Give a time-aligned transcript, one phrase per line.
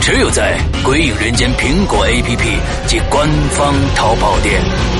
[0.00, 4.99] 只有在《鬼影人间》苹果 APP 及官方淘宝店。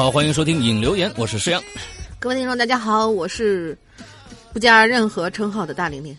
[0.00, 1.62] 好，欢迎收听影留言，我是施阳。
[2.18, 3.76] 各位听众，大家好，我是
[4.50, 6.16] 不加任何称号的大玲玲。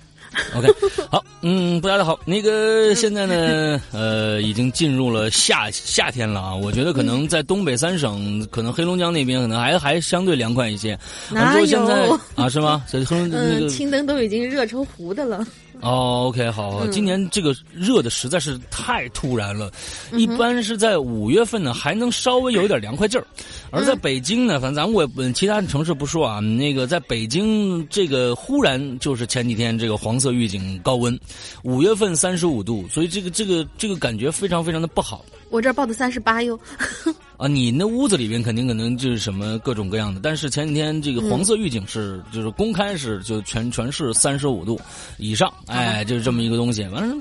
[0.55, 0.67] OK，
[1.09, 6.55] 好，嗯，不大家好，那个现在呢，呃，已经进入了夏夏天了啊。
[6.55, 10.95] 我觉得可能在东北三省，可能黑龙江那边可能还还相对凉快一些。
[11.31, 12.47] 哪完之后现在有啊？
[12.47, 12.83] 是吗？
[12.87, 15.43] 在黑龙那嗯，个青灯都已经热成糊的了。
[15.81, 19.71] 哦，OK，好，好今年这个热的实在是太突然了，
[20.13, 23.25] 一般是在五月份呢还能稍微有一点凉快劲儿，
[23.71, 31.19] 而在北京呢，反正咱我也其他城市不说啊，那个在北京这个忽然就是前几天这个黄色预警高温，
[31.63, 35.25] 五月份三十五度，所以这个这个这个感觉非常非常的不好。
[35.51, 36.59] 我这儿报的三十八哟。
[37.37, 44.79] 啊，你那屋子里边肯定可能就是什么各种各样的，但是前几天这个黄色预警是、就是公开是就全全市三十五度
[45.17, 46.83] 以上，哎，就是这么一个东西。
[46.89, 47.15] 完了，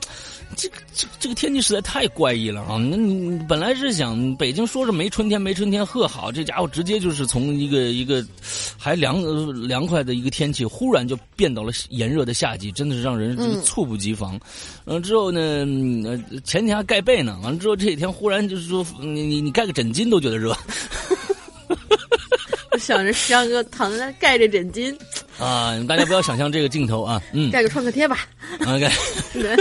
[0.56, 2.76] 这个这个这个天气实在太怪异了啊！
[2.76, 8.24] 那你本来是想北京说是没春天没春天呵好，这家伙直接就是从一个一个
[8.76, 14.38] 还凉呃凉快的一个天气，忽然就变到了炎热的夏季，真的是让人猝不及防。
[14.84, 15.66] 嗯、之后呢，
[16.44, 20.56] 前天还盖被呢，完了之后这几天忽然就是说你你你盖个枕巾都觉得热。
[22.72, 24.96] 我 想着石阳哥躺在那盖着枕巾，
[25.38, 27.50] 啊，大家不要想象这个镜头啊，嗯。
[27.50, 28.26] 盖个创可贴吧。
[28.60, 28.88] ，OK，
[29.34, 29.56] 对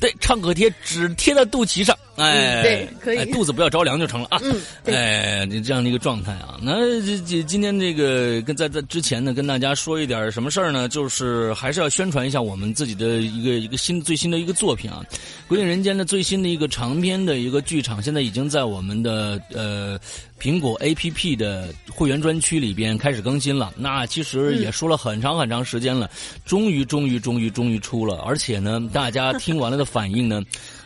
[0.00, 3.18] 对，创可贴只贴在肚脐上，哎，嗯对可以。
[3.18, 10.88] 哎肚子不要着凉就成了啊，嗯，哎，你这样的一个状态啊，那这这今天这个跟在在之前呢，跟大家说一点什么事儿呢？
[10.88, 15.04] 就是还是要宣传一下我们自己的一个一个新最新的一个作品啊，
[15.46, 20.00] 《鬼影人间》的最新的一个长篇的一个剧场，现在已经在我们的呃
[20.40, 23.72] 苹果 APP 的会员专区里边开始更新了。
[23.76, 26.10] 那其实也说了很长很长时间了，
[26.44, 30.42] 终于终于终于终于出了，而且呢，大家听完了的反应呢。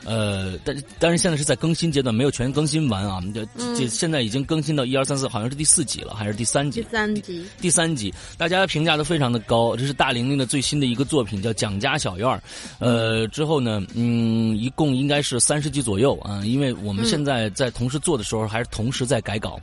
[0.06, 3.22] 呃，但但是现在是在更新阶段，没有全更新完啊。
[3.32, 3.42] 这
[3.74, 6.88] 这现在已经更新到一二三四，好像是第四集了，还是第三集第？
[6.90, 7.46] 三集。
[7.62, 9.74] 第三集，大家评价都非常的高。
[9.74, 12.36] 这是大玲玲的最新的一个作品，叫《蒋家小院儿》。
[12.80, 19.58] 呃，之后呢，嗯，一共应该是三十集左右啊，因为我们现在在同时做的时候，还是同时在改稿。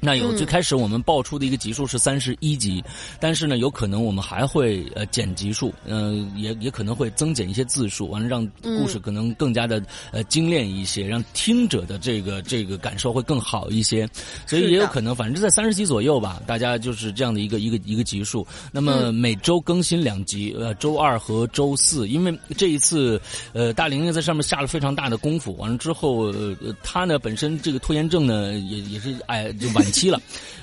[0.00, 0.36] 那有嗯。
[0.36, 2.82] 最开始我们爆出的一个集数是三十一集，
[3.18, 9.82] 但是呢，有可能我们还会呃减集数，嗯、也也可能会增减一些字数，完了让故事可能更加的
[10.12, 14.08] 呃精炼一些，让听者的这个这个感受会更好一些，
[14.46, 18.46] 所以也有可能，反正在三十集左右吧，大家就是这样的一个一个一个集数。
[18.70, 23.20] 那么每周更新两集，呃，周二和周四，因为这一次
[23.52, 30.20] 呃大玲玲在上面下了非常大的功夫，完了之后，呃，呃她呢本身这个拖延症呢也也是哎就晚期了。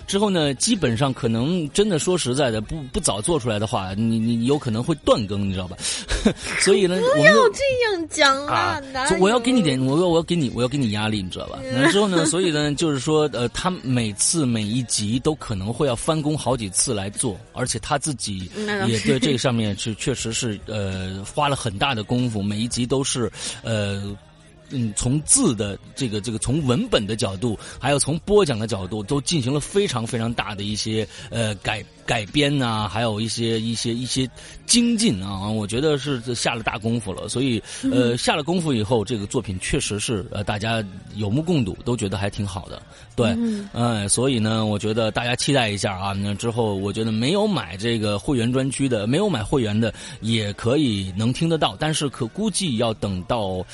[0.08, 5.76] 之后呢，基本上可能真的说实在的，不不早做出来的话，你你你有可能会断更，你知道吧？
[6.62, 8.80] 所以呢，不要这样讲啊
[9.20, 11.58] 我要给你点，我要我要给你，我要给你压力，你知道吧？
[11.74, 18.48] 然后之后呢，所以呢，就是说，呃，他每次每一集都可能会要翻工好几次来做，而且他自己
[18.88, 23.32] 也对这个上面是确实是呃花了很大的功夫，每一集都是
[23.64, 24.16] 呃。
[24.70, 34.30] 嗯，从字的这个这个从文本的角度，还有从播讲的角度，都进行了非常非常大的一些呃改改编呐、还有一些一些一些
[34.66, 37.30] 精进啊，我觉得是下了大功夫了。
[37.30, 40.84] 所以呃，下了功夫以后，这个作品确实是呃大家
[41.16, 42.82] 有目共睹，都觉得还挺好的。
[43.16, 46.12] 对，嗯嗯，所以呢，我觉得大家期待一下啊。
[46.14, 53.66] 那之后，我觉得没有买这个会员专区的，没有买会员的，也可以能听得到，但是可估计要等到。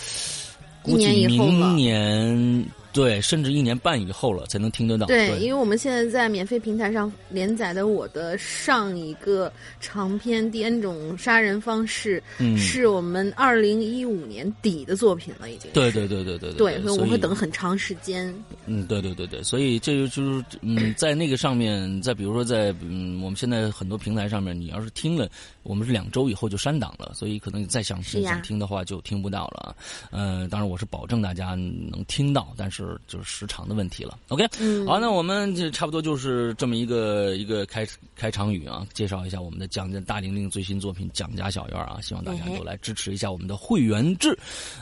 [0.82, 5.08] 估计一年以后了明年对，甚至一年半以后了才能听得到。
[5.08, 9.50] 对，对，因为我们现在在免费平台上连载的我的上一个
[9.80, 15.72] 长篇《第 N 种杀人方式》，嗯是我们二零一五年底的作品了，已经。
[15.72, 18.34] 对对对对对对，对，所以我们会等很长时间。
[18.66, 25.30] 嗯，对对对对，所以这就就是嗯，在那个上面，再比如说在嗯，我们现在很多平台上面，你要是听了，
[25.64, 29.76] 我们是两周以后就删档了，所以可能你再想听想听的话就听不到了。
[30.10, 34.18] 呃，当然我是保证大家能听到，但是就是时长的问题了。
[34.30, 44.36] OK，嗯，好，那我们就差不多就是这么一个一个开开场语啊，介绍一下我们的蒋家大玲玲最新作品《蒋家小院》啊，希望大家都来支持一下我们的会员制，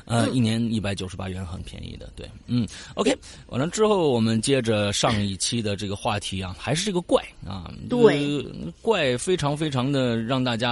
[0.06, 2.66] 呃，嗯一年一百九十八元，很便宜的，对，嗯
[2.96, 3.14] ，OK，
[3.48, 10.69] 完了之后我们接着上一期的这个话题啊，还是这个怪啊，对这个怪非常非常的让大家。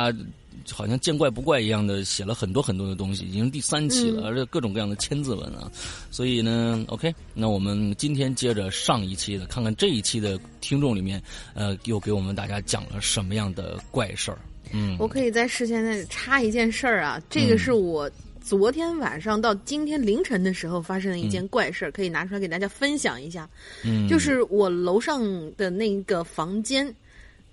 [0.69, 5.71] 好像见怪不怪一样的写了很多很多的东西，已经第三期了，嗯而且各种各样的千字文啊，
[6.11, 11.21] 所以呢，OK，那我们今天接着上一期的，看看这一期的听众里面，
[11.53, 14.39] 呃，又给我们大家讲了什么样的怪事儿。
[14.73, 18.09] 嗯，我可以在事先再插一件事儿啊，这个是我
[18.41, 23.49] 昨天晚上到今天凌晨的时候发生的一件怪事儿，可以拿出来给大家分享一下。
[23.85, 25.23] 嗯，就是我楼上
[25.55, 26.94] 的那个房间。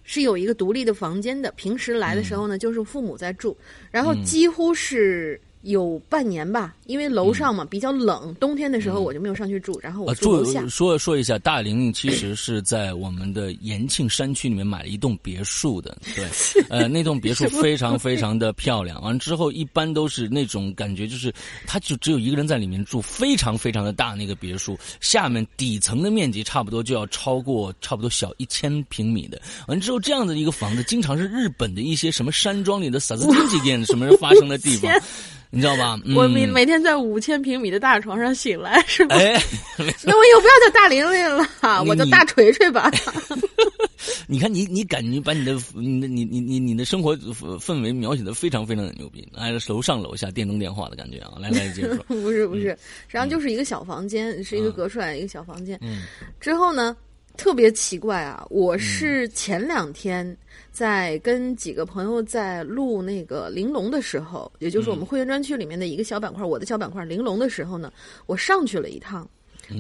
[0.05, 3.57] 是有一个独立的房间的，平时来的时候呢，就是父母在住，
[3.91, 10.85] 然后几乎是有半年吧，因为楼上嘛比较冷，冬天的时候我就没有上去住，然后我呃，住楼下说。
[10.85, 16.29] 说说一下，大玲玲其实是在我们的延庆山区里面买了一栋别墅的， 对，
[16.69, 19.03] 呃，那栋别墅非常非常的漂亮。
[19.03, 21.33] 完之后，一般都是那种感觉，就是
[21.67, 29.41] 他就只有一个人在里面住，非常非常的大那个别墅，下面底层的面积差不多就要超过差不多小一千平米的。
[29.67, 34.93] 完之后，这样的一个房子，经常是日本的一些什么山庄里的萨斯汀几店什么人发生的地方
[35.51, 35.99] 天，你知道吧？
[36.05, 39.17] 嗯、我每每天在五千平米的大床上醒来，是吧？
[39.17, 39.41] 哎。
[40.05, 41.49] 那我以后不要叫大玲玲了，
[41.87, 42.91] 我叫大锤锤吧。
[44.27, 51.33] 你看你，你感觉把你的、你的、你、你、你、你的生活氛围描写的非常非常的牛逼，哎楼上楼下电灯电话的感觉啊！
[51.41, 52.69] 来 来接着说，不是不是，
[53.09, 55.79] 实际上就是一个小房间，是一个隔出来的一个小房间。
[55.83, 56.03] 嗯
[56.41, 56.97] 之后呢，
[57.37, 58.47] 特别奇怪啊！
[58.49, 60.37] 我是前两天
[60.71, 67.93] 在跟几个朋友在录那个玲珑的时候，也就是我们会员专区里面的一个小板块，我的小板块玲珑的时候呢，
[68.27, 69.29] 我上去了一趟。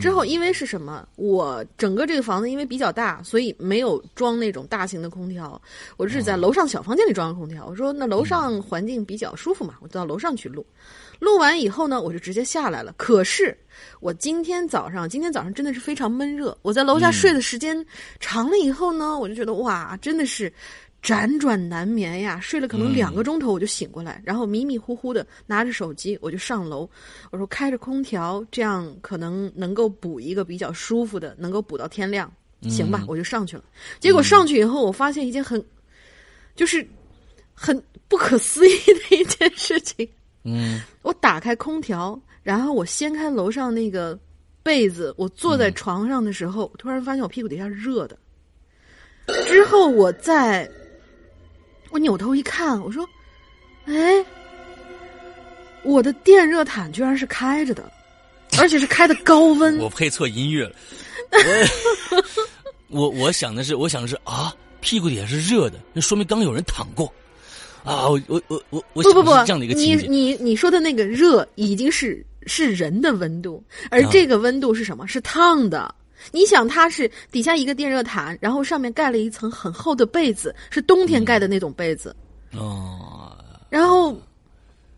[0.00, 1.06] 之后，因为是什么？
[1.16, 5.60] 我整个这个房子因为比较大，所以没有装那种大型的空调，
[5.98, 7.66] 我是在楼上小房间里装了空调。
[7.66, 10.64] 我说那楼上环境比较舒服嘛，我就到楼上去录。
[11.18, 12.94] 录完以后呢，我就直接下来了。
[12.96, 13.56] 可是
[14.00, 16.56] 我今天早上，今天早上真的是非常闷热。
[16.62, 17.84] 我在楼下睡的时间
[18.20, 20.52] 长了以后呢，我就觉得哇，真的是
[21.02, 22.38] 辗转难眠呀。
[22.40, 26.88] 睡了可能两个钟头我就醒过来，然后迷迷糊糊的拿着手机我就上楼。
[27.30, 32.30] 我说开着空调，这样可能能够补一个比较舒服的，能够补到天亮。
[32.70, 33.64] 行吧，我就上去了。
[34.00, 35.62] 结果上去以后，我发现一件很，
[36.56, 36.86] 就是
[37.52, 40.08] 很不可思议的一件事情。
[40.44, 44.18] 嗯，我打开空调，然后我掀开楼上那个
[44.62, 48.16] 被子，我坐在床上的时候，我突然发现我屁股底下热的。
[49.46, 50.70] 之后我在，
[51.90, 53.08] 我扭头一看，我说
[53.86, 54.22] ：“哎，
[55.82, 57.90] 我的电热毯居然是开着的，
[58.58, 60.74] 而且是开的高温。”我配错音乐了，
[62.88, 67.10] 我 我我想的是，我想的是啊，屁股底下是热的，那说明刚有人躺过。
[67.84, 75.06] 啊，我我我我我不不不这样的一个你情景，你你说的那个热已经是是人的温度，而啊这个温度是什么？
[75.06, 75.94] 是烫的。
[76.32, 82.16] 你想，它是底下一个电热毯，然后上面盖了一层很厚的被子，是冬天盖的那种被子，
[82.56, 83.36] 哦，
[83.68, 84.18] 然后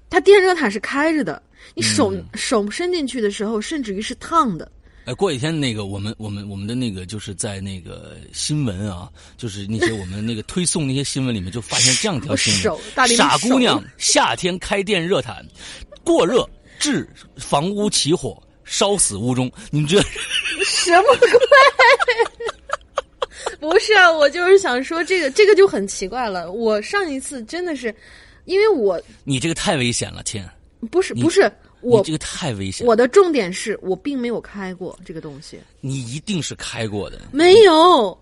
[0.09, 1.43] 它电热毯是开着的，
[1.75, 4.71] 你手、嗯手伸进去的时候，甚至于是烫的。
[5.07, 15.47] 哎，过几天那个我们我们我们的那个就是在那个新闻啊，就是那些我们那个推送那些新闻里面就发现这样一条新闻：傻姑娘夏天开电热毯，
[16.03, 16.45] 过热
[16.81, 19.49] 致房屋起火，烧死屋中。
[19.71, 20.03] 你们这
[20.67, 21.31] 什么鬼？
[23.61, 26.51] 不是啊，我就是想说这个，这个就很奇怪了。
[26.51, 27.95] 我上一次真的是，
[28.45, 30.45] 因为我你这个太危险了，亲，
[30.91, 31.49] 不是不是
[31.91, 37.21] 我你这个太危险，我的重点是我并没有开过这个东西，你一定是开过的。
[37.33, 38.19] 没有。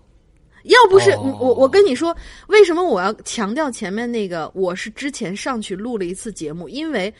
[0.65, 2.15] 要不是、哦我，我跟你说，
[2.47, 4.51] 为什么我要强调前面那个？
[4.55, 7.13] 我是之前上去录了一次节目，因为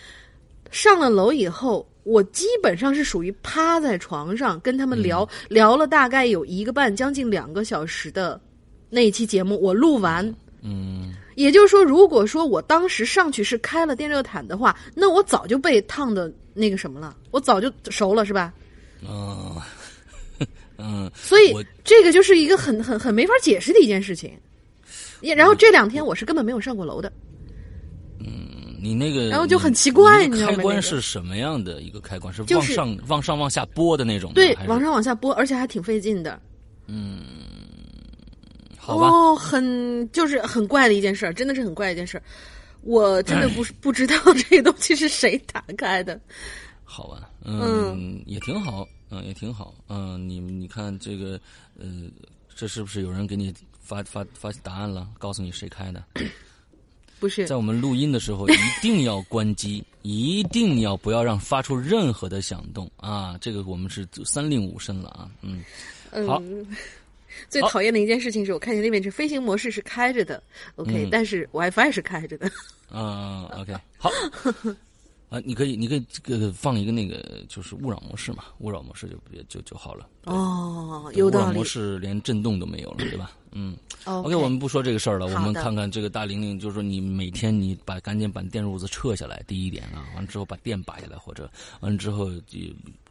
[0.72, 8.42] 上了楼以后，我基本上是属于趴在床上跟他们聊、嗯聊了大概有一个半将近两个小时的
[8.90, 10.26] 那一期节目，我录完。
[10.64, 18.54] 嗯，也就是说，如果说我当时上去是开了电热毯的话，那我早就被烫的那个什么了，我早就熟了，是吧？
[19.08, 19.56] 嗯
[20.78, 24.32] 嗯，所以这个就是一个很很很没法解释的一件事情。
[25.22, 27.12] 也然后这两天我是根本没有上过楼的，
[28.20, 32.34] 嗯你那个，然后就很奇怪你你知道吗开关是什么样的一个开关？
[32.34, 34.32] 是就是往上、往上、往下拨的那种？
[34.34, 36.40] 对往上往下拨，而且还挺费劲的。
[38.86, 39.08] 好吧。
[39.10, 42.24] 哦，很就是很怪的一件事儿，真的是很怪的一件事儿。
[42.82, 44.16] 我真的不是不知道
[44.48, 46.20] 这个东西是谁打开的。
[46.84, 51.40] 好吧，嗯，也挺好，嗯，也挺好，嗯，你你看这个，
[51.80, 51.88] 呃，
[52.56, 53.52] 这是不是有人给你
[53.82, 56.04] 发发发答案了，告诉你谁开的？
[57.20, 63.38] 不是在我们录音的时候一定要关机， 一定要不要让发出任何的响动啊！
[63.40, 65.64] 这个我们是三令五申了啊，嗯，
[66.28, 66.68] 好嗯，
[67.50, 70.42] 最讨厌的一件事情是我看见那边是飞行模式是开着的
[70.76, 72.50] ，OK，、嗯但是 WiFi 是开着的。
[72.90, 74.10] 啊， OK，好，
[75.30, 80.08] 啊，你可以，你可以这个放一个那个就是勿扰模式嘛，勿扰模式就别就就好了。
[80.26, 81.64] 哦，有道理勿扰模。
[81.64, 83.32] 式连震动都没有了，对吧？
[83.58, 91.50] 嗯 OK，，OK，我们不说这个事儿了，我们看看这个大玲玲，就是说你每天你把赶紧把电褥子撤下来，第一点啊，完了之后把电拔下来，或者
[91.80, 92.60] 完了之后就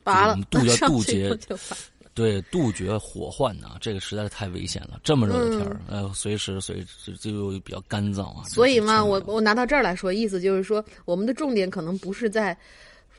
[0.05, 1.77] 拔了，杜要上杜绝去以后就拔
[2.15, 5.01] 对，杜绝火患呐、这个实在是太危险了。
[5.03, 8.45] 这么热的天儿，嗯呃，随时随就就又比较干燥啊。
[8.49, 12.57] 所以嘛，我我拿到这儿来说，意思就是说，我们的重点可能不是在，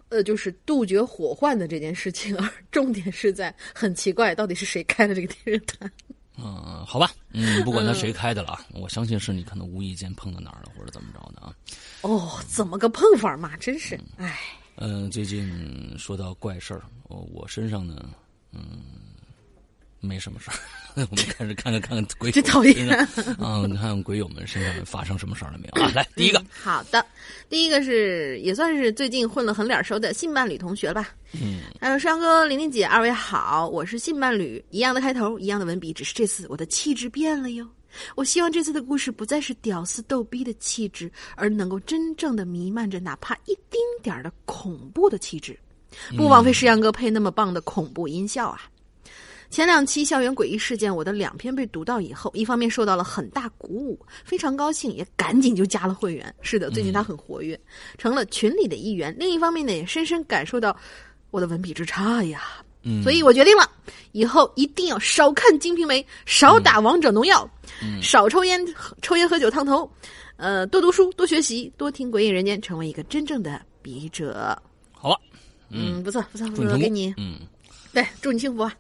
[0.10, 5.92] 呃，就是杜绝火患的这件事情，而 重点是在很奇怪，到底是谁开的这个电热毯？
[6.38, 11.54] 嗯，好吧，嗯，不管他谁开的了啊，我相信是你可能无意间碰到哪儿了，或者怎么着的啊。
[12.02, 13.56] 哦，怎么个碰法嘛？
[13.58, 14.38] 真是，唉，
[14.76, 18.10] 嗯，最近说到怪事儿，我我身上呢，
[18.56, 18.80] 嗯，
[20.00, 20.56] 没什么事儿。
[21.12, 23.06] 我们开始看看看看鬼友真讨厌啊！
[23.38, 25.92] 看看鬼友们身上发生什么事儿了没有啊？
[25.94, 27.06] 来，第一个嗯，好的，
[27.50, 31.10] 第一个是也算是最近混了很脸熟的性伴侣同学吧？
[31.34, 37.68] 嗯，还有山哥、玲玲姐，二位好，我是性伴侣，一样的开头，一样的文笔，只是这次我的气质变了哟。
[38.16, 45.60] 我希望这次的故事不再是屌丝逗逼的气质，而能够真正的弥漫着哪怕一丁点儿的恐怖的气质，
[46.18, 48.62] 不枉费石阳哥配那么棒的恐怖音效啊！
[49.52, 56.34] 前两期校园诡异事件，我的两篇被读到以后，一方面受到了很大鼓舞，非常高兴，也赶紧就加了会员。
[56.42, 57.58] 是的，最近他很活跃，
[57.98, 59.16] 成了群里的一员。
[59.18, 60.76] 另一方面呢，也深深感受到
[61.32, 62.42] 我的文笔之差呀。
[62.88, 63.68] 嗯所以我决定了，
[64.12, 67.50] 以后一定要少看《金瓶梅》，少打王者农药，
[68.02, 68.64] 少抽烟、
[69.02, 69.90] 抽烟喝酒烫头，
[70.38, 74.56] 呃，多读书，多学习，多听《鬼影人间》，成为一个真正的笔者。
[75.70, 77.14] 嗯，不错不错不错，给你。
[77.18, 77.40] 嗯
[77.94, 78.76] 对，祝你幸福啊！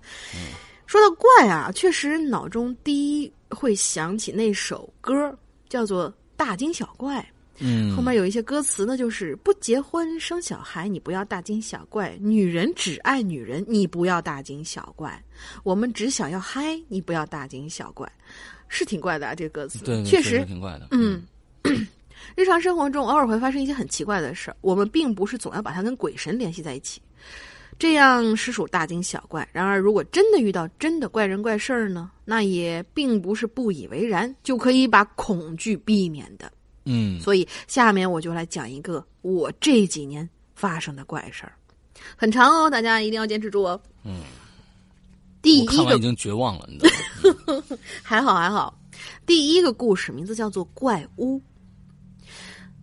[0.86, 5.38] 说到怪啊，确实脑中第一会想起那首歌，
[5.70, 7.20] 叫做《大惊小怪》。
[7.60, 15.12] 嗯，后面有一些歌词呢，就是不结婚生小孩，你不要大惊小怪；女人只爱女人，你不要大惊小怪；
[15.63, 18.12] 我们只想要嗨，你不要大惊小怪。
[18.68, 20.89] 是挺怪的啊，这个歌词，对，确实，实挺怪的。
[20.92, 21.24] 嗯，
[22.36, 27.01] 日常生活中偶尔会发生一些很奇怪的事儿，我们并不是总要把它跟鬼神联系在一起，
[27.80, 29.48] 这样实属大惊小怪。
[29.54, 36.51] 然而，如果真的遇到真的怪人怪事儿呢，那也并不是不以为然就可以把恐惧避免的。
[36.84, 41.54] 嗯，所以下面我就来讲一个我这几年发生的怪事儿，
[42.18, 43.80] 很长哦，大家一定要坚持住哦。
[44.04, 44.20] 嗯，
[45.42, 47.63] 第一个看完已经绝望了，你知道吗？
[48.04, 48.77] 还好还好，
[49.25, 51.38] 第一个故事名字叫做《怪屋》。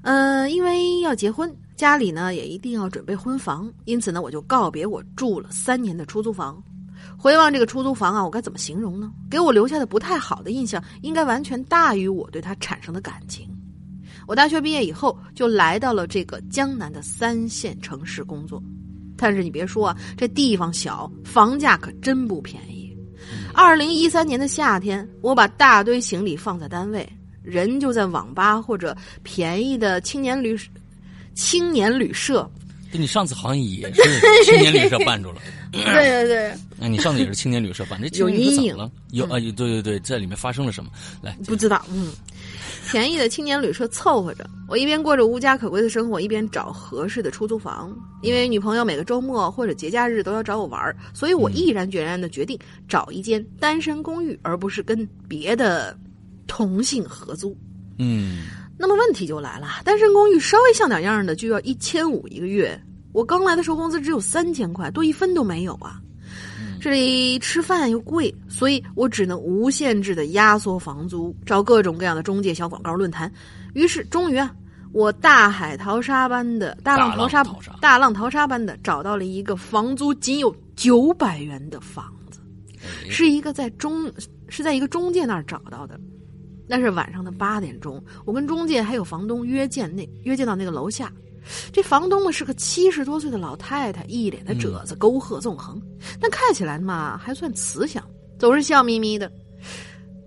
[0.03, 6.63] 呃，因为要结婚，家里呢也一定要准备婚房，因此呢，我就告别我住了三年的出租房。
[7.17, 9.13] 回望这个出租房啊，我该怎么形容呢？
[9.31, 13.49] 给我留下的不太好的印象，应该完全大于我对它产生的感情。
[14.27, 18.63] 我大学毕业以后，就来到了这个江南的三线城市工作。
[19.17, 22.97] 但是你别说啊，这地方小，房价可真不便宜。
[23.55, 27.09] 二零一三年的夏天，我把大堆行李放在单位，
[27.43, 30.59] 人就在网吧或者便宜的青年旅
[31.35, 32.49] 青年旅社。
[32.91, 34.03] 对你上次好像也是
[34.45, 35.41] 青年旅社办住了。
[35.73, 38.91] 对对对，那，你上次也是青年旅社办，这青年旅有阴影社怎么了？
[39.13, 40.91] 有啊，有对对对，在里面发生了什么？
[41.23, 42.13] 来，不知道，嗯，
[42.91, 47.97] 便宜的青年旅社凑合着，我一边过着无家可归的生活，一边找合适的出租房。
[48.21, 55.97] 因为女朋友每个周末或者节假日都要找我玩儿，所以我毅然决然的决定找一间单身公寓，而不是跟别的
[56.47, 57.57] 同性合租。
[57.99, 58.45] 嗯，
[58.79, 62.81] 那么问题就来了，单身公寓稍微像点样的就要一千五一个月，
[63.13, 66.01] 我刚来的时候工资只有三千块，多一分都没有啊。
[66.81, 73.33] 这里吃饭又贵，所以我只能无限制的压缩房租，找各种各样的中介、小广告、论坛。
[73.73, 74.53] 于是，终于啊，
[74.93, 77.45] 我大海淘沙般的大浪淘沙、
[77.81, 82.41] 大浪淘沙般的找到了一个房租仅有九百元的房子，
[83.09, 84.11] 是一个在中
[84.49, 86.01] 是在一个中介那儿找到的。
[86.67, 91.13] 那是晚上的八点钟，我跟中介还有房东约见那约见到那个楼下。
[91.73, 95.83] 这房东呢是个七十多岁的老太太，一脸的褶子，沟壑纵横，
[96.21, 99.31] 但看起来嘛还算慈祥，总是笑眯眯的。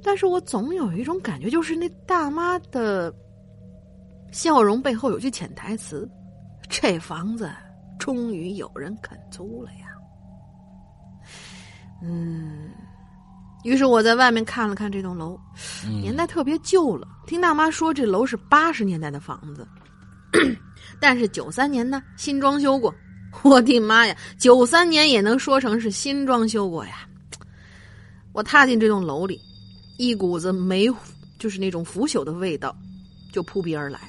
[0.03, 3.13] 但是我总有一种感觉，就是那大妈的
[4.31, 6.07] 笑容背后有句潜台词：
[6.69, 7.49] 这房子
[7.97, 9.87] 终于有人肯租了呀。
[12.03, 12.69] 嗯，
[13.65, 15.39] 于是我在外面看了看这栋楼，
[15.99, 17.07] 年代特别旧了。
[17.25, 19.67] 听大妈说，这楼是八十年代的房子。
[21.01, 22.93] 但是九三年呢，新装修过。
[23.41, 27.09] 我的妈呀，九三年也能说成是新装修过呀！
[28.33, 29.41] 我踏进这栋楼里，
[29.97, 30.87] 一股子霉，
[31.39, 32.77] 就是那种腐朽的味道，
[33.31, 33.99] 就扑鼻而来。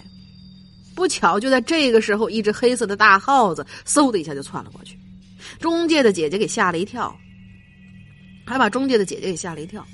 [0.95, 4.99] 不巧，就在这个时候，一只黑色的大耗子嗖的一下就窜了过去，
[5.59, 7.17] 中介的姐姐给吓了一跳，
[8.47, 9.85] 还把中介的姐姐给吓了一跳。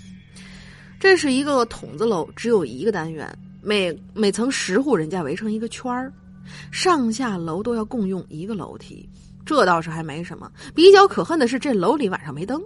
[1.00, 6.12] 这是一个筒子楼，只有一个单元，每每层十户人家围成一个圈儿。
[6.70, 9.08] 上下楼都要共用一个楼梯，
[9.46, 10.50] 这倒是还没什么。
[10.74, 12.62] 比较可恨的是，这楼里晚上没灯。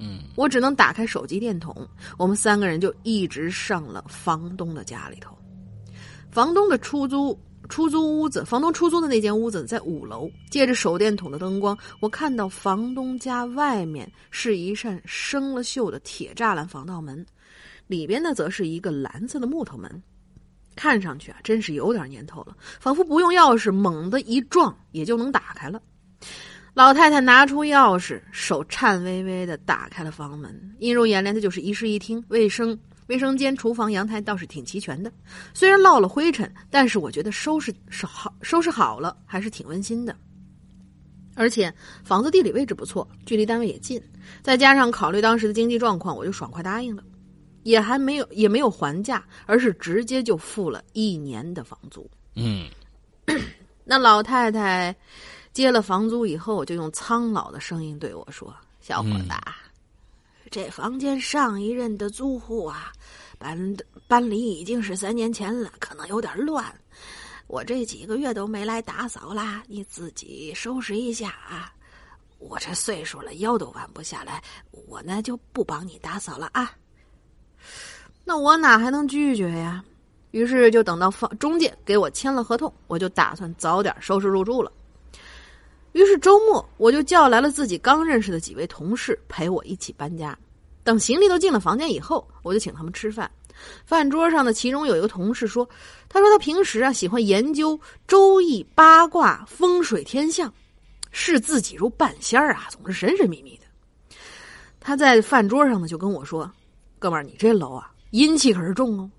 [0.00, 1.86] 嗯，我只能打开手机电筒。
[2.16, 5.36] 我们三个人就一直上了房东的家里头。
[6.30, 10.30] 房东的出租出租屋子，房东出租的那间屋子在五楼。
[10.50, 17.24] 借着手电筒的灯光，我看到房东家外面是一扇生了锈的铁栅栏防盗门，
[17.86, 20.02] 里边呢则是一个蓝色的木头门。
[20.74, 25.82] 看上去啊，真是有点年头了，仿佛不用钥匙，猛地一撞也就能打开了。
[26.72, 32.78] 老太太拿出钥匙，手颤巍巍的打开了房门，映入眼帘的就是一室一厅，卫生
[33.08, 35.12] 卫生间、厨房、阳台倒是挺齐全的。
[35.52, 40.16] 虽然落了灰尘，但是我觉得收拾是好，收拾好了还是挺温馨的。
[41.34, 41.72] 而且
[42.02, 44.02] 房子地理位置不错，距离单位也近，
[44.42, 47.02] 再加上考虑当时的经济状况，我就爽快答应了。
[47.64, 52.08] 也还没有，也没有还价，而是直接就付了一年的房租。
[52.34, 52.68] 嗯，
[53.84, 54.94] 那老太太
[55.52, 59.28] 接了房租以后，就用苍老的声音对我说：“小伙子，
[60.50, 62.92] 这房间上一任的租户啊，
[63.38, 63.76] 搬
[64.06, 66.64] 搬离已经是三年前了，可能有点乱。
[67.46, 71.72] 我这几个月都没来打扫啦，你自己收拾一下啊。
[72.38, 74.42] 我这岁数了，腰都弯不下来，
[74.86, 76.70] 我呢就不帮你打扫了啊。”
[78.24, 79.82] 那我哪还能拒绝呀？
[80.32, 84.70] 于是就等到房中介给我签了合同，我就打算早点收拾入住了。
[85.92, 90.38] 于是周末我就叫来了自己刚认识的几位同事陪我一起搬家。
[90.88, 93.30] 等行李都进了房间以后，我就请他们吃饭。
[93.84, 95.68] 饭桌上的其中有一个同事说
[96.08, 100.50] ：“他说他平时啊喜欢研究周易、八卦、风水、天象，
[101.10, 104.16] 视自己如半仙儿啊，总是神神秘秘的。”
[104.80, 106.50] 他在饭桌上呢就跟我说
[106.98, 109.10] ：“哥们儿，你这楼啊。”阴气可是重哦！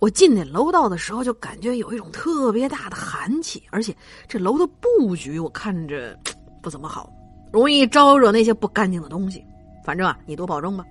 [0.00, 3.96] 我进那楼道的时候，就感觉有一种特别大的寒气，而且
[4.26, 6.18] 这楼的布局我看着
[6.60, 7.08] 不怎么好，
[7.52, 9.44] 容易招惹那些不干净的东西。
[9.84, 10.84] 反正啊，你多保重吧。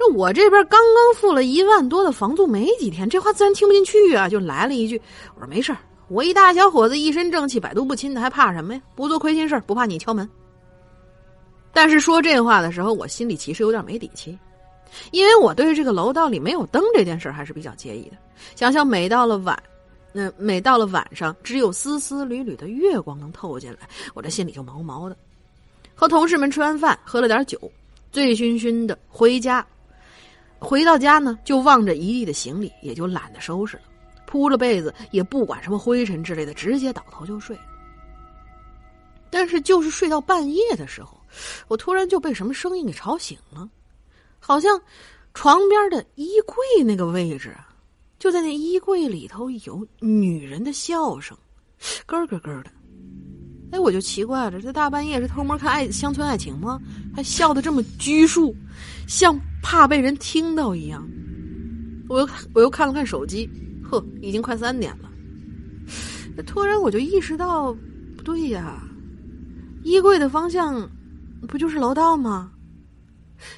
[0.00, 5.00] 这我这边刚刚付了一万多的房租，没几天，这话自然听不进去啊，就来了一句
[5.36, 5.76] ：“我说没事
[6.08, 8.80] 我一大小伙子一身正气，百毒不侵的，还怕什么呀？
[8.96, 10.28] 不做亏心事不怕你敲门。”
[11.70, 14.36] 但是说这话的时候，我心里其实有点没底气。
[15.12, 18.16] 因为我对这个楼道里没有灯这件事还是比较介意的。
[18.56, 19.56] 想想每到了晚，
[20.14, 25.16] 嗯，每到了晚上，只有丝丝缕缕的月光能透进来，我这心里就毛毛的。
[25.94, 27.56] 和同事们吃完饭，喝了点酒，
[28.10, 29.64] 醉醺醺的回家。
[30.60, 33.82] 回到家呢，就望着一地的行李，也就懒得收拾了，
[34.26, 37.58] 铺了被子，也不管什么灰尘之类的，直接倒头就睡。
[39.30, 41.20] 但是就是睡到半夜的时候，
[41.68, 43.68] 我突然就被什么声音给吵醒了。
[44.38, 44.80] 好像
[45.34, 47.68] 床边的衣柜那个位置啊，
[48.18, 51.36] 就在那衣柜里头有女人的笑声，
[52.06, 52.70] 咯咯咯的。
[53.72, 56.80] 哎，我就奇怪了，这大半夜是偷摸看爱乡村爱情吗？
[57.14, 58.54] 还笑得这么拘束，
[59.06, 61.06] 像怕被人听到一样。
[62.08, 63.48] 我又我又看了看手机，
[63.82, 65.08] 呵，已经快三点了。
[66.46, 67.72] 突然我就意识到，
[68.16, 68.82] 不对呀，
[69.82, 70.88] 衣柜的方向
[71.46, 72.50] 不就是楼道吗？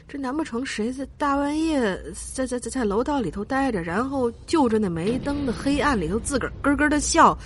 [0.06, 1.80] 这难不成谁在大半夜
[2.34, 7.36] 在在在在楼道里头待着，然后就着那没灯的黑暗里头自个儿咯咯的笑，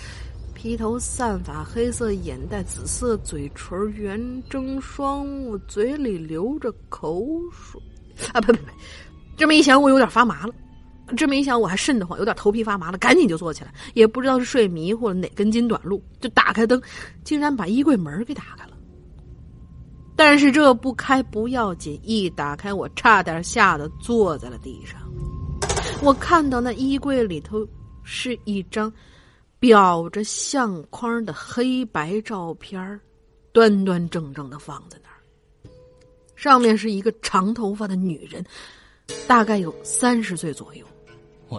[0.57, 7.79] 披头散发，黑色眼袋，紫色嘴唇，圆睁双目，嘴里流着口水
[8.33, 8.41] 啊！
[8.41, 8.73] 呸呸呸！
[9.37, 10.53] 这么一想，我有点发麻了。
[11.15, 16.81] 这么一想，我还瘆得慌，有点头皮发麻了，赶紧就坐起来，也不知道是睡迷糊了哪根筋短路，就打开灯，
[17.23, 18.71] 竟然把衣柜门给打开了。
[20.15, 24.99] 但是这不开不要紧，一打开我差点吓得坐在了地上。
[26.01, 27.63] 我看到那衣柜里头
[28.03, 28.91] 是一张
[29.67, 32.97] 裱着相框的黑白照片
[33.51, 35.19] 端端正正的放在那儿。
[36.37, 38.45] 上面是一个长头发的女人，
[39.27, 40.85] 大概有三十岁左右。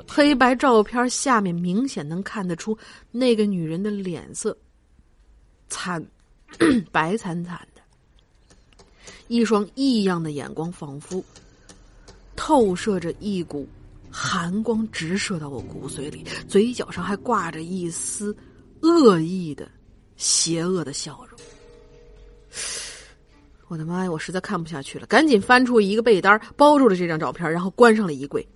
[0.08, 2.76] 黑白照片下面明显能看得出，
[3.10, 4.56] 那个女人的脸色
[5.68, 6.02] 惨
[6.90, 7.82] 白惨惨的，
[9.28, 11.22] 一双异样的眼光仿佛
[12.36, 13.68] 透射着一股
[14.10, 18.36] 寒光，直射到我骨髓里，嘴角上还挂着一丝
[18.80, 19.68] 恶意的、
[20.16, 21.38] 邪恶的笑容。
[23.68, 24.10] 我的妈呀！
[24.10, 28.46] 我实在看不下去了，赶紧翻出一个被单包住了这张照片，然后关上了衣柜。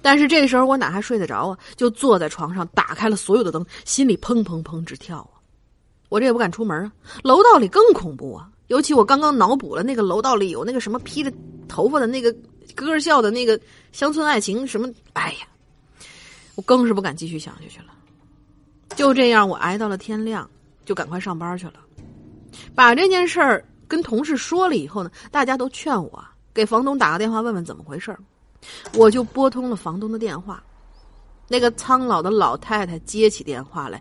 [0.00, 1.58] 但是这时候我哪还睡得着啊？
[1.76, 5.36] 就坐在床上，打开了所有的灯，心里砰砰砰直跳啊！
[6.08, 8.48] 我这也不敢出门啊，楼道里更恐怖啊！
[8.68, 11.30] 尤其我刚刚脑补了那个楼道里有那个什么披着
[11.68, 12.34] 头发的那个
[12.74, 13.58] 歌笑的那个
[13.92, 15.46] 乡村爱情什么，哎呀，
[16.54, 17.86] 我更是不敢继续想下去了。
[18.96, 20.48] 就这样，我挨到了天亮，
[20.84, 21.74] 就赶快上班去了。
[22.74, 28.18] 把这件事儿跟同事说了以后呢，大家都劝我给房东打个电话问问怎么回事儿。
[28.94, 30.62] 我就拨通了房东的电话，
[31.48, 34.00] 那个苍老的老太太接起电话来，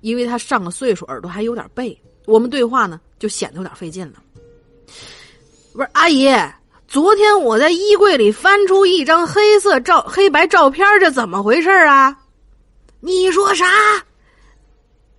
[0.00, 4.22] 因为她上了岁数，耳朵还有点背，我们对话呢就显得有点费劲了。
[5.72, 6.26] 不是阿姨，
[6.96, 12.16] 昨天我在衣柜里翻出一张黑色照黑白照片，这怎么回事啊？
[13.00, 13.66] 你说啥？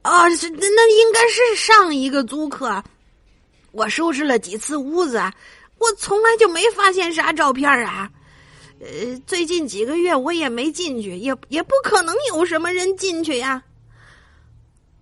[0.01, 2.83] 啊，那那应该是上一个租客，
[3.73, 5.21] 我收拾了几次屋子，
[5.77, 8.09] 我从来就没发现啥照片啊。
[8.79, 8.87] 呃，
[9.27, 13.61] 最近几个月我也没进去，也也不可能有什么人进去呀。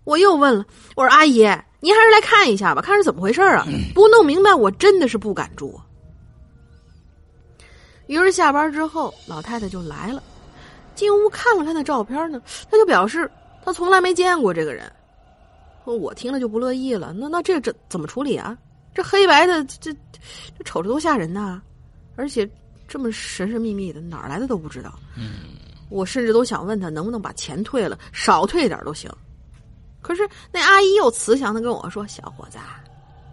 [0.04, 0.66] 我又问了，
[0.98, 1.40] 我说：“阿姨，
[1.80, 3.66] 您还是来看一下吧，看是怎么回事啊？
[3.94, 5.80] 不弄明白，我真的是不敢住。”
[8.08, 10.22] 于是下班之后，老太太就来了，
[10.96, 13.30] 进屋看了看那照片呢，她就表示
[13.64, 14.92] 她从来没见过这个人。
[15.86, 18.58] 我听了就不乐意了，那那这这怎么处理啊？
[18.94, 21.62] 这黑白的，这这瞅着多吓人呐，
[22.16, 22.50] 而且。
[22.88, 24.94] 这么神神秘秘的，哪儿来的都不知道。
[25.18, 25.58] 嗯，
[25.90, 29.12] 我甚至都想问他能不能把钱退了，少退点都行。
[30.04, 32.60] 可是那阿姨又慈祥的跟我说：“小伙子，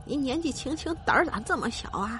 [0.07, 2.19] 你年纪轻轻，胆儿咋这么小啊？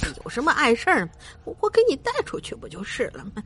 [0.00, 1.08] 这有什么碍事儿？
[1.44, 3.42] 我我给你带出去不就是了吗？”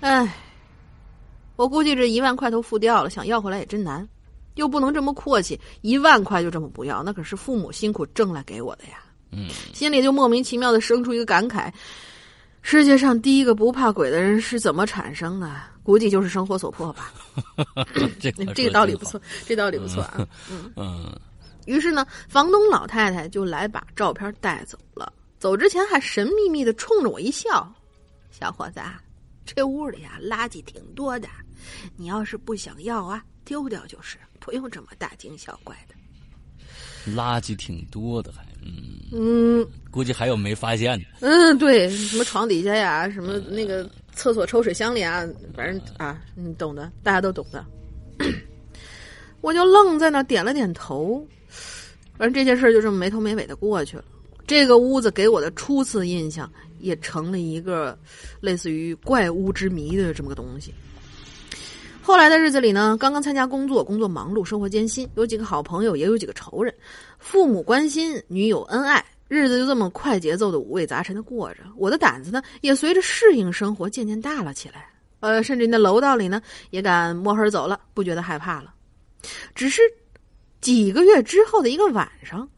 [0.00, 0.34] 哎，
[1.56, 4.06] 我估计这一万块都付掉了，想要回来也真难，
[4.54, 9.02] 又不能这么阔气，一万块就这么不要，那可是父母辛苦挣来给我的呀。
[9.30, 11.72] 嗯，心里就莫名其妙的生出一个感慨：
[12.62, 15.50] 世界上第一个不怕鬼的人是怎么产生的？
[15.82, 17.12] 估计就是生活所迫吧。
[18.18, 20.26] 这这个道理不错，这道理不错啊。
[20.50, 21.20] 嗯嗯。
[21.66, 25.12] 于是呢，房东老太太就来把照片带走了。
[25.38, 27.70] 走之前还神秘秘的冲着我一笑
[28.30, 28.80] ：“小伙子，
[29.44, 31.28] 这屋里啊垃圾挺多的，
[31.96, 35.94] 你要是不想要啊，丢掉就是，不用这么大惊小怪的。”
[37.14, 41.04] 垃圾挺多的，还嗯嗯，估计还有没发现的。
[41.20, 45.22] 嗯，对，什么床底下呀，什么那个厕所抽水箱里啊，
[45.54, 47.62] 反正啊，你懂的，大家都懂的。
[49.42, 51.22] 我就愣在那点了点头，
[52.16, 54.04] 反正这件事就这么没头没尾的过去了。
[54.46, 57.98] 这个屋子给我的初次印象也成了一个
[58.40, 60.74] 类似于怪屋之谜的这么个东西。
[62.02, 66.74] 后来的日子里呢，刚刚参加工作，工作忙碌，生活艰辛，有几个好朋友，也有几个仇人，
[67.18, 71.60] 父母关心，女友恩爱，日子就这么快节奏的五味杂陈的过着。
[71.78, 74.90] 我的胆子呢，也随着适应生活渐渐大了起来。
[75.20, 78.74] 呃，甚至那楼道里呢，也敢摸黑走了，不觉得害怕了。
[79.54, 79.80] 只是
[80.64, 82.48] 几个月之后的一个晚上，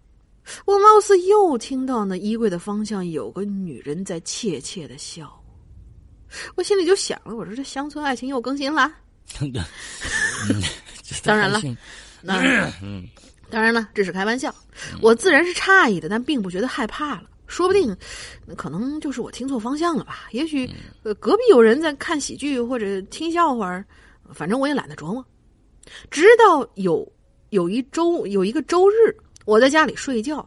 [0.65, 5.43] 我貌似又听到那衣柜的方向有个女人在窃窃的笑，
[6.55, 8.93] 我心里就想了，我说这乡村爱情又更新了。
[11.25, 11.61] 当然了，
[12.23, 13.05] 那嗯，
[13.51, 14.55] 当然了，这是开玩笑。
[15.03, 17.29] 我自然是诧异的，但并不觉得害怕了。
[17.49, 17.97] 说不定，
[18.57, 20.29] 可能就是我听错方向了吧？
[20.31, 20.71] 也许，
[21.03, 23.85] 呃，隔壁有人在看喜剧或者听笑话，
[24.33, 25.27] 反正我也懒得琢磨。
[26.09, 27.13] 直到有
[27.51, 30.47] 有一周有一个周日，我在家里睡觉，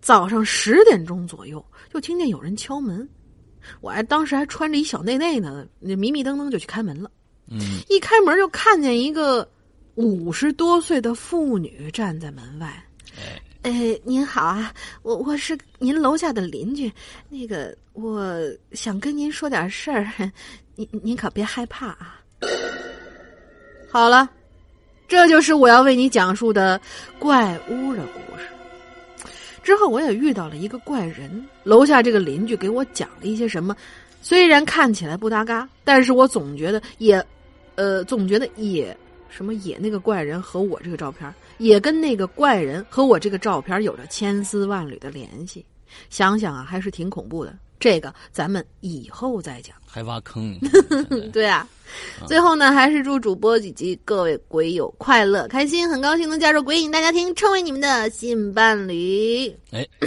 [0.00, 3.08] 早上十点钟左右，就听见有人敲门。
[3.80, 7.10] 我还当时还穿着一小内内呢，那迷迷瞪瞪就去开门了。
[7.50, 7.58] 嗯，
[7.88, 9.48] 一开门就看见一个
[9.94, 12.84] 五十多岁的妇女站在门外。
[13.62, 16.92] 哎，您好啊，我我是您楼下的邻居，
[17.30, 18.38] 那个我
[18.72, 20.30] 想跟您说点事儿，
[20.74, 22.20] 您您可别害怕啊。
[23.88, 24.28] 好了，
[25.06, 26.80] 这就是我要为你讲述的
[27.18, 28.44] 怪屋的故事。
[29.62, 33.76] 之后我也遇到了一个怪人，楼下这个邻居给我讲了一些什么，
[34.20, 37.24] 虽然看起来不搭嘎，但是我总觉得也，
[37.74, 38.96] 呃，总觉得也
[39.28, 45.64] 什么也那个怪人和我这个照片，也跟那个怪人和我这个照片有着千丝万缕的联系。
[46.10, 47.56] 想想啊，还是挺恐怖的。
[47.80, 49.76] 这个咱们以后再讲。
[49.94, 50.58] 还挖坑？
[51.32, 51.64] 对啊。
[52.26, 59.54] 最后呢，还是祝主播以及各位鬼友快乐开心，很高兴能加入鬼影大家庭，成为你们的新伴侣。
[59.70, 59.86] 哎。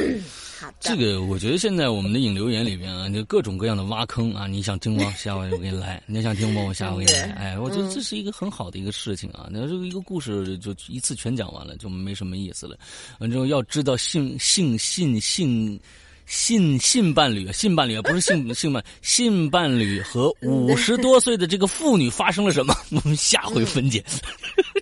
[0.80, 5.14] 这个我觉得现在我们的影留言里边啊，就各种各样的挖坑啊，你想听吗？
[5.18, 6.02] 下回我给你来。
[6.08, 6.62] 你想听吗？
[6.68, 7.32] 我下回给你来。
[7.34, 9.48] 哎，我觉得这是一个很好的一个事情啊。
[9.50, 12.78] 那这个一个故事就一次全讲完了，就没什么意思了。
[13.20, 15.80] 完之后要知道性性性性。
[16.28, 22.76] 性性伴侣，性伴侣不是性性 伴，性伴侣和五十多岁的这个妇女发生了什么？
[22.92, 24.04] 我们下回分解。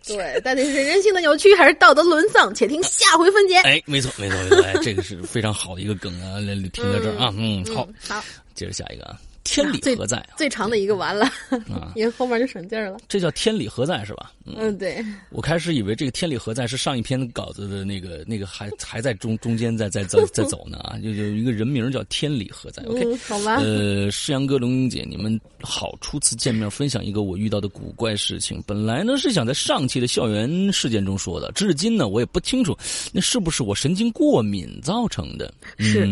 [0.05, 2.53] 对，到底是人性的扭曲还是道德沦丧？
[2.53, 3.57] 且听下回分解。
[3.59, 6.39] 哎，没错，没错，没错，哎，这个是非常好的一个梗啊！
[6.39, 9.17] 来，停在这儿啊，嗯，好，好，接着下一个啊。
[9.45, 10.27] 天理何在？
[10.35, 11.31] 最长的一个完了，
[11.95, 12.97] 因为后面就省劲儿了。
[13.07, 14.33] 这叫天理何在是吧？
[14.57, 15.03] 嗯，对。
[15.29, 22.83] 我开始以为这个天理何在是上一篇稿子的那个那个还还在中中间在在在在走呢啊，就有一个人名叫天理何在。
[22.83, 23.57] OK，好吧。
[23.57, 28.61] 呃，诗阳哥、龙英姐，你们好，初次见面，分享一个我遇到的古怪事情。
[28.65, 32.75] 本来呢是想在上期的校园事件中说的，至今呢我也不清楚
[33.13, 35.53] 那是不是我神经过敏造成的。
[35.77, 36.07] 是，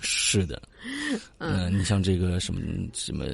[0.00, 0.62] 是的。
[1.38, 2.60] 嗯，你像这个什么
[2.92, 3.24] 什么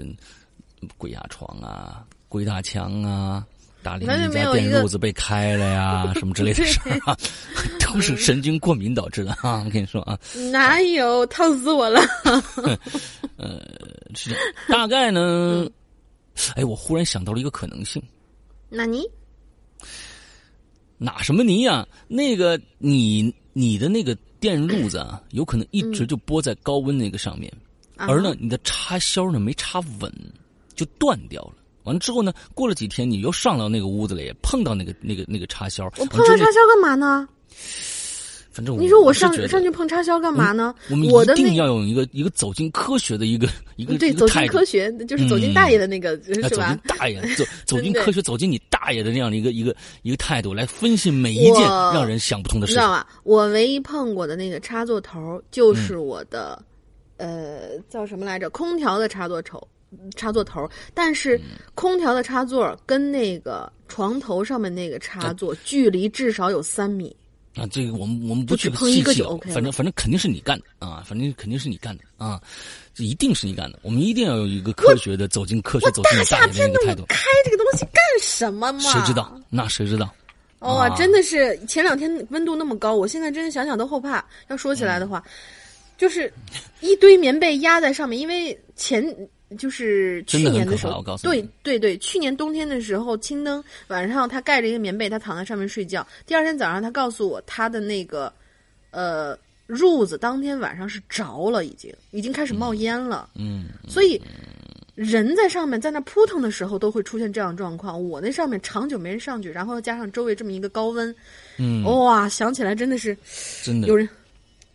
[0.96, 3.46] 鬼压床啊、鬼打墙啊、
[3.82, 7.16] 打邻居家电褥子被开了呀， 什么之类的事儿啊，
[7.80, 9.62] 都是神经过敏导致的啊！
[9.64, 10.18] 我跟你说啊，
[10.50, 12.00] 哪有烫死我了？
[13.36, 13.60] 呃，
[14.14, 14.30] 是
[14.68, 15.68] 大概呢。
[16.56, 18.02] 哎，我忽然想到了一个可能性。
[18.70, 19.02] 哪尼？
[20.96, 21.86] 哪什么尼呀？
[22.08, 24.16] 那个你你的那个。
[24.42, 27.50] 电路子啊，有可能一直就拨在高温那个上面，
[27.96, 30.12] 而呢，你的插销呢没插稳，
[30.74, 31.54] 就断掉了。
[31.84, 35.84] 完了之后呢，过了几天，你又上到那个屋子里，碰到那个那个那个插销。
[35.96, 37.28] 我碰到插销干嘛呢？
[38.52, 40.74] 反正你说我上上去碰插销干嘛呢？
[40.90, 46.48] 我们一定要有一个一个走进科学的一个一个对走进科学就是走进大爷的那个是吧？
[46.50, 52.80] 走进大爷走 走进科学走进你大爷的那样的一个一个一个态度来分析每一件让人想不通的事情。
[52.80, 53.06] 知道吧？
[53.22, 56.62] 我唯一碰过的那个插座头就是我的
[57.16, 58.50] 呃叫什么来着？
[58.50, 59.66] 空调的插座头
[60.14, 61.40] 插座头，但是
[61.74, 67.16] 空调的插座跟那个床头上面那个插座距离至少有三米。
[67.54, 72.40] 啊，这个我们我们不去细细反正反正肯定是你干的啊，反正肯定是你干的啊，
[72.94, 73.78] 这一定是你干的。
[73.82, 77.04] 我们一定要有一个科学的走进科学、走进大爷的那个态度。
[77.08, 78.80] 开这个东西干什么嘛？
[78.80, 79.38] 谁知道？
[79.50, 80.12] 那谁知道？
[80.60, 84.24] 哦，真的是前两天温度那么高，我现在真的想想都后怕。
[84.48, 85.22] 要说起来的话，
[85.98, 86.32] 就是
[86.80, 89.04] 一堆棉被压在上面，因为前。
[89.56, 96.06] 就是去年的时候，对对对，去年冬天的时候，青灯晚上他盖着一个棉被，他躺在上面睡觉。
[96.26, 98.32] 第二天早上，他告诉我他的那个
[98.90, 99.36] 呃
[99.68, 103.28] 褥子当天晚上是着了，已经已经开始冒烟了。
[103.34, 104.20] 嗯，所以
[104.94, 108.02] 人在上面在那扑腾的时候都会出现这样状况。
[108.02, 111.14] 我那上面长久没人上去，然后加上周围这么一个高温，
[111.58, 113.16] 嗯，哇，想起来真的是
[113.62, 114.08] 真的有人。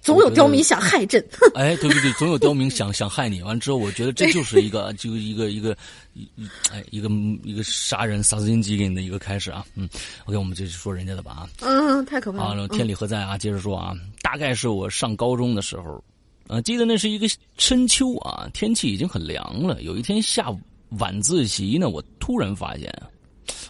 [0.07, 1.21] 总有刁民想害朕。
[1.53, 3.41] 哎，对对对，总有刁民想想害你。
[3.41, 5.75] 完之后，我觉得这就是一个， 就一个一个
[6.13, 6.25] 一
[6.71, 7.09] 哎一个
[7.43, 9.65] 一个杀人杀死机给你的一个开始啊。
[9.75, 9.89] 嗯
[10.23, 11.49] ，OK，我们继续说人家的吧啊。
[11.59, 12.69] 嗯，太可怕了。
[12.69, 13.37] 天理何在啊？
[13.37, 16.01] 接着说啊，大概是我上高中的时候，
[16.47, 19.81] 啊，记得那是一个深秋啊，天气已经很凉了。
[19.81, 20.47] 有一天下
[20.99, 22.89] 晚自习呢，我突然发现，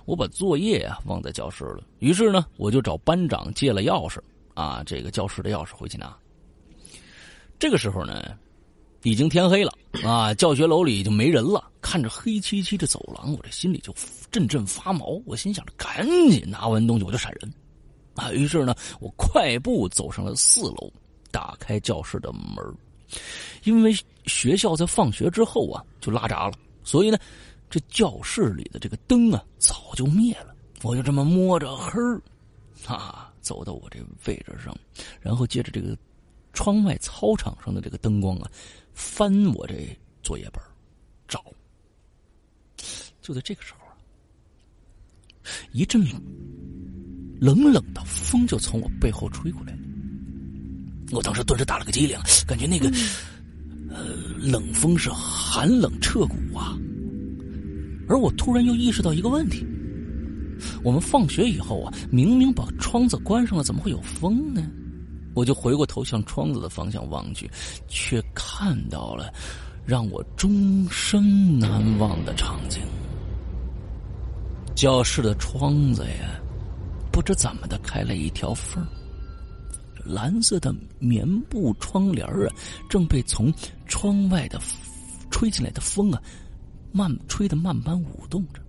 [0.05, 1.83] 我把作业啊忘在教室了。
[1.97, 4.19] 于是呢，我就找班长借了钥匙
[4.53, 6.15] 啊，这个教室的钥匙回去拿。
[7.59, 8.37] 这个时候呢，
[9.03, 11.71] 已经天黑了啊，教学楼里就没人了。
[11.81, 13.93] 看着黑漆漆的走廊，我这心里就
[14.29, 15.19] 阵阵发毛。
[15.25, 17.53] 我心想着，赶紧拿完东西我就闪人
[18.13, 18.31] 啊。
[18.31, 20.91] 于是呢，我快步走上了四楼，
[21.31, 22.57] 打开教室的门。
[23.63, 27.17] 因为学校在放学之后啊就拉闸了，所以呢，
[27.69, 30.53] 这教室里的这个灯啊早就灭了。
[30.83, 31.99] 我就这么摸着黑
[32.85, 34.77] 啊，走到我这位置上，
[35.21, 35.97] 然后接着这个。
[36.53, 38.49] 窗外操场上的这个灯光啊，
[38.93, 39.75] 翻我这
[40.23, 40.61] 作业本
[41.27, 41.43] 找。
[43.21, 43.91] 就在这个时候啊，
[45.71, 46.01] 一阵
[47.39, 49.79] 冷冷的风就从我背后吹过来了。
[51.11, 52.89] 我当时顿时打了个激灵，感觉那个
[53.89, 56.77] 呃冷风是寒冷彻骨啊。
[58.09, 59.65] 而我突然又意识到一个问题：
[60.83, 64.65] 我们放学以后啊，明明把窗子关上了，怎么会有风呢？
[65.37, 67.47] 我就回过头向窗子的方向望去，
[67.87, 69.31] 却看到了
[69.85, 72.81] 让我终生难忘的场景。
[74.73, 76.41] 教室的窗子呀，
[77.11, 78.83] 不知怎么的开了一条缝
[80.03, 82.51] 蓝色的棉布窗帘啊，
[82.89, 83.53] 正被从
[83.85, 84.59] 窗外的
[85.29, 86.19] 吹进来的风啊，
[86.91, 88.61] 慢吹的慢慢舞动着。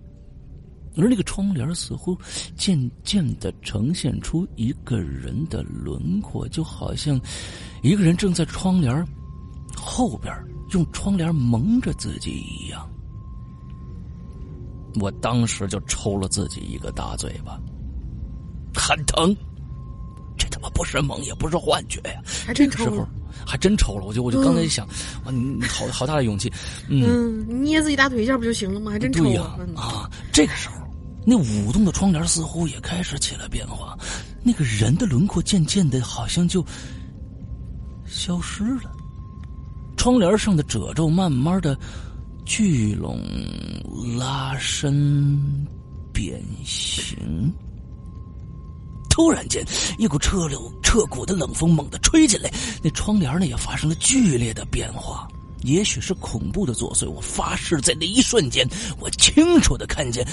[0.99, 2.17] 而那个窗帘似乎
[2.55, 7.19] 渐渐的呈现出一个人的轮廓，就好像
[7.81, 9.05] 一个人正在窗帘
[9.75, 10.33] 后边
[10.71, 12.87] 用窗帘蒙着自己一样。
[14.99, 17.59] 我当时就抽了自己一个大嘴巴，
[18.75, 19.35] 很疼。
[20.37, 22.21] 这他妈不是梦，也不是幻觉呀！
[22.55, 23.07] 这个时候
[23.45, 24.87] 还真抽了，我就我就刚才一想，
[25.25, 26.51] 哇，你好好大的勇气，
[26.89, 28.91] 嗯，捏自己大腿一下不就行了吗？
[28.91, 29.43] 还真抽呀！
[29.75, 30.88] 啊，这个时候。
[31.25, 33.97] 那舞动的窗帘似乎也开始起了变化，
[34.41, 36.65] 那个人的轮廓渐渐的，好像就
[38.05, 38.91] 消失了。
[39.97, 41.77] 窗帘上的褶皱慢慢的
[42.45, 43.21] 聚拢、
[44.17, 45.37] 拉伸、
[46.13, 47.53] 变形。
[49.09, 49.63] 突然间，
[49.97, 52.49] 一股彻流彻骨的冷风猛地吹进来，
[52.81, 55.27] 那窗帘呢也发生了剧烈的变化。
[55.63, 58.65] 也许是恐怖的作祟，我发誓，在那一瞬间，
[59.01, 60.25] 我清楚的看见。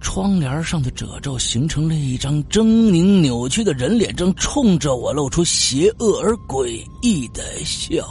[0.00, 8.04] 窗帘上的褶皱形成了一张狰狞扭曲的人脸，正冲着我露出邪恶而诡异的笑。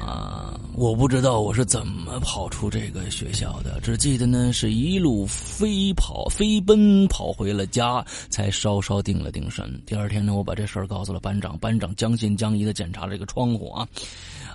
[0.00, 0.58] 啊！
[0.76, 9.80] 我不知道我是怎么跑出这个学校的，只记得呢是一路飞跑、飞奔跑回了家，才稍稍定了定神。
[9.84, 13.86] 第二天呢，我把这事儿告诉了班长，班长将信将疑的检查了这个窗户啊。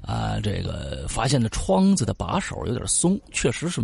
[0.01, 3.81] 啊，这个发现的窗子的把手有点松，确实是，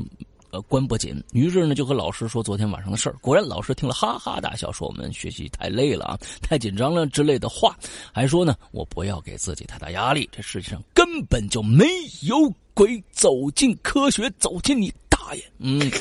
[0.51, 1.21] 呃，关不紧。
[1.33, 3.15] 于是呢，就和老师说昨天晚上的事儿。
[3.21, 7.77] 果然，老师听了哈哈大笑，说我们学习太累了啊，太紧张了之类的话，
[8.13, 10.29] 还说呢，我不要给自己太大压力。
[10.31, 11.85] 这世界上根本就没
[12.23, 12.35] 有
[12.73, 15.43] 鬼，走进科学，走进你大爷！
[15.59, 15.91] 嗯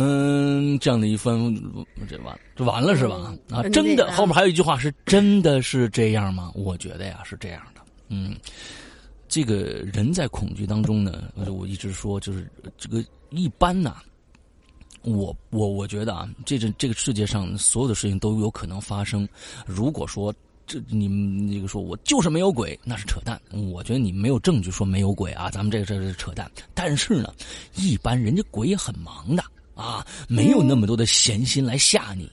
[0.00, 1.34] 嗯，这样的一番，
[2.08, 3.34] 这完这完了是吧？
[3.50, 6.52] 啊，真的，后面还有一句话是真的是这样吗？
[6.54, 8.36] 我觉得呀是这样的，嗯。
[9.28, 9.56] 这个
[9.92, 13.96] 人在恐惧当中呢，我就我一直说，就是这个一般呐，
[15.02, 19.28] 我我我觉得啊，这这这个世界上所有的事情都有可能发生。
[19.66, 20.34] 如果说
[20.66, 23.40] 这你们那个说我就是没有鬼，那是扯淡。
[23.52, 26.50] 我觉得你没有证据说没有鬼啊，咱们这个这是扯淡。
[26.74, 27.32] 但是呢，
[27.74, 29.42] 一般人家鬼也很忙的
[29.74, 32.30] 啊，没有那么多的闲心来吓你。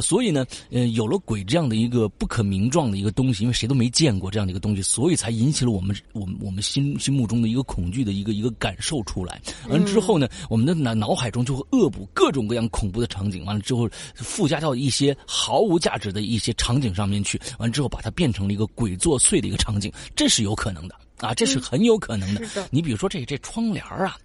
[0.00, 9.40] 所以呢，呃，有了鬼这样的一个不可名状的一个东西，因为谁都没见过这样的一个东西，所以才引起了我们我们我们心心目中的一个恐惧的一个一个感受出来。
[9.68, 20.94] 完之后呢，我们的脑脑海中就会恶补各种各样恐怖的场景，完了之后附加到一些毫无价值的一些场景上面去，完之后把它变成了一个鬼作祟的一个场景，这是有可能的。
[21.18, 22.68] 啊，这是很有可能的。
[22.70, 24.18] 你比如说这这窗帘啊，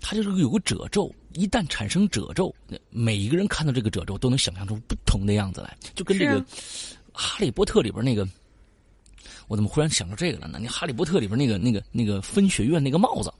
[0.00, 2.54] 它就是有个褶皱，一旦产生褶皱，
[2.90, 6.40] 每一个人看到这个褶皱都能想象出不同的样子来，就跟这个
[7.12, 8.26] 《哈利波特》里边那个，
[9.48, 10.58] 我怎么忽然想到这个了呢？
[10.60, 13.32] 你《哈利波特》里边那个那个那个分学院那个帽子。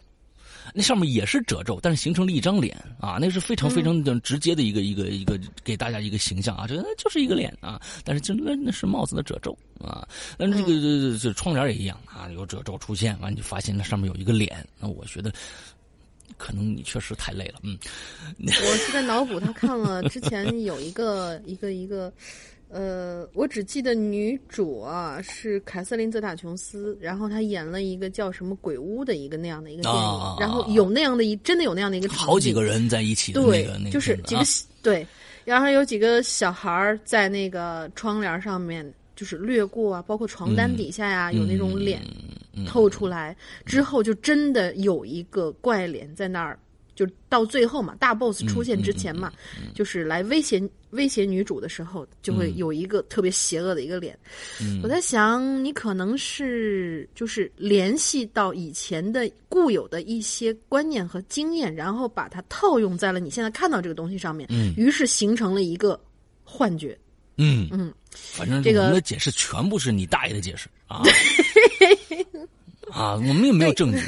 [0.73, 15.31] 那上面也是褶皱，但是形成了一张脸啊，那是非常非常的直接的一个一个一个给大家一个形象啊，这就是一个脸啊，但是就那那是帽子的褶皱啊，那这个这窗帘也一样啊，有褶皱出现，完你就发现那上面有一个脸，那我觉得
[16.37, 17.79] 可能你确实太累了，嗯，
[18.41, 22.13] 我是在脑补他看了之前有一个 一个一个。
[22.71, 34.43] 呃，我只记得女主啊是凯瑟琳·泽塔琼斯，然后她演了一个叫什么《鬼屋》的一个那样的一个电影，然后有那样的一真的有那样的一个好几个人在一起的那个那个，就是几个
[34.83, 35.07] 对，
[35.45, 38.85] 然后有几个小孩儿在那个窗帘上面
[39.17, 42.03] 就是掠过啊，包括床单底下呀有那种脸
[42.67, 46.59] 透出来，之后就真的有一个怪脸在那儿。
[46.95, 49.33] 就到最后嘛，大 boss 出现之前嘛，
[49.75, 54.17] 就是来威胁威胁女主的时候，就会有一个特别邪恶的一个脸。
[54.81, 66.01] 我在想，你可能是就是联系到以前的固有的一些观念和经验，然后把它套用在了你现在看到这个东西上面，于是形成了一个
[66.45, 66.97] 幻觉。
[67.39, 71.03] 嗯嗯，反正这个我们的解释全部是你大爷的解释啊
[72.91, 74.03] 啊，我们也没有证据。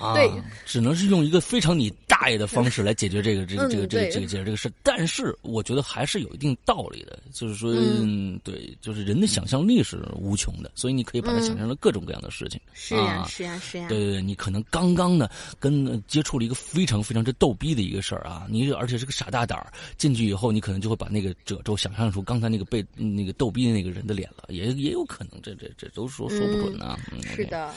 [0.00, 0.30] 啊，对，
[0.64, 4.70] 只能是用一个非常你大爷的方式来解决这个这个这个这个这个解决这个事。
[4.82, 12.60] 但是我觉得还是有一定道理的，就是说，嗯，对，就是人的想象力是无穷的，所以你可以把它想象成各种各样的事情。
[12.72, 15.28] 是呀啊是呀是呀，对对对，你可能刚刚呢
[15.58, 27.20] 跟呃接触了一个非常非常之逗逼的一个事儿啊，你而且是个傻大胆儿，进去以后你可能就会把那个褶皱想象出刚才那个被那个逗逼的那个人的脸了，也也有可能，这这这都说说不准呢、嗯。
[27.22, 27.72] 是的，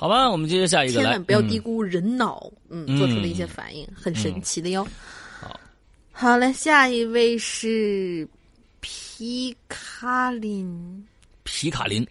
[0.00, 1.48] 好吧，我们接着下一个，千万不要嗯。
[1.48, 4.82] 低估人脑嗯做出的一些反应，很神奇的哟。
[5.38, 5.60] 好，
[6.10, 8.26] 好嘞，下一位是
[8.80, 11.04] 皮卡林，
[11.44, 12.06] 皮卡林，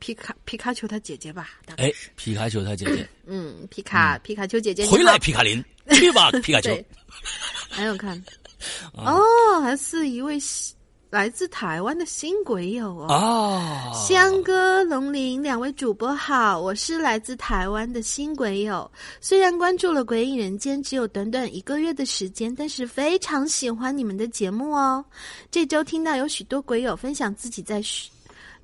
[0.00, 6.70] 皮卡皮卡丘他姐姐吧，大概哎，，皮卡丘他姐姐， 嗯，皮卡、皮卡丘姐姐回来，皮卡林，去吧， 皮卡丘。
[6.70, 6.84] 对，
[7.70, 8.20] 还有看，
[8.96, 9.14] 啊。
[9.14, 10.74] 哦，还是一位西
[11.10, 13.06] 来自台湾的新鬼友哦。
[13.08, 18.90] 啊，香哥、龙鳞两位主播好，我是来自台湾的新鬼友。
[19.18, 25.02] 虽然关注了《鬼影人间》只有短短一个月的时间，但是非常喜欢你们的节目哦。
[25.50, 28.10] 这周听到有许多鬼友分享自己在学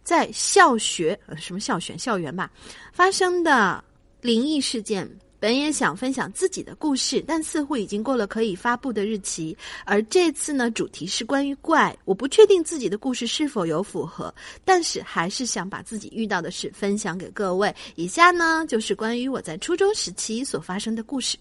[0.03, 2.51] 在校学呃什么校选校园吧
[2.93, 3.83] 发生的
[4.21, 5.11] 灵异事件。
[5.45, 9.55] 本也想分享自己的故事，但似乎已经过了可以发布的日期。
[9.85, 14.35] 而这次呢，主题是关于怪，我不确定自己的故事是否有符合，
[14.65, 17.75] 但是还是想把自己遇到的事分享给各位。
[17.95, 21.37] 以下呢，就是关于我在初中时期所发生的故事。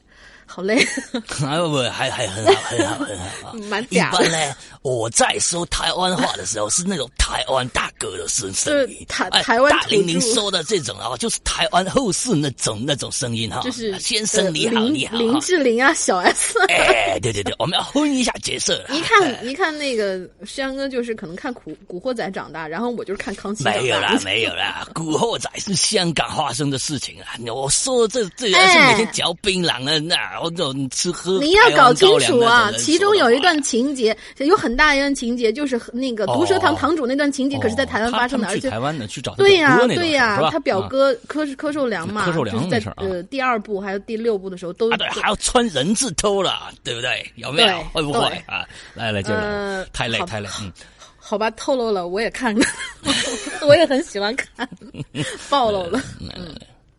[0.46, 0.76] 好累，
[1.42, 4.32] 哎不，还还很好，很好，很好 蛮假的般。
[4.32, 13.62] 呢，我在说台湾话的时候是那种台湾大哥的声声音，台哎台湾大玲玲说的这种啊，就是台湾后世那种那种声音哈。
[13.62, 15.18] 就是先生你好，你好。
[15.18, 16.60] 林志玲啊，小 S。
[16.68, 18.86] 哎，对对对，我们要混一下角色。
[18.94, 23.64] 一看一看那个山哥，就是可能看古古惑仔长大，然后我就是看康熙。
[23.64, 27.34] 没有啦，没有啦，古惑仔是香港发生的事情啊！
[27.52, 47.26] 我说这这人哎是每天嚼槟榔的，那我这种吃喝，你要搞清楚啊，其中有一段情节，有很大一段情节，就是那个毒蛇堂哦堂主那段情节，可是在台湾发生的，而且台湾的去找他对呀、对呀、他表啊哥柯柯受良嘛，柯受良就是在儿啊呃第二部还有第六部的时候都还要穿人字拖了，对不对？
[47.36, 47.84] 有没有对？
[47.94, 48.66] 会不会啊？
[48.94, 50.72] 来来接着呃来，太累好太累，嗯，
[51.18, 52.66] 好吧，透露了，我也看了，
[53.68, 54.68] 我也很喜欢看，
[55.50, 56.02] 暴露了。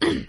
[0.00, 0.24] 嗯，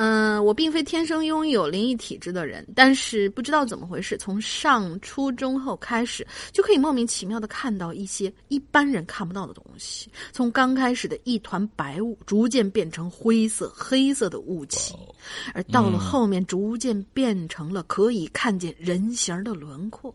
[0.00, 10.08] 嗯，我并非天生拥有灵异体质的人，但是不知道怎么回事，从上初中后开始，就可以莫名其妙的看到一些一般人看不到的东西。
[10.30, 14.94] 从刚开始的一团白雾，逐渐变成灰色、黑色的雾气，
[15.52, 20.14] 而到了后面，逐渐变成了可以看见人形的轮廓。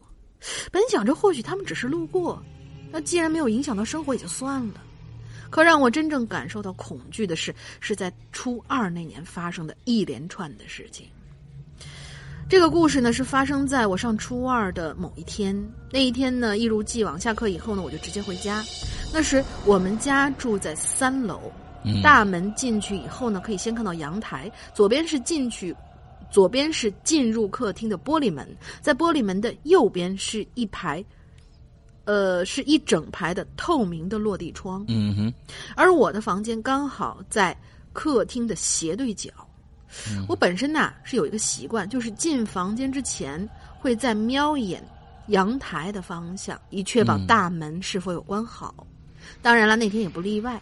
[0.71, 2.41] 本想着或许他们只是路过，
[2.89, 4.75] 那既然没有影响到生活也就算了。
[5.53, 11.05] 可让我真正感受到恐惧的是，是在初二那年发生的一连串的事情。
[12.49, 15.55] 这个故事呢，是发生在我上初二的某一天。
[15.91, 18.65] 那一天呢，一如既往，下课以后呢，我就直接回家。
[19.13, 21.39] 那时我们家住在三楼，
[21.85, 25.75] 嗯大门进去以后呢，可以先看到阳台，左边是进去，
[26.31, 31.05] 左边是进入客厅的玻璃门，在玻璃门的右边是一排，
[32.05, 34.83] 呃，是一整排的透明的落地窗。
[34.87, 35.33] 嗯哼，
[35.75, 37.57] 而我的房间刚好在
[37.93, 39.31] 客厅的斜对角。
[40.27, 43.47] 我本身呐是有一个习惯，就是进房间之前
[43.79, 44.83] 会再瞄一眼
[45.27, 48.87] 阳台的方向，以确保嗯大门是否有关好。
[49.41, 50.59] 当然了，那天也不例外。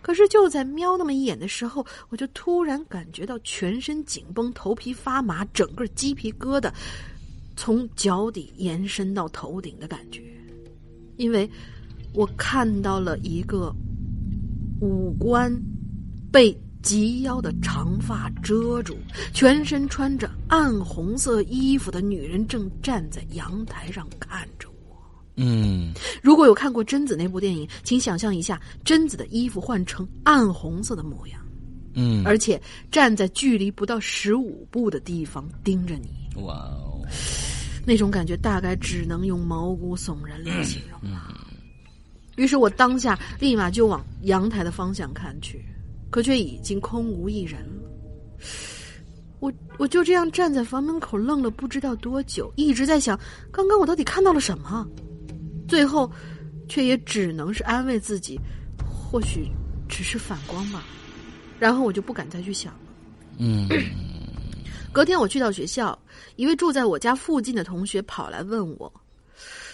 [0.00, 6.70] 可是就在瞄那么一眼的时候，我就突然感觉到全身紧绷、头皮发麻，整个鸡皮疙瘩
[7.56, 10.20] 从脚底延伸到头顶的感觉，
[11.16, 11.48] 因为
[12.14, 13.74] 我看到了一个
[14.80, 15.52] 五官
[16.30, 18.96] 被及腰的长发遮住，
[19.32, 24.96] 全身穿着暗红色衣服的女人正站在阳台上看着我。
[25.36, 25.92] 嗯。
[26.22, 31.40] 如果有看过贞子那部电影，请想象一下贞子的衣服换成暗红色的模样，
[31.94, 32.60] 嗯，而且
[32.90, 37.00] 站在距离不到十五步的地方盯着你，哇哦，
[37.84, 41.38] 那种感觉大概只能用毛骨悚然来形容了。
[42.36, 45.64] 于是我当下立马就往阳台的方向看去，
[46.10, 47.82] 可却已经空无一人了。
[49.40, 53.18] 我我就这样站在房门口愣了不知道多久，一直在想
[53.50, 54.86] 刚刚我到底看到了什么，
[55.68, 56.10] 最后
[56.68, 58.38] 却也只能是安慰自己，
[58.78, 59.48] 或许
[59.88, 60.84] 只是反光吧。
[61.58, 62.80] 然后我就不敢再去想了。
[63.38, 63.68] 嗯
[64.92, 65.98] 隔天我去到学校，
[66.36, 68.92] 一位住在我家附近的同学跑来问我：“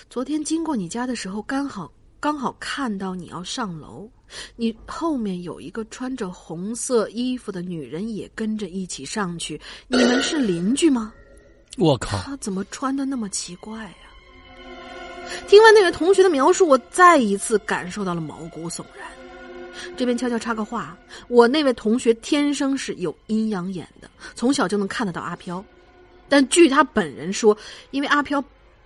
[0.09, 4.09] 昨天经过你家的时候，刚好刚好看到你要上楼，
[4.55, 11.12] 你后面有一个穿着红色衣服的女人也跟着一起上去，你们是邻居吗？
[11.79, 12.19] 我靠！
[12.19, 13.97] 她怎么穿的那么奇怪呀？
[15.49, 19.09] 听完那位同学的描述，我再一次感受到了毛骨悚然。
[19.97, 20.97] 这边悄悄插个话，
[21.29, 25.64] 我那位同学天生是有阴阳眼的，从小就能看得到阿飘。
[26.29, 27.57] 但据他本人说，
[27.91, 28.43] 因为阿飘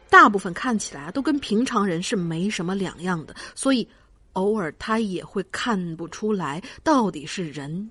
[0.08, 3.86] 大部分看起来都跟平常人是没什么两样的，所以
[4.34, 7.90] 偶尔他也会看不出来到底是人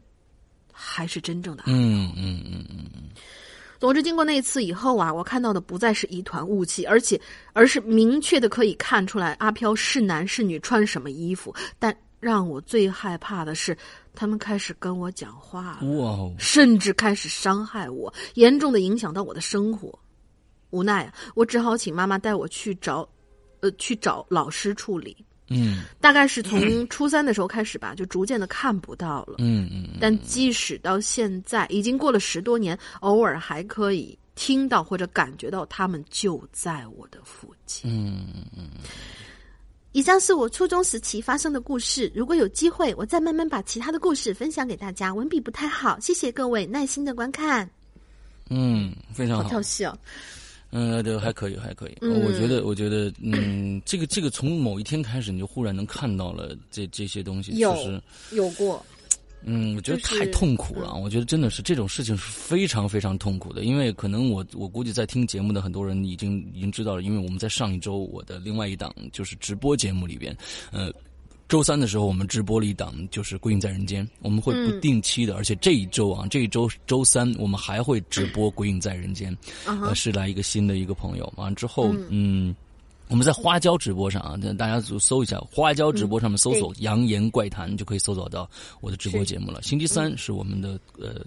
[0.72, 1.76] 还是真正的阿飘。
[1.76, 3.02] 嗯嗯嗯嗯嗯。
[3.80, 7.20] 总之，经过那次以后啊，我看到的不再是一团雾气，而且
[7.54, 11.54] 而是明确的可以看出来阿飘是男是女，穿什么衣服。
[11.80, 13.78] 但让我最害怕的是，
[14.16, 16.34] 他们开始跟我讲话了，哇哦！
[16.38, 19.98] 甚至开始伤害我，严重的影响到我的生活。
[20.70, 23.06] 无奈啊，我只好请妈妈带我去找，
[23.60, 25.18] 呃，去找老师处理。
[25.54, 29.36] 嗯，大概是从初三的时候开始吧，就逐渐的看不到了。
[29.40, 29.98] 嗯嗯。
[30.00, 37.92] 但即使到现在，已经过了十多年，偶尔还可以听到或者感觉到他们就在我的附近。
[37.92, 38.68] 嗯嗯嗯。
[39.94, 42.12] 以上是我初中时期发生的故事。
[42.16, 45.14] 如果有机会，我再慢慢把其他的故事分享给大家。
[45.14, 47.70] 文笔不太好，谢谢各位耐心的观看。
[48.50, 49.44] 嗯，非常好。
[49.44, 49.98] 好跳戏哦。
[50.72, 51.98] 嗯，对，还可以，还可以。
[52.00, 58.02] 我觉得，我觉得，嗯，这个，这个从某一天开始，你就忽然能看到了这这些东西，有是
[58.34, 58.86] 有过。
[59.44, 60.94] 嗯，我觉得太痛苦了。
[60.94, 70.36] 我觉得真的是这种事情是非常非常痛苦的，因为可能我我估计在听节目的很多人已经已经知道了，因为我们在上一周我的另外一档就是直播节目里边，
[70.72, 70.92] 呃。
[71.48, 79.36] 周三的时候，我们直播了一档，就是《归隐在人间》，我们会不定期的，而且这一周啊，这一周周三我们还会直播《归隐在人间》，
[79.86, 82.56] 呃，是来一个新的一个朋友，完了之后，嗯，
[83.12, 88.50] 我们在花椒直播上啊，大家就搜一下花椒直播上面搜索“扬言怪谈”，就可以搜索到
[88.80, 89.62] 我的直播节目了。
[89.62, 91.22] 星期三是我们的呃，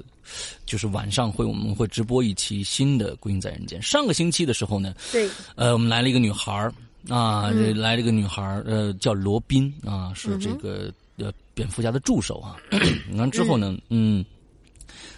[0.64, 3.78] 就是晚上会我们会直播一期新的《归隐在人间》。
[3.85, 6.72] 上个星期的时候呢，对，呃，我们来了一个女孩儿。
[7.11, 12.57] 啊，这来了一个女孩呃，叫罗宾啊，是这个呃蝙蝠侠的助手啊。
[13.16, 14.24] 完之后呢，嗯，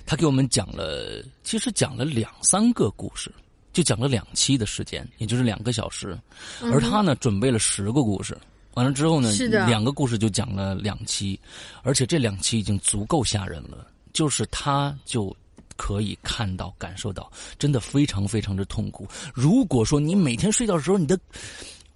[0.04, 3.32] 他给我们讲了，其实讲了两三个故事，
[3.76, 6.18] 就讲了两期的时间，也就是两个小时。
[6.62, 8.34] 而他呢，准备了十个故事，
[8.72, 9.30] 完了之后呢，
[9.68, 11.38] 两个故事就讲了两期，
[11.82, 15.36] 而且这两期已经足够吓人了，就是他就。
[15.78, 19.06] 可以看到、感受到，真的非常非常的痛苦。
[19.34, 21.20] 如果说你每天睡觉的时候，你的，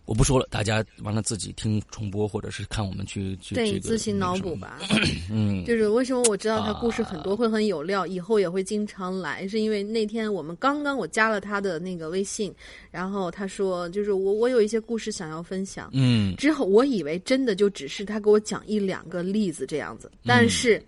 [0.05, 4.79] 我不说了，大家完了自己听重播，或者是看我们去去对自行脑补吧。
[5.31, 12.53] 嗯，就是为什么我知道他故事很多，会很有料，以后也会经常来，是因为那天我们刚刚我加了他的那个微信，
[12.91, 15.89] 然后他说，就是我我有一些故事想要分享。
[15.93, 20.83] 嗯，之后我以为真的就只是他给我讲一两个例子这样子，但是。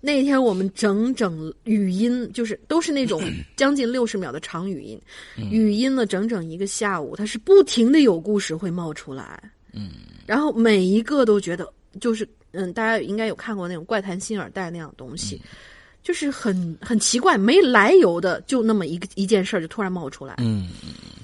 [0.00, 3.20] 那天我们整整语音就是都是那种
[3.56, 5.00] 将近六十秒的长语音，
[5.50, 9.42] 语音了整整一个下午，它是不停的有故事会冒出来，
[9.72, 9.90] 嗯，
[10.26, 11.66] 然后每一个都觉得
[12.00, 15.40] 就是嗯，大家应该有看过那种怪谈新耳带那样东西，
[16.02, 20.68] 就是很很奇怪，没来由的就那么一个一件事儿就突然冒出来，嗯，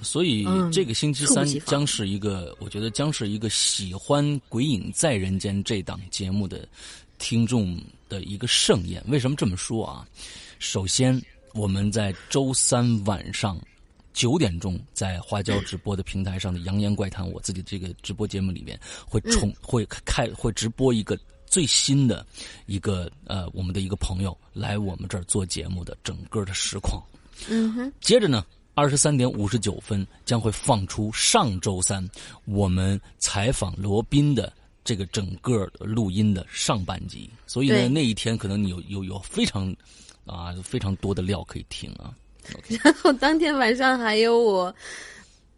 [0.03, 6.66] 所以这个星期三将是一个，我觉得将是一个喜欢《鬼影在人间》这档节目的
[7.18, 7.79] 听众。
[8.13, 10.07] 的一个盛宴，为什么这么说啊？
[10.59, 11.19] 首先，
[11.55, 13.59] 我们在周三晚上
[14.13, 22.27] 九点钟在花椒直播的平台上的《扬言怪谈》，我自己这个直播节目里面会重会开会直播一个最新的
[22.67, 27.03] 一个呃我们的一个朋友来我们这儿做节目的整个的实况。
[27.49, 27.91] 嗯哼。
[27.99, 28.45] 接着呢，
[28.75, 32.07] 二十三点五十九分将会放出上周三
[32.45, 34.53] 我们采访罗宾的。
[34.85, 39.74] 这个整个录音的上半集，所以呢，那一天可能你有有有非常
[40.26, 42.14] 啊非常多的料可以听啊。
[42.83, 44.74] 然后当天晚上还有我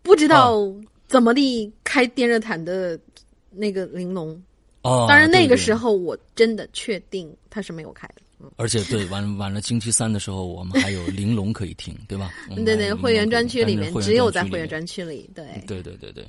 [0.02, 0.70] 不知道
[1.08, 2.98] 怎么地开电热毯的
[3.50, 4.30] 那个玲珑。
[4.82, 8.16] 哦，当然那个时候我真的确定它是没有开的。
[8.56, 12.30] 而且对，晚晚了星期三的时候，我们还有玲珑可以听，对吧？
[12.64, 16.26] 对对，会员专区里面只有在会员专区里，对对对对对。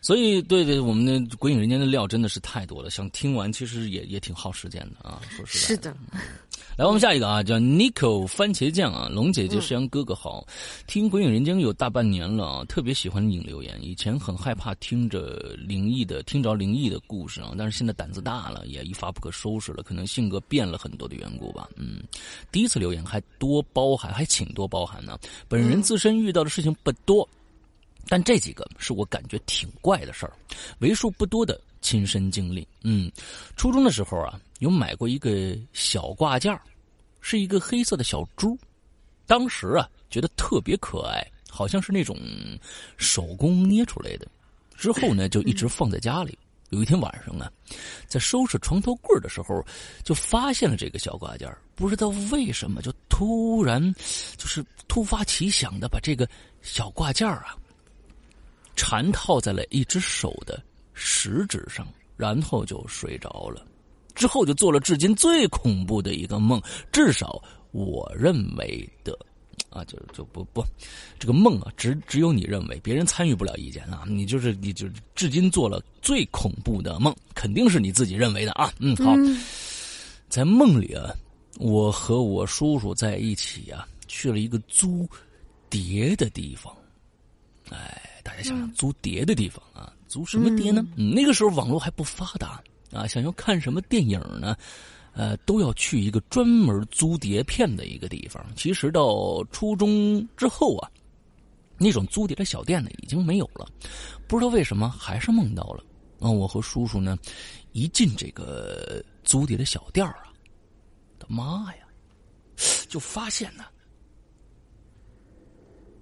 [0.00, 5.20] 所以，对对，我们的《鬼影人间》的料真的是太多了，想听完其实也也挺耗时间的啊。
[5.30, 5.96] 说实在，是的。
[6.74, 10.42] 来，我们下一个啊，叫 Nico 番茄酱啊，龙姐姐、石阳哥哥好，
[10.86, 13.78] 听《鬼影人间》有大半年了啊，特别喜欢引留言。
[13.82, 21.68] 以前很害怕听着灵异的，听着灵异的故事啊，但是现在胆子大了，也一发不可收拾了，可能性格变了很多的缘故吧。
[21.76, 22.02] 嗯，
[22.50, 25.18] 第一次留言还多包涵，还请多包涵呢。
[25.48, 27.28] 本人自身遇到的事情不多。
[28.08, 30.32] 但这几个是我感觉挺怪的事儿，
[30.80, 32.66] 为数不多的亲身经历。
[32.82, 33.12] 嗯，
[33.56, 36.58] 初中的时候啊，有买过一个小挂件
[37.20, 38.56] 是一个黑色的小猪，
[39.26, 42.16] 当时啊觉得特别可爱，好像是那种
[42.96, 44.26] 手工捏出来的。
[44.74, 46.38] 之后呢，就一直放在家里。
[46.70, 47.52] 有一天晚上啊，
[48.06, 49.62] 在收拾床头柜的时候，
[50.02, 53.94] 就发现了这个小挂件不知道为什么，就突然
[54.38, 56.26] 就是突发奇想的把这个
[56.62, 57.54] 小挂件啊
[58.74, 60.62] 缠套在了一只手的
[61.04, 61.86] 食指上，
[62.16, 63.66] 然后就睡着了。
[64.14, 67.42] 之后就做了至今最恐怖的一个梦，至少
[67.72, 69.18] 我认为的。
[69.68, 70.62] 啊，就就不不，
[71.18, 74.04] 这个梦啊，只只有你认为，别人参与不了意见啊。
[74.06, 78.70] 你就是你就至今做了最恐怖的梦，肯定是你自己认为的啊。
[78.78, 79.14] 嗯，好，
[80.28, 81.10] 在梦里啊，
[81.58, 85.08] 我和我叔叔在一起啊，去了一个租
[85.70, 86.70] 碟的地方。
[87.70, 90.86] 哎，大家想想，租碟的地方啊，租什么碟呢？
[90.94, 94.54] 那个时候网络还不发达啊，想要看什么电影呢？
[95.14, 98.44] 呃，都要去一个专门租碟片的一个地方。
[98.54, 100.90] 其实到初中之后啊，
[101.78, 103.66] 那种租碟的小店呢已经没有了。
[104.28, 105.82] 不知道为什么，还是梦到了。
[106.20, 107.16] 啊，我和叔叔呢，
[107.72, 110.30] 一进这个租碟的小店啊，
[111.18, 111.86] 的妈呀，
[112.86, 113.64] 就发现呢，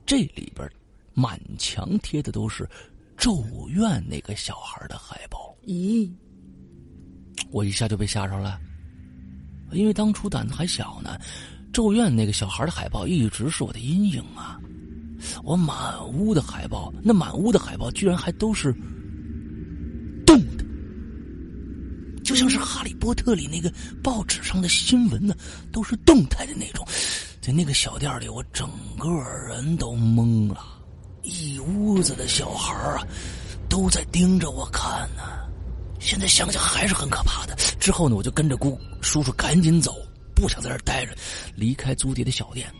[0.04, 0.68] 这里边
[1.14, 2.64] 满墙贴的都是
[3.20, 5.54] 《咒怨》那个小孩的海报。
[5.66, 6.10] 咦，
[7.50, 8.58] 我一下就被吓着了。
[9.72, 11.16] 因为当初胆子还小呢，
[11.72, 14.58] 咒怨那个小孩的海报一直是我的阴影啊！
[15.44, 18.72] 我满屋的海报，那满屋的海报居然还都是
[20.26, 20.64] 动的，
[22.24, 23.70] 就像是《哈利波特》里那个
[24.02, 25.36] 报纸上的新闻呢，
[25.70, 26.84] 都是动态的那种。
[27.42, 28.68] 在那个小店里，我整
[28.98, 29.08] 个
[29.46, 30.79] 人都懵了，
[31.22, 33.06] 一屋子的小孩啊，
[33.68, 35.22] 都在盯着我看呢。
[35.98, 37.54] 现在想想还是很可怕的。
[37.78, 39.94] 之后呢，我就跟着姑叔叔赶紧走，
[40.34, 41.14] 不想在这待着，
[41.54, 42.72] 离开租碟的小店。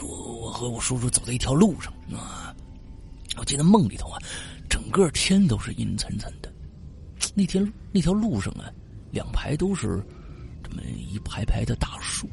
[0.00, 0.06] 我
[0.40, 2.54] 我和我叔叔走在一条路上啊，
[3.36, 4.18] 我记得梦里头啊，
[4.68, 6.52] 整个天都是阴沉沉的。
[7.34, 8.70] 那天那条路上啊，
[9.10, 10.00] 两排都是
[10.62, 12.28] 这么一排排的大树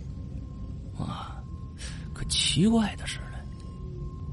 [0.95, 1.41] 啊，
[2.13, 3.19] 可奇怪的是，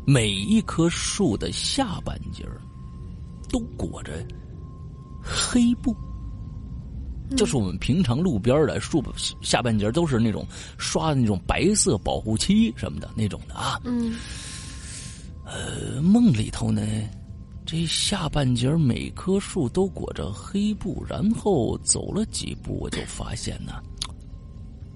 [0.07, 2.45] 每一棵树的下半截
[3.49, 4.13] 都裹着。
[5.23, 5.95] 黑布，
[7.37, 9.03] 就是我们平常路边的树
[9.41, 10.45] 下半截都是那种
[10.79, 13.81] 刷的那种白色保护漆什么的那种的啊。
[13.85, 14.15] 嗯。
[15.45, 16.83] 呃，梦里头呢，
[17.67, 23.75] 这下半截每棵树都裹着黑布，然后走了几步，我就发现呢，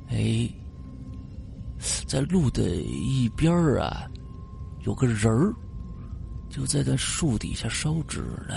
[0.09, 0.49] 哎，
[2.07, 4.09] 在路的一边啊，
[4.87, 5.53] 有个人儿，
[6.49, 8.55] 就在那树底下烧纸呢。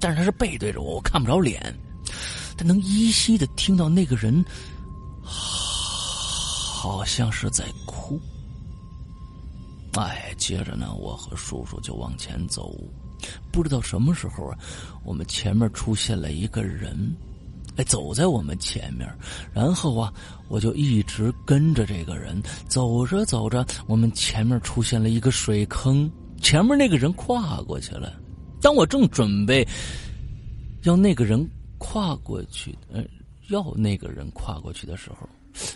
[0.00, 1.62] 但是他是背对着我，我看不着脸，
[2.56, 4.42] 但能依稀的听到那个人，
[5.22, 8.18] 好像是在哭。
[9.92, 12.74] 哎，接着呢，我和叔叔就往前走，
[13.52, 14.58] 不知道什么时候啊，
[15.04, 17.14] 我们前面出现了一个人，
[17.76, 19.06] 哎，走在我们前面，
[19.52, 20.12] 然后啊，
[20.48, 26.10] 我就一直跟着这个人，走着走着，我们前面出现了一个水坑，
[26.40, 28.12] 前面那个人跨过去了。
[28.62, 29.66] 当我正准备
[30.84, 31.46] 要那个人
[31.78, 33.04] 跨过去，呃，
[33.48, 35.28] 要那个人跨过去的时候，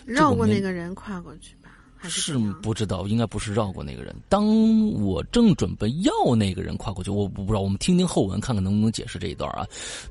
[0.05, 1.55] 绕过那个人跨过去
[2.03, 2.09] 吧？
[2.09, 4.15] 是不知道，应该不是绕过那个人。
[4.27, 9.65] 当我正准备要那个人跨过去，我不知道，我们听听后文，看看能不能解释这一段啊。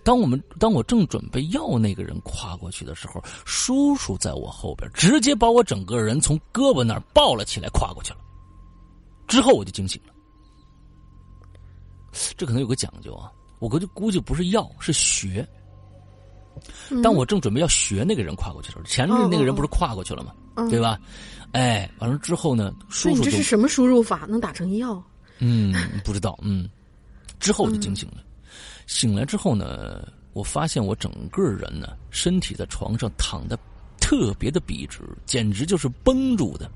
[0.05, 8.18] 当我们当我正准备要那个人跨过去的时候，叔叔在我后边直接把我整个人从胳膊那儿抱了起来，跨过去了。
[9.26, 10.12] 之后我就惊醒了。
[12.36, 15.47] 这可能有个讲究啊，我估计估计不是要，是学。
[17.03, 20.32] 当我正准备要学那个人跨过去的时候，前面那个人不是跨过去了吗？
[20.68, 20.98] 对吧？
[21.52, 25.02] 哎，完了之后呢，叔叔这是什么输入法能打成药？
[25.38, 26.38] 嗯，不知道。
[26.42, 26.68] 嗯，
[27.38, 28.18] 之后我就惊醒了。
[28.86, 33.58] 醒来之后呢，我发现我整个人呢，身体在床上躺的
[34.00, 36.70] 特别的笔直，简直就是绷住的。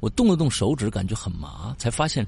[0.00, 2.26] 我动了动手指，感觉很麻，才发现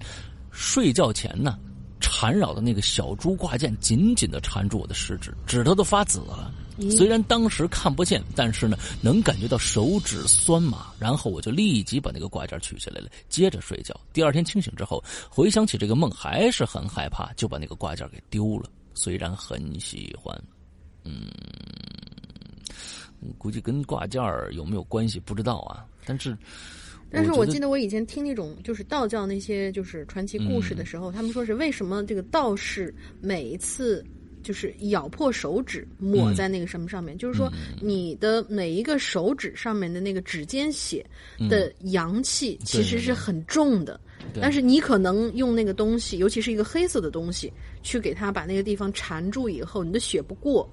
[0.50, 1.58] 睡觉前呢。
[2.00, 6.52] 缠绕的那个小猪挂件紧紧的缠住我的食指，指头都发紫了。
[6.90, 10.92] 虽然当时看不见，但是呢，能感觉到手指酸麻。
[10.98, 13.98] 然后我就立即把那个挂件取下来了，接着睡觉。
[14.12, 18.70] 第二天清醒之后，回想起这个梦，还是很害怕，就把那个挂件给丢了。
[18.94, 20.36] 虽然很喜欢，
[21.04, 21.26] 嗯，
[23.38, 24.22] 估计跟挂件
[24.52, 26.36] 有没有关系不知道啊，但是。
[27.10, 34.04] 但是我记得我以前听那种就是道教那些就是传奇故事的时候，他们说是为什么这个道士每一次
[34.48, 41.04] 就是咬破手指抹在那个什么上面，就是说你的每一个手指上面的那个指尖血
[41.50, 44.00] 的阳气其实是很重的，
[44.40, 50.66] 但是你可能用那个东西，尤其是一个黑色的东西，去给它把那个地方缠住以后，你的血不过。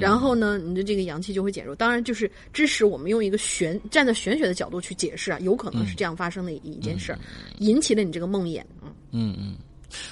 [0.00, 1.76] 然后呢，你的这个阳气就会减弱。
[1.76, 7.18] 当然，就是支持我们用一个玄站在玄学的角度去解释啊，有可能是这样发生的一件事儿，
[7.58, 8.62] 引起了你这个梦魇。
[9.10, 9.56] 嗯嗯，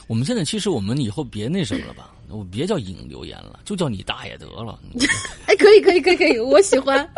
[0.06, 4.78] 我们现在其实我们以后别那什么了吧，我别叫影留言了，就叫你大爷得了。
[5.46, 7.08] 哎，可以可以可以可以，我喜欢。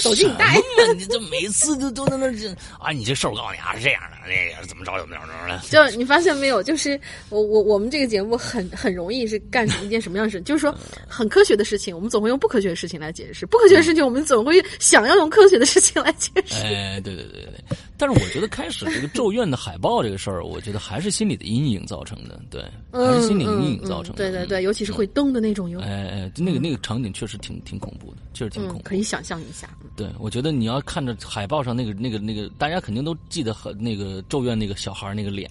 [0.00, 0.62] 走进大爷，
[0.96, 2.48] 你这每次都都在那这
[2.78, 2.90] 啊！
[2.92, 5.60] 你这事儿我告诉你啊，是这样的，那个怎么着怎么着的。
[5.70, 6.62] 就你发现没有？
[6.62, 7.00] 就是
[7.30, 10.40] 我我我们这个节目很很容易是干一件什么样的事？
[10.42, 10.74] 就是说
[11.08, 16.62] 很科学的事情，我们总会用不科学的事情来解释；不科学的事情，我们总会想要用科学的事情来解释。
[16.62, 17.76] 哎，对对对对对。
[17.98, 24.18] 但是我觉得开始这个咒怨的海报这个事儿，我觉得还是心理的阴影造成的，对，还是心理阴影造成的。
[24.18, 25.80] 对对对，尤其是会动的那种有。
[25.80, 28.82] 哎哎，那个那个场景确实挺挺恐怖的，确实挺恐怖。
[28.82, 29.68] 可以想象一下。
[29.96, 35.48] 对，我觉得你要看着海报上那个、那个、那个，大家肯定都记得很那个咒怨那个小孩那个脸，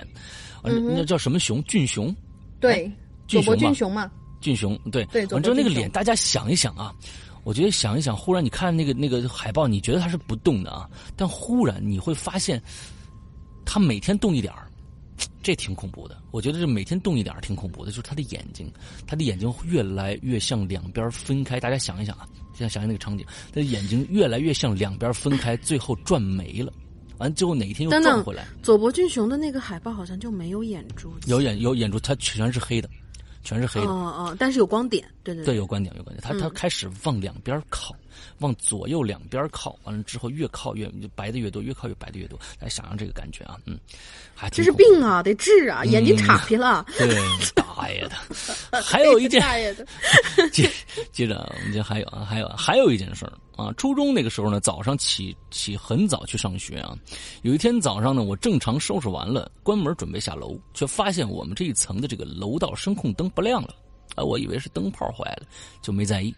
[0.62, 1.64] 那叫什么熊？
[1.64, 2.16] 俊雄？
[2.60, 2.92] 对，
[3.28, 4.12] 俊雄俊雄嘛？
[4.40, 5.04] 俊雄，对。
[5.06, 6.94] 对，反正那个脸，大家想一想啊，
[7.46, 12.62] 我觉得想一想，忽然你看那个那个海报，你觉得它是不动的啊，但忽然你会发现，
[13.64, 14.68] 它每天动一点儿，
[15.42, 16.22] 这挺恐怖的。
[16.32, 18.70] 我觉得这每天动一点儿挺恐怖的，就是它的眼睛，
[19.08, 21.60] 他的眼睛越来越向两边分开。
[21.60, 22.28] 大家想一想啊。
[22.58, 26.72] 现在想想那个场景，他的眼睛越来越向两边分开，最后转没了。
[27.18, 28.48] 完最后哪一天又转回来？
[28.64, 32.90] 佐伯俊雄的那个海报好像就没有眼珠，有眼有眼珠，它全是黑的，
[33.46, 33.88] 全是黑的。
[33.88, 36.22] 哦哦，但是有光点，对对对，有光点有光点。
[36.22, 37.96] 它它开始往两边靠。
[38.40, 42.40] 往左右两边靠，完了之后越靠越白的越多，越靠越白的越多。
[42.60, 43.80] 来想想这个感觉啊，嗯，
[44.34, 46.86] 还这是病啊，得治啊，眼睛岔劈了。
[46.98, 47.08] 对，
[47.56, 49.86] 大爷的，还有一件，大爷的。
[50.52, 50.70] 接
[51.12, 53.72] 接着，我们这还有啊，还有还有一件事儿啊。
[53.78, 56.98] 初中那个时候呢，早上起起很早去上学啊。
[57.44, 63.76] 有一天早上呢，我正常收拾完了，关门准备下楼，却发现我们这一层的这个楼道声控灯不亮了。
[64.16, 65.46] 啊，我以为是灯泡坏了，
[65.82, 66.34] 就没在意。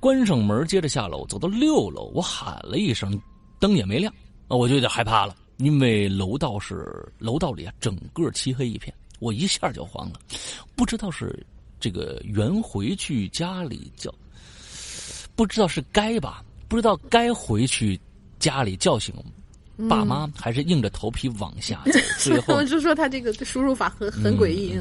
[0.00, 3.20] 关上门，接着下楼，走到六楼，我喊了一声，
[3.58, 4.12] 灯也没亮，
[4.46, 10.20] 啊，我就有点害怕了，因为楼道是楼道里啊，整个漆黑一片，我一下就慌了，
[10.76, 11.44] 不知道是
[11.80, 14.14] 这个原回去家里叫，
[15.34, 17.98] 不知道是该吧，不知道该回去
[18.38, 19.12] 家里叫醒。
[19.88, 24.76] 爸妈还是硬着头皮往下走， 最后我 就说他这个输入法很很诡异。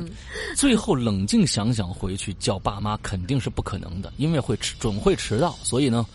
[0.56, 5.52] 最后冷静想想，回去叫爸妈肯定是不可能的，因为会迟，准会迟到。
[5.64, 6.06] 所以呢，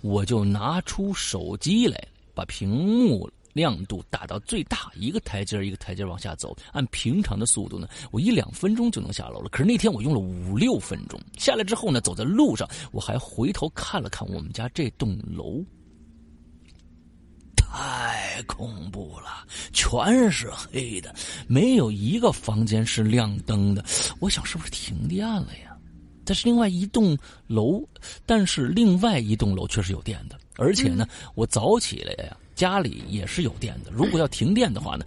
[0.00, 2.02] 我就拿出手机来，
[2.34, 6.56] 把屏幕亮度打到最大，一个台阶一个台阶往下走。
[6.72, 9.48] 按平常的速度呢，我一两分钟就能下楼了。
[9.50, 11.20] 可是那天我用了五六分钟。
[11.38, 15.62] 下来之后呢，走在路上，我还回头看了看我们家这栋楼。
[17.72, 21.14] 太恐怖了，全是黑的，
[21.46, 23.82] 没有一个房间是亮灯的。
[24.20, 25.74] 我想是不是停电了呀？
[26.24, 27.16] 但是另外一栋
[27.46, 27.82] 楼，
[28.26, 33.90] 但是另外一栋楼却是有电的，而且呢，我早起来呀，家里也是有电的。
[33.90, 35.04] 如果要停电的话呢，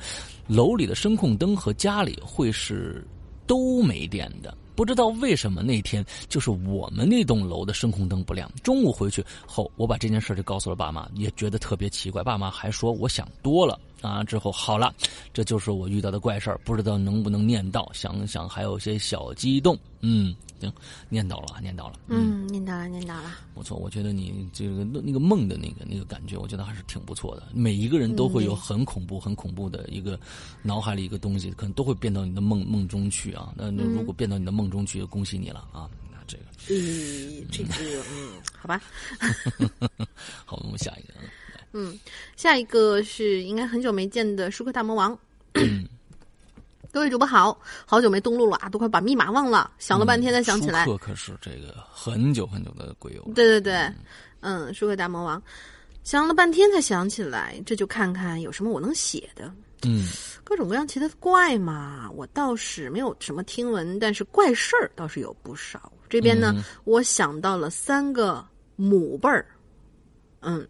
[0.48, 3.08] 楼里的声控灯和家里会是
[3.46, 4.58] 都没电的。
[4.76, 8.52] 不知道为什么那天就是我们那栋楼的声控灯不亮。
[8.62, 12.22] 中午回去后，我把这件事就告诉了爸妈，也觉得特别奇怪。
[12.22, 14.24] 爸妈还说我想多了啊。
[14.24, 14.94] 之后好了，
[15.34, 17.90] 这就是我遇到的怪事儿，不知道能不能念到。
[17.94, 20.36] 想想还有些小激动，嗯。
[20.58, 20.72] 行，
[21.10, 23.36] 念到了，念到了，嗯，念到了，念到了。
[23.54, 27.44] 不错，我觉得你这个那个梦的那个那个感觉，我觉得还是挺不错的。
[27.54, 30.18] 每一个人都会有很恐怖、很恐怖的一个
[30.62, 33.54] 脑海里一个东西，可能都会变到你的梦梦中去啊。
[33.54, 35.90] 那那如果变到你的梦中去，恭喜你了啊！
[36.10, 37.74] 那这个，嗯，这个，
[38.10, 38.82] 嗯，好吧。
[40.46, 41.14] 好，我们下一个。
[41.78, 42.00] 嗯，
[42.38, 45.18] 下一个是应该很久没见的舒克大魔王。
[46.90, 50.86] 各位主播好，好久没登录了啊，都快把密码忘了，想了半天才想起来。
[50.86, 53.22] 舒克可是这个很久很久的鬼友。
[53.36, 53.94] 对对对，
[54.40, 55.44] 嗯，舒克大魔王，
[56.06, 59.54] 想了半天才想起来，这就看看有什么我能写的。
[59.84, 60.08] 嗯，
[60.46, 65.92] 各种各样其他的怪嘛，我倒是没有什么听闻，但是怪事儿倒是有不少。
[66.08, 66.56] 这边呢，
[66.86, 68.48] 我想到了三个
[68.78, 69.46] 母辈儿，
[70.40, 70.66] 嗯。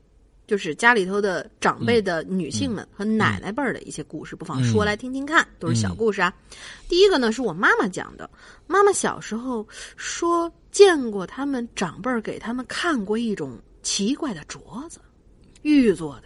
[0.48, 6.34] 就是家里头的长辈的女性们和奶奶辈儿的一些故事，不妨说来听听看，都是小故事啊。
[6.88, 8.30] 第一个呢是我妈妈讲的，
[8.68, 15.00] 妈妈小时候说见过他们长辈儿给他们看过一种奇怪的镯子，
[15.64, 16.24] 玉做的，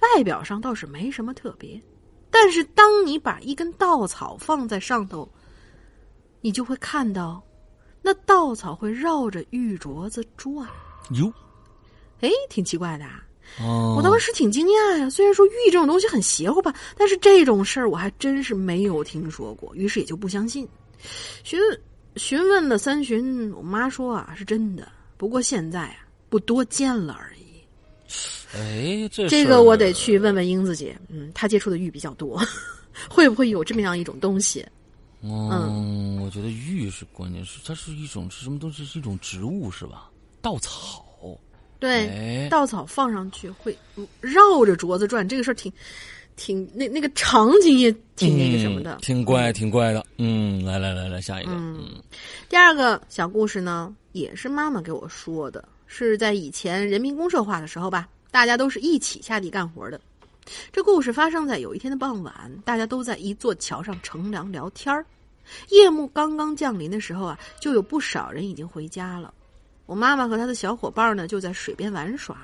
[0.00, 1.80] 外表上倒是没什么特别，
[2.30, 5.30] 但是当你把一根稻草放在上头，
[6.40, 7.42] 你就会看到，
[8.00, 10.66] 那稻草会绕着玉镯子转。
[11.10, 11.30] 哟，
[12.20, 13.04] 哎，挺奇怪的。
[13.58, 15.10] 哦，我当时挺惊讶呀。
[15.10, 20.68] 虽然说玉这种东西很邪乎吧，但是这种事儿我还真是没有听说过，于是也就不相信。
[21.42, 21.58] 询
[22.16, 24.86] 询问了三巡，我妈说啊是真的，
[25.16, 27.40] 不过现在啊不多见了而已。
[28.54, 32.40] 哎，这这个我得去问问英子姐，嗯，她接触的玉比较多，
[33.08, 34.66] 会不会有这么样一种东西？
[35.22, 38.84] 嗯，我觉得玉是关键，是它是一种是什么东西？
[38.84, 40.10] 是一种植物是吧？
[40.40, 41.04] 稻草。
[41.80, 43.76] 对，稻草放上去会
[44.20, 45.72] 绕着镯子转，这个事儿挺
[46.36, 50.04] 挺那那个场景也挺那个什么的，挺怪，挺怪的。
[50.18, 51.52] 嗯，来来来来，下一个。
[51.52, 51.90] 嗯，
[52.48, 60.00] 第二个小故事呢，也是妈妈给我说的，是在以前人民公社化的时候吧，大家都是一起下地干活的。
[60.72, 65.04] 这故事发生在有一天的傍晚，大家都在一座桥上乘凉聊天儿。
[65.70, 69.32] 夜幕刚刚降临的时候啊，就有不少人已经回家了。
[69.90, 72.36] 我妈妈和她的小伙伴呢，就在水边玩耍。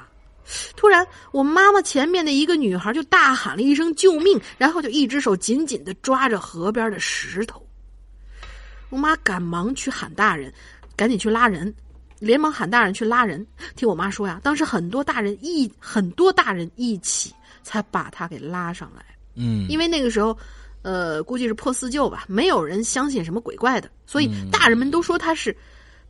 [0.74, 7.64] 突然，我妈妈前面的一个女孩就大喊了一声“救命”，然后就一只手紧紧的抓着河边的石头。
[8.88, 10.52] 我妈赶忙去喊大人，
[10.96, 11.72] 赶紧去拉人，
[12.18, 13.46] 连忙喊大人去拉人。
[13.76, 17.32] 听我妈说呀，当时很多大人一很多大人一起
[17.62, 19.04] 才把她给拉上来。
[19.36, 20.36] 嗯，因为那个时候，
[20.82, 25.56] 呃，估计是破四旧吧，没有人相信什么鬼怪的，所以大人们都说她是。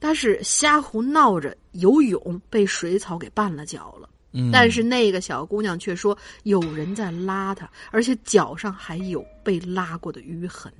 [0.00, 4.08] 他是瞎胡闹着游泳，被水草给绊了脚了。
[4.32, 10.70] 嗯，但是那个小姑娘却说有人在拉她，而且脚上还有被拉过的淤痕。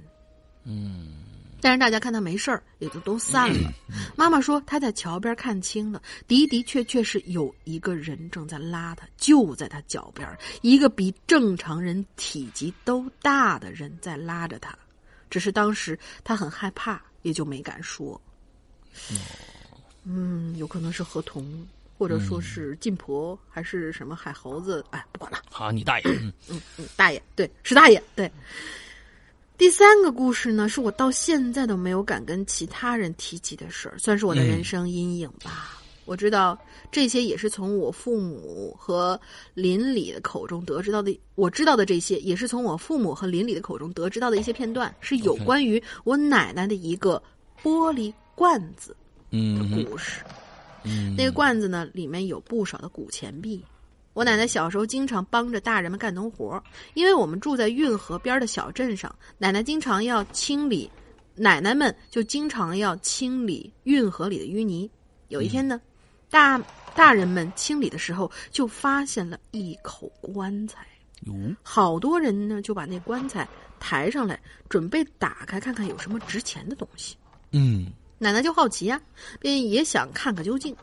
[0.65, 1.15] 嗯，
[1.61, 3.73] 但是大家看她没事儿，也就都散了。
[4.15, 10.29] 妈妈说她在桥边看清了，的的确确是有一个人正在拉她，就在她脚边，
[10.61, 14.77] 一个比正常人体积都大的人在拉着她。
[15.31, 18.21] 只是当时她很害怕，也就没敢说。
[20.05, 21.67] 嗯，有可能是河童，
[21.99, 24.85] 或者说是晋婆，还是什么海猴子？
[24.91, 25.39] 哎，不管了。
[25.51, 26.05] 好，你大爷。
[26.49, 28.03] 嗯嗯，大爷，对，是大爷。
[28.15, 28.31] 对。
[29.59, 35.81] 第三个故事呢，是我到现在都没有敢跟其他人提起的事儿，算是我的人生阴影吧。
[36.05, 36.57] 我知道
[36.93, 39.21] 这些也是从我父母和
[39.55, 41.19] 邻里的口中得知到的。
[41.35, 47.21] 我知道的这些，也是从我父母和邻里的口中得知到的一些片段，是有关于我奶奶的一个
[47.63, 48.13] 玻璃。
[48.37, 48.95] 罐子
[49.31, 50.23] 的故事，
[51.17, 53.65] 那个罐子呢，里面有不少的古钱币。
[54.13, 56.63] 我奶奶小时候经常帮着大人们干农活，
[56.95, 60.91] 因为我们住在运河边的小镇上，奶奶经常要清理，
[61.35, 64.89] 奶奶们就经常要清理运河里的淤泥。
[65.29, 65.81] 有一天呢，
[66.31, 66.59] 大
[66.95, 70.87] 大人们清理的时候，就发现了一口棺材。
[71.63, 73.49] 好多人呢就把那棺材
[73.81, 77.17] 抬上来，准备打开看看有什么值钱的东西。
[77.53, 77.91] 嗯。
[78.19, 79.01] 奶奶就好奇呀，
[79.41, 80.75] 便也想看个究竟。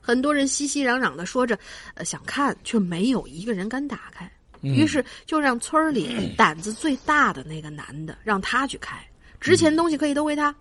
[0.00, 1.58] 很多人熙熙攘攘的说着，
[1.94, 4.30] 呃，想看，却没有一个人敢打开。
[4.62, 8.96] 于是就让村里 胆子最大的那个男的让他去开，
[9.40, 10.54] 值钱东西可以都归他。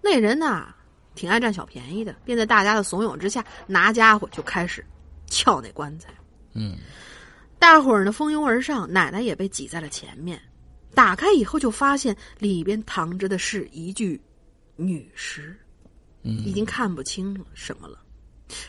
[0.00, 0.72] 那人呢，
[1.14, 4.84] 挺爱占小便宜的，便在大家的怂恿之下，拿家伙就开始
[5.26, 6.08] 撬那棺材。
[6.54, 6.76] 嗯，
[7.58, 10.40] 大伙儿呢蜂拥而上，奶奶也被挤在了前面。
[10.94, 14.20] 打开以后，就发现里边躺着的是一具。
[14.76, 15.56] 女尸，
[16.22, 18.02] 已经看不清了什么了。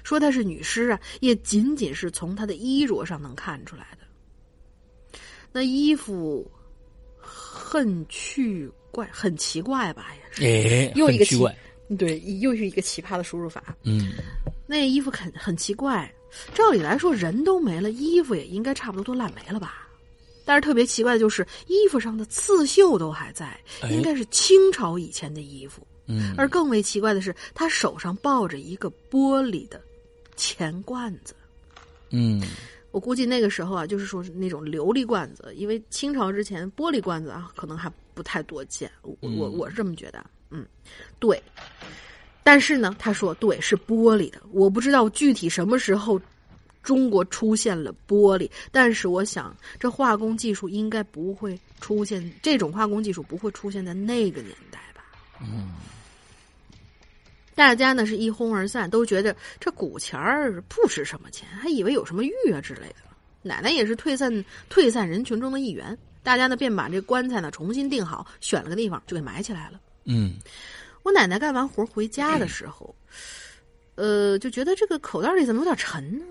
[0.03, 5.19] 说她是女尸啊，也仅仅是从她的衣着上能看出来的。
[5.51, 6.49] 那衣服
[7.17, 10.07] 很奇怪，很奇怪吧？
[10.39, 11.55] 也是，哎，又一个奇怪，
[11.97, 13.75] 对，又是一个奇葩的输入法。
[13.83, 14.13] 嗯，
[14.65, 16.11] 那衣服很很奇怪。
[16.53, 19.87] 照理来说，人都没了，衣服也应该差不多都烂没了吧？
[20.43, 25.85] 但是特别奇怪的就是，衣服上的刺绣都还在，应该是清朝以前的衣服。
[26.07, 29.81] 嗯，而更为奇怪的是，他手上抱着一个玻璃的
[30.35, 31.35] 钱罐子。
[32.09, 32.41] 嗯，
[32.91, 38.89] 我估计那个时候啊，就是说是那种琉璃罐子，因为清朝之前玻璃罐子啊，可能还不太多见。
[39.01, 40.25] 我我我是这么觉得。
[40.49, 40.65] 嗯，
[41.19, 41.41] 对。
[42.41, 46.17] 但是呢，他说对是玻璃的，我不知道具体什么时候
[46.81, 55.03] 中国出现了玻璃，但是我想这化工技术应该不会出现，这种化工技术不会出现在那个年代吧。
[55.41, 55.73] 嗯，
[57.57, 62.95] 大家呢是一哄而散，都觉得这古钱儿不值什么钱，还以为有什么玉啊之类的。
[63.41, 69.81] 奶奶也是退散退散人群中的一员，大家呢便把这棺材呢重新定好，选了个地方就给埋起来了。
[70.05, 70.35] 嗯，
[71.01, 72.95] 我奶奶干完活回家的时候，
[73.95, 76.25] 呃，就觉得这个口袋里怎么有点沉呢？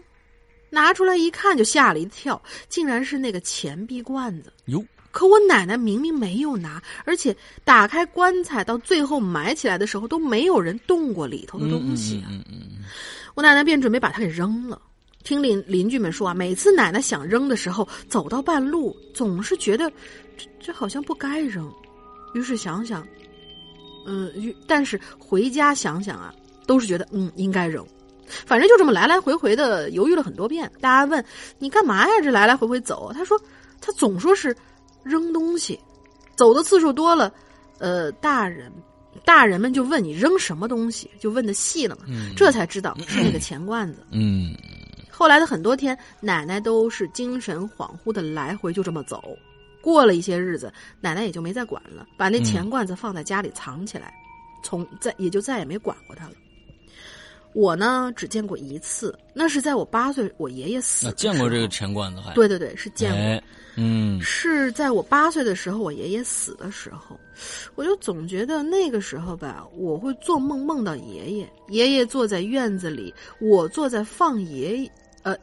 [0.71, 4.53] 拿出来一看，就吓了一跳，竟然是那个钱币罐子。
[4.67, 4.85] 哟。
[5.17, 12.29] 可我奶奶明明没有拿，而且打开棺材到最后埋起来的时候都没有人动过里头的东西啊！
[13.35, 14.79] 我奶奶便准备把它给扔了。
[15.25, 19.91] 听邻邻居们说啊，每次奶奶想扔的时候，走到半路总是觉得
[20.37, 21.73] 这这好像不该扔，
[22.35, 23.03] 于是想想，
[24.07, 24.31] 嗯，
[24.67, 26.31] 但是回家想想啊，
[26.67, 27.83] 都是觉得嗯应该扔。
[28.45, 30.71] 反正就这么来来回回的犹豫了很多遍。
[30.79, 31.25] 大家问
[31.59, 32.13] 你干嘛呀？
[32.23, 33.11] 这来来回回走？
[33.15, 33.41] 他说
[33.81, 34.55] 他总说是
[35.07, 35.79] 扔东西，
[36.35, 37.33] 走的次数多了，
[37.79, 38.73] 呃，大人
[39.25, 42.03] 大人们就问你扔什么东西，就问的细了嘛。
[42.37, 44.05] 这才知道是那个钱罐子。
[44.11, 44.55] 嗯，
[45.11, 49.23] 后来的很多天，奶奶都是精神恍惚的来回就这么走。
[49.81, 54.13] 过了一些日子，奶奶也就没再管了，把那钱罐子放在家里藏起来，
[54.65, 56.33] 从再也就再也没管过它了。
[57.53, 61.11] 我呢，只见过一次，那是在我八岁，我爷爷死。
[61.13, 62.35] 见过这个钱罐子还？
[62.35, 63.49] 对对对，是见过。
[63.77, 67.19] 嗯，是在我八岁的时候，我爷爷死的时候，
[67.75, 74.91] 我就总觉得那个时候吧，我会做梦梦到爷爷，爷爷坐在院子里，我坐在放爷爷，
[75.23, 75.37] 呃，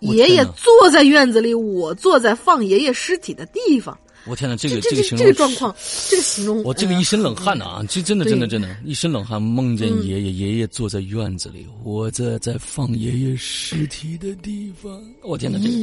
[0.00, 3.96] 爷爷坐在院子里，我坐在放爷爷尸体的地方。
[4.28, 5.72] 我天哪，这个这个形容，这个状况，
[6.08, 7.86] 这个形容，我这个一身冷汗呐啊！
[7.88, 9.40] 这真的真的真的，一身冷汗。
[9.40, 15.00] 梦见爷爷，爷爷坐在院子里，我在在放爷爷尸体的地方。
[15.22, 15.76] 我天哪，这个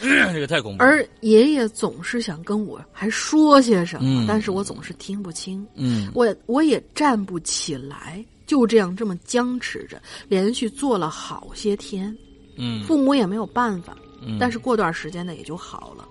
[0.32, 0.82] 这个太恐怖。
[0.82, 5.66] 而爷爷总是想跟我还说些什么，但是我总是听不清。
[5.74, 12.16] 嗯，我我也站不起来，就这样这么僵持着，连续坐了好些天。
[12.56, 16.06] 嗯，父母也没有办法，嗯但是过段时间呢，也就好了。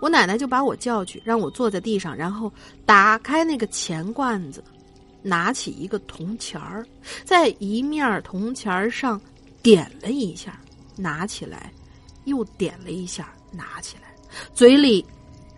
[0.00, 2.50] 我奶奶就把我叫去，让我坐在地上，然后
[2.86, 4.64] 打开那个钱罐子，
[5.22, 6.86] 拿起一个铜钱儿，
[7.22, 9.20] 在一面铜钱儿上
[9.62, 10.58] 点了一下，
[10.96, 11.70] 拿起来，
[12.24, 14.14] 又点了一下，拿起来，
[14.54, 15.04] 嘴里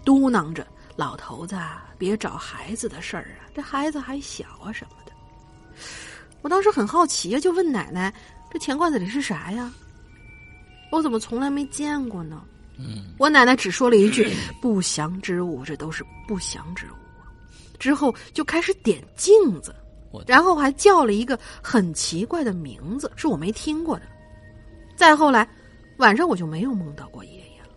[0.04, 1.56] 嘟囔着：“老头子，
[1.98, 5.12] 别找孩子的事儿啊，这孩子还小啊什么的。”
[6.42, 8.12] 我当时很好奇呀，就问奶奶
[8.50, 9.72] ：“这钱罐子里是啥呀？
[10.90, 12.42] 我怎么从来没见过呢？”
[12.78, 16.94] 嗯，我奶奶只说了一句“不祥之物”，这都是不祥之物。
[17.78, 19.74] 之后就开始点镜子，
[20.26, 24.02] 然后还叫了一个很奇怪的名字，是我没听过的。
[24.96, 25.46] 再后来，
[25.99, 27.68] 晚上我就没有梦到过爷爷了。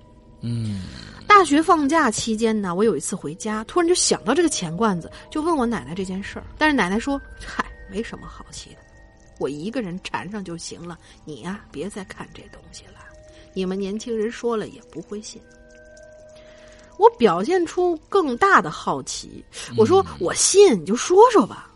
[0.41, 0.83] 嗯，
[1.27, 6.45] 大学放假期间呢，我有一次回家，突然就想到这个钱罐子，就问我奶奶这件事儿。
[6.57, 8.77] 但是奶奶说：“嗨，没什么好奇的，
[9.39, 10.97] 我一个人缠上就行了。
[11.23, 12.93] 你呀，别再看这东西了。”
[13.53, 15.41] 你们年轻人说了也不会信。
[16.97, 19.43] 我表现出更大的好奇，
[19.77, 21.71] 我说我信，你就说说吧。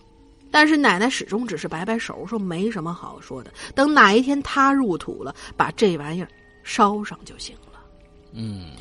[0.52, 3.52] 但是奶奶始终只是摆摆手，说没什么好说的。
[3.76, 6.28] 等哪一天他入土了，把这玩意儿
[6.64, 7.80] 烧上就行了。
[8.32, 8.74] 嗯，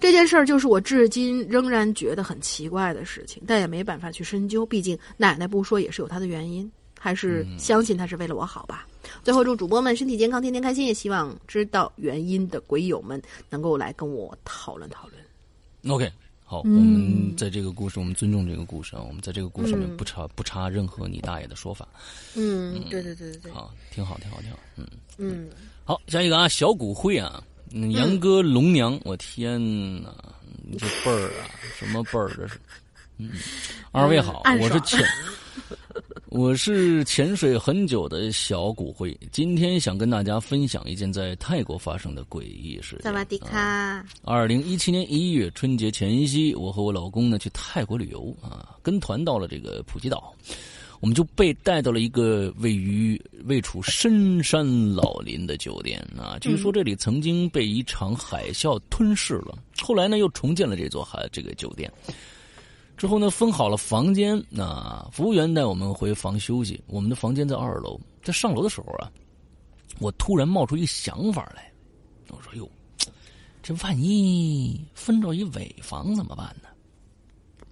[0.00, 4.64] 这件事儿就是我至今仍然觉得很奇怪的事情，但也没办法去深究。
[4.64, 8.86] 毕竟奶奶不说也是有她的原因，还是相信她是为了我好吧。
[9.22, 10.86] 最后祝主播们身体健康，天天开心。
[10.86, 15.94] 也希望知道原因的鬼友们能够来跟我讨论讨论。
[15.94, 16.10] OK，
[16.48, 19.02] 好，我们在这个故事，我们尊重这个故事啊。
[19.02, 21.88] 我们在这个故事里面不插不插任何你大爷的说法。
[22.36, 24.58] 嗯，对对对对对，好，挺好，挺好，挺好。
[24.76, 24.86] 嗯
[25.18, 25.48] 嗯，
[25.84, 27.42] 好，下一个啊，小骨灰啊，
[27.90, 29.60] 杨哥龙娘，我天
[30.00, 30.14] 哪，
[30.62, 32.60] 你这辈儿啊，什么辈儿这是？
[33.18, 33.32] 嗯，
[33.90, 35.04] 二位好，我是浅。
[36.28, 43.02] 我是潜水很久的小骨灰，今天想跟大家分享一件在泰国发生的诡异事件。
[43.02, 44.04] 萨瓦迪卡！
[44.22, 50.34] 二零一七年一月春节前夕，我和我老公呢去泰国旅游啊，跟团到了这个普吉岛，
[51.00, 56.36] 我们就被带到了一个位于位处深山老林的酒店啊。
[56.40, 61.90] 据说这里曾经被一场海啸吞噬了，后来呢又重建了这座海这个酒店。
[62.96, 66.82] 之后呢，分好了房间，那服务员带我们回房休息。
[66.86, 69.12] 我们的房间在二楼，在上楼的时候啊，
[69.98, 71.70] 我突然冒出一个想法来，
[72.30, 72.66] 我说：“哟，
[73.62, 76.68] 这万一分着一尾房怎么办呢？”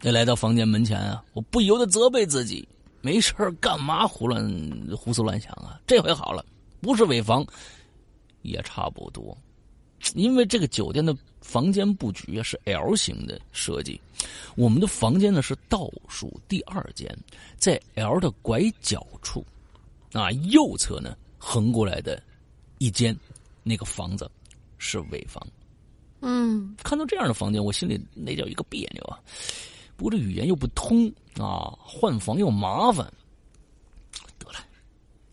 [0.06, 2.68] 一来到房间门前啊，我不由得责备自己：
[3.00, 4.46] 没事干嘛胡乱
[4.94, 5.80] 胡思乱想啊？
[5.86, 6.44] 这回好了，
[6.82, 7.46] 不是尾房，
[8.42, 9.34] 也差不多，
[10.14, 11.16] 因为这个酒店的。
[11.44, 14.00] 房间布局啊是 L 型的设计，
[14.56, 17.06] 我们的房间呢是倒数第二间，
[17.58, 19.44] 在 L 的拐角处，
[20.14, 22.20] 啊右侧呢横过来的
[22.78, 23.14] 一间，
[23.62, 24.28] 那个房子
[24.78, 25.46] 是尾房。
[26.22, 29.20] 嗯，看到这样的房间，我心里那叫一个别扭啊。
[29.96, 31.06] 不过这语言又不通
[31.38, 33.06] 啊，换房又麻烦，
[34.38, 34.58] 得了，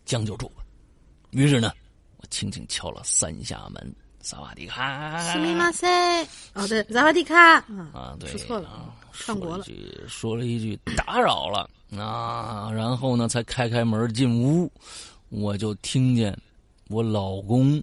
[0.04, 0.62] 将就住吧。
[1.30, 1.72] 于是呢，
[2.18, 3.92] 我轻轻敲了三下门。
[4.22, 5.18] 萨瓦迪卡，
[6.54, 7.56] 哦对，萨瓦迪卡，
[7.92, 9.64] 啊对，说错了，串国了，
[10.08, 11.68] 说了一句打扰了。
[11.98, 14.72] 啊，然后呢才开开门进屋，
[15.28, 16.34] 我就听见
[16.88, 17.82] 我老公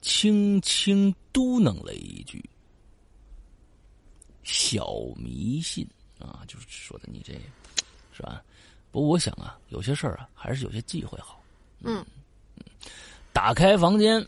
[0.00, 2.44] 轻轻嘟囔了一句
[4.42, 5.86] ：“小迷信。
[6.18, 7.34] 啊，就是说的你这，
[8.12, 8.42] 是吧？
[8.90, 11.40] 不过我想啊，有些事儿啊，还是有些忌讳好。”
[11.84, 12.04] 嗯，
[13.32, 14.26] 打开房间，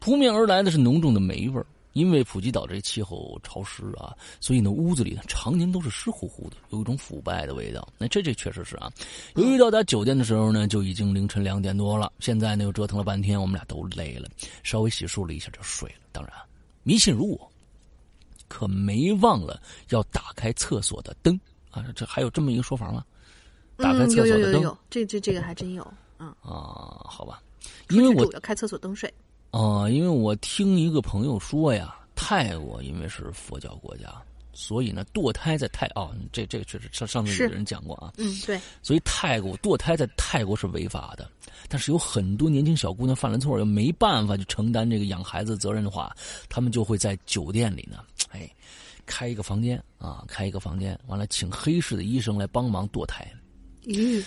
[0.00, 1.66] 扑面而来的是浓重的霉味儿。
[1.94, 7.88] 因为普吉岛这气候潮湿啊，所以呢，屋子里呢常年都是湿乎乎的，有一种腐败的味道。
[7.98, 8.92] 那这这确实是啊。
[9.34, 12.12] 由于到达酒店的时候呢，就已经凌晨两点多了。
[12.20, 14.28] 现在呢又折腾了半天，我们俩都累了，
[14.62, 15.96] 稍微洗漱了一下就睡了。
[16.12, 16.32] 当然，
[16.84, 17.50] 迷信如我，
[18.46, 21.40] 可没忘了要打开厕所的灯
[21.72, 21.84] 啊！
[21.96, 23.04] 这还有这么一个说法吗？
[23.76, 25.82] 打开厕所的灯，这这这个还真有。
[26.16, 27.42] 啊啊，好吧，
[27.88, 29.12] 因为我要开厕所灯睡。
[29.50, 34.12] 啊，因为我听一个朋友说呀，泰国因为是佛教国家，
[34.52, 38.12] 所以呢，堕胎在泰哦，这这个确实上上次有人讲过啊。
[38.18, 38.60] 嗯，对。
[38.82, 41.30] 所以泰国堕胎在泰国是违法的，
[41.68, 46.14] 但是有很多年轻小姑娘犯了错又没办法去承担这个养孩子责任的话，
[46.48, 48.50] 他们就会在酒店里呢，哎，
[49.06, 53.26] 开一个房间啊，开一个房间，完了请黑市的医生来帮忙堕胎。
[53.86, 54.22] 嗯。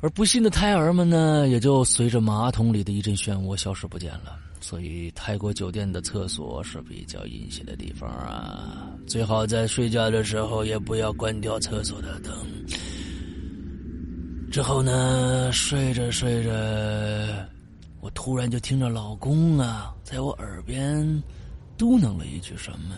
[0.00, 4.38] 而不幸的胎儿们呢，也就随着马桶里的一阵漩涡消失不见了。
[4.62, 8.88] 所以，泰国酒店的厕所是比较阴险的地方啊！
[9.08, 12.32] 最好在睡觉的时候也不要关掉厕所的灯。
[14.52, 16.50] 之后呢，睡着睡着，
[18.00, 21.22] 我突然就听着老公啊，在我耳边
[21.76, 22.96] 嘟囔了一句什么，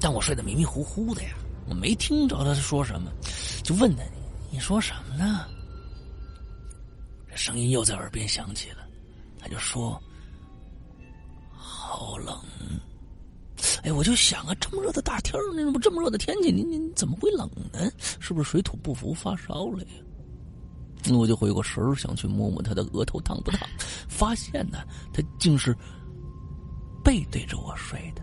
[0.00, 1.34] 但我睡得迷迷糊糊的呀，
[1.68, 3.12] 我没听着他说什么，
[3.62, 4.02] 就问他。
[4.50, 5.46] 你说什么呢？
[7.30, 8.79] 这声音又在耳边响起了，
[9.40, 10.00] 他就说
[11.50, 12.38] ：“好冷。”
[13.82, 17.90] 哎，我就想啊，这么热的大天儿，那么这么热的天气，你你怎么会冷呢？
[18.18, 19.90] 是不是水土不服发烧了呀？
[21.04, 23.68] 那我就回过神儿，想去摸摸他的额头烫不烫，
[24.08, 24.78] 发现呢，
[25.12, 25.76] 他竟是
[27.02, 28.22] 背对着我睡的。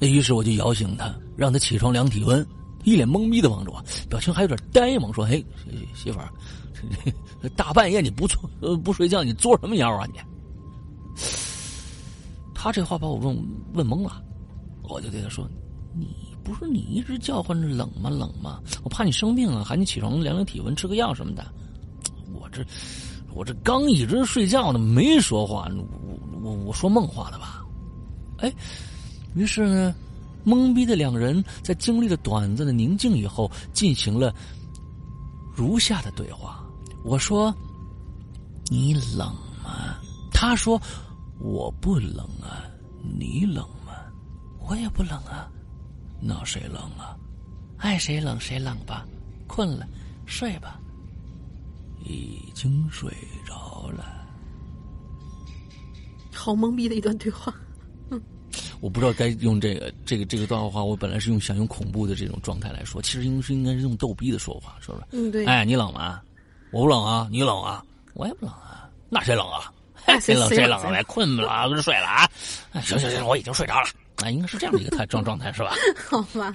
[0.00, 2.46] 那于是我就摇醒他，让他起床量体温。
[2.84, 5.44] 一脸懵逼的望着我，表情还有点呆萌，说：“嘿，
[5.94, 6.32] 媳妇儿，
[7.56, 8.28] 大半夜你不
[8.60, 10.18] 呃不睡觉，你作什么妖啊你？”
[12.54, 13.36] 他这话把我问
[13.74, 14.22] 问懵了，
[14.82, 15.48] 我就对他说
[15.94, 16.08] ：“你
[16.42, 18.10] 不是你一直叫唤着冷吗？
[18.10, 18.60] 冷吗？
[18.82, 21.44] 我怕你生病啊，喊你起床量量体温，吃个药什么的。
[22.32, 22.64] 我这
[23.34, 27.64] 我这刚一直睡觉呢，没说话，我我我说梦话了吧？
[28.38, 28.52] 哎，
[29.34, 29.94] 于是呢。”
[30.46, 34.32] 懵逼的两人在经历了短暂的宁静以后，进行了
[35.52, 36.55] 如下的对话
[37.06, 37.54] ：“我说，
[38.68, 39.32] 你冷
[39.62, 39.96] 吗？”
[40.32, 40.80] 他说
[41.40, 42.66] ：“我不冷啊，
[43.18, 43.94] 你冷吗
[44.68, 45.48] ？”“我也不冷啊。
[46.20, 47.16] ”“那谁冷啊
[47.78, 49.06] ？”“爱谁冷谁冷吧。
[49.46, 49.86] ”“困了，
[50.26, 50.80] 睡吧。”
[52.04, 53.10] 已经睡
[53.46, 54.26] 着了。
[56.32, 57.54] 好懵逼的一段对话。
[58.80, 65.04] 我不知道该用这个这个这个段话，我本来是用想用恐怖的这种状态来说，其实应是应该是用逗逼的说法，是不是？
[65.12, 65.46] 嗯，对。
[65.46, 66.20] 哎，你冷吗？
[66.76, 67.82] 我不冷啊，你冷啊？
[68.12, 68.86] 我也不冷啊。
[69.08, 69.72] 那谁冷啊？
[70.20, 70.92] 谁冷谁冷？
[70.92, 72.28] 来，困了， 就睡了啊。
[72.82, 73.86] 行行行，我已经睡着了。
[74.16, 75.72] 啊，应该是这样的一个态状状态，是吧？
[76.10, 76.54] 好吧。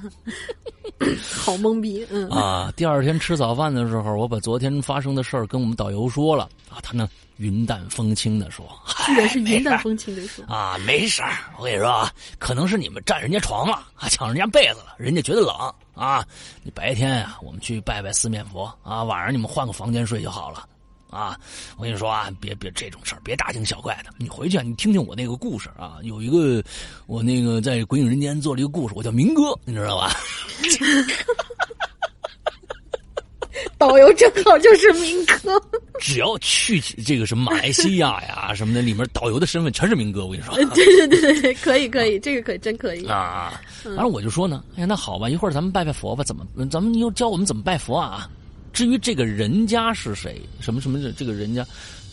[1.33, 2.29] 好懵逼，嗯。
[2.29, 7.09] 啊，第二天吃早饭的时候，我把昨天发生的事儿跟我们导游说了啊，他呢。
[7.37, 8.63] 云淡风轻的说
[9.07, 11.31] ：“居然是云淡风轻的说啊，没事儿。
[11.57, 15.49] 我跟你说啊，可能是你们占人家床了啊，抢人家被子了，人家觉得冷
[15.93, 16.25] 啊。
[16.63, 20.67] 你白天啊，我们去拜拜四面佛啊，晚上你们换个房间睡就好了
[21.09, 21.39] 啊。
[21.77, 24.11] 我跟你说啊，别别这种事儿，别大惊小怪的。
[24.17, 26.63] 你回去啊，你听听我那个故事啊，有一个
[27.07, 30.11] 我那个在鬼影人间做了一个故事，我叫明哥，你知道吧？”
[33.77, 35.61] 导游正好就是明哥，
[36.01, 40.25] 只要去这个什么马来西亚呀什么的，里面导游的身份全是明哥。
[40.25, 43.61] 我跟你说， 对对对对对，可以可以， 这个可真可以啊！
[43.85, 46.23] 完了我就说呢，哎呀，那好吧，一会儿咱们拜拜佛吧。
[46.23, 48.27] 怎么，咱们又教我们怎么拜佛啊？
[48.73, 51.63] 至于这个人家是谁，什么什么的，这个人家。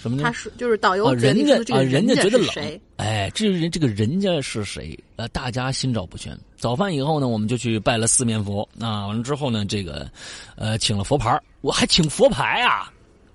[0.00, 0.22] 什么呢？
[0.22, 2.80] 他是 就是导游人家啊，人家觉得冷。
[2.98, 4.96] 哎，这人这个人家是谁？
[5.16, 6.38] 呃，大家心照不宣。
[6.56, 9.08] 早饭以后呢，我们就去拜了四面佛啊。
[9.08, 10.08] 完了之后呢，这个
[10.54, 12.92] 呃，请了佛牌我还请佛牌啊！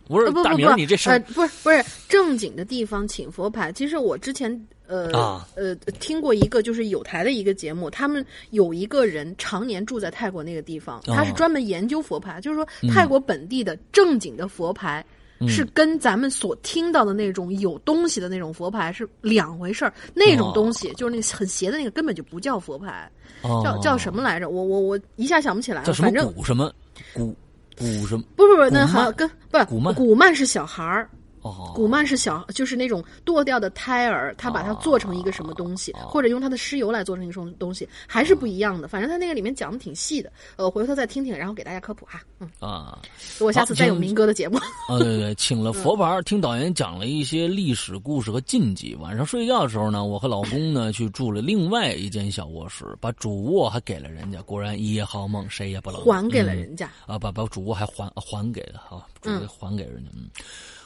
[0.07, 3.71] 我说大明，你这事不是不是正经的地方请佛牌。
[3.71, 5.09] 其实我之前呃
[5.55, 15.05] 呃听过一个就是有台的一个节目，他们有一个人常年住在泰国那个地方，他是专门研究佛牌，就是说泰国本地的正经的佛牌。
[15.45, 19.93] 是跟咱们所听到的那种有东西的那种佛牌是两回事儿。
[20.13, 23.11] 那种东西就是那个很邪的那个，根本就不叫佛牌，
[23.41, 24.47] 叫叫什么来着？
[24.47, 25.85] 我我我一下想不起来了。
[25.85, 26.71] 叫什么古什么
[27.13, 27.35] 古
[27.77, 28.23] 古什么？
[28.35, 31.09] 不不不，那好跟不古曼古曼是小孩儿。
[31.43, 38.87] 哦，古曼是小，就是那种剁掉的胎儿，他把它做成一个什么东西，或者用他的尸油来做成一种东西，还是不一样的。
[38.87, 42.21] 反正他那个里面讲的挺细的，呃，回头再听听，然后给大家科普哈。
[42.39, 42.97] 嗯啊，
[43.39, 44.57] 我下次再有民歌的节目。
[44.57, 48.95] 啊， 对对，请了佛牌，听导演讲了一些历史故事和禁忌。
[48.95, 54.41] 晚上睡觉的时候呢，我和老公呢去住了另外一间小卧室，把主卧还给了人家。
[54.43, 56.01] 果然一夜好梦，谁也不冷。
[56.03, 60.09] 还给了人家啊，把把主卧还还还给了哈，主卧还给人家。
[60.13, 60.29] 嗯。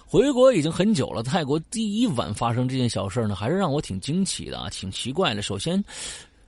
[0.09, 5.41] 回国已经很久了，泰国第一晚发生这件小事呢，还是让我挺惊奇的啊，挺奇怪的。
[5.41, 5.83] 首先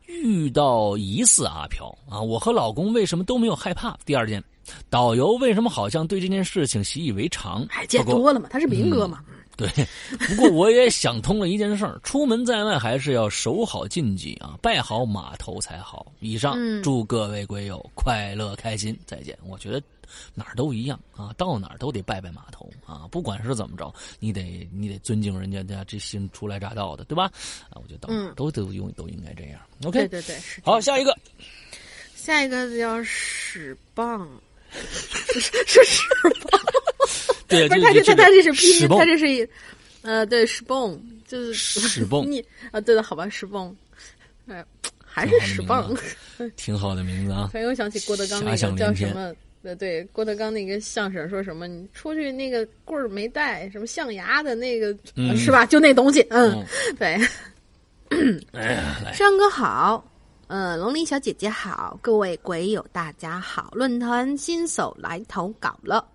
[0.05, 3.97] 遇到疑似阿飘啊，我和老公为什么都没有害怕？
[4.05, 4.41] 第二件，
[4.89, 7.67] 导游为什么好像对这件事情习以为常？
[7.71, 9.19] 哎，见多了嘛，他是明哥嘛。
[9.57, 9.67] 对，
[10.29, 16.09] 不过我也想通了一件事儿：出门在外还是要守好禁忌啊，拜好码头才好。
[16.21, 19.37] 以上，祝各位鬼友快乐开心，再见。
[19.45, 19.81] 我觉得。
[20.33, 27.25] 哪儿都一样啊，到哪儿都得拜拜码头啊，不管是怎么着，你得你得尊敬人家家这新初来乍到的，对吧？
[27.69, 29.59] 啊，我觉得到哪儿都都用都应该这样。
[29.83, 30.61] OK，对对对，是。
[30.63, 31.15] 好，下一个，
[32.15, 34.27] 下一个叫屎棒，
[34.71, 36.07] 是屎
[36.51, 36.61] 棒。
[37.47, 39.47] 对，不是他这他他这是拼音，他这是一
[40.01, 43.75] 呃，对，屎蹦就是屎蹦 你啊，对的，好吧，屎蹦，
[44.47, 44.63] 哎，
[45.03, 45.91] 还是屎棒，
[46.55, 47.49] 挺好的名字啊。
[47.51, 49.33] 很有想起郭德纲那个叫什么？
[49.61, 51.67] 呃，对，郭德纲那个相声说什么？
[51.67, 54.95] 你出去那个棍儿没带，什么象牙的那个
[55.35, 55.65] 是吧？
[55.65, 56.63] 就那东西，嗯，
[56.97, 57.19] 对。
[59.13, 60.09] 山哥好，
[60.47, 66.07] 呃，龙鳞小姐姐好，各位鬼友大家好，论坛新手来投稿了。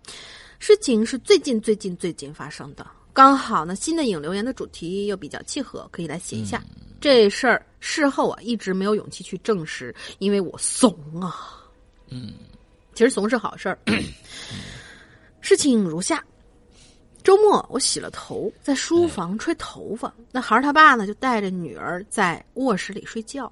[0.59, 6.63] 事情是最近最近最近发生的，刚好呢，新的影留言的主题又比较契合，可以来写一下。
[6.99, 10.91] 这事儿事后啊，一直没有勇气去证实，因为我怂
[11.21, 11.63] 啊。
[12.09, 12.33] 嗯。
[12.95, 13.79] 其实怂是好事儿。
[15.41, 16.25] 事情如下：
[17.23, 23.51] 周末我洗了头，在书房吹头发，那孩儿他爸呢就带着女儿在卧室里睡觉。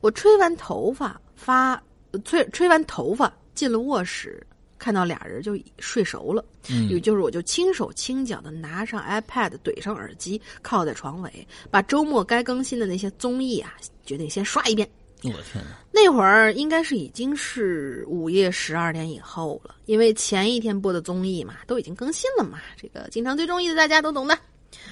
[0.00, 1.82] 我吹完头发发
[2.24, 4.46] 吹吹完头发进了卧室，
[4.78, 6.44] 看到俩人就睡熟了。
[6.70, 13.74] 嗯，也就是我就轻手轻脚的拿上 iPad，怼上耳机，靠在床尾，把周末该更新的那些综艺啊，
[14.06, 14.88] 决定先刷一遍。
[15.30, 15.70] 我的天哪！
[15.92, 22.58] 那会儿应该是已经是午夜十二点以后了，因为前一天播的综艺嘛，都已经更新了嘛。
[22.76, 24.38] 这个经常追综艺的大家都懂的。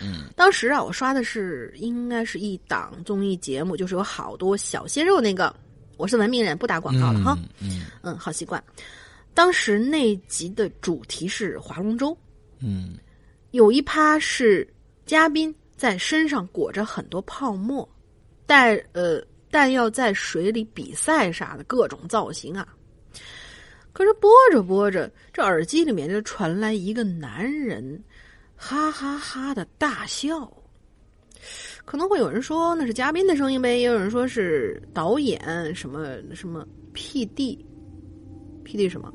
[0.00, 5.54] 嗯，当时啊，我刷的是应该是一档综艺节目，就是有好多小鲜肉那个。
[5.96, 7.38] 我是文明人，不打广告了哈。
[7.60, 8.62] 嗯嗯，好习惯。
[9.34, 12.16] 当时那集的主题是划龙舟。
[12.60, 12.96] 嗯，
[13.50, 14.66] 有一趴是
[15.04, 17.86] 嘉宾在身上裹着很多泡沫，
[18.46, 19.22] 带呃。
[19.52, 22.66] 但要在水里比赛啥的各种造型啊！
[23.92, 28.02] 可是播着播着，这耳机里面就传来一个男人
[28.56, 30.50] 哈哈哈的大笑。
[31.84, 39.12] 可能会有人说那是嘉宾的声音呗，也有人说是导演什么什么 P D，P D 什么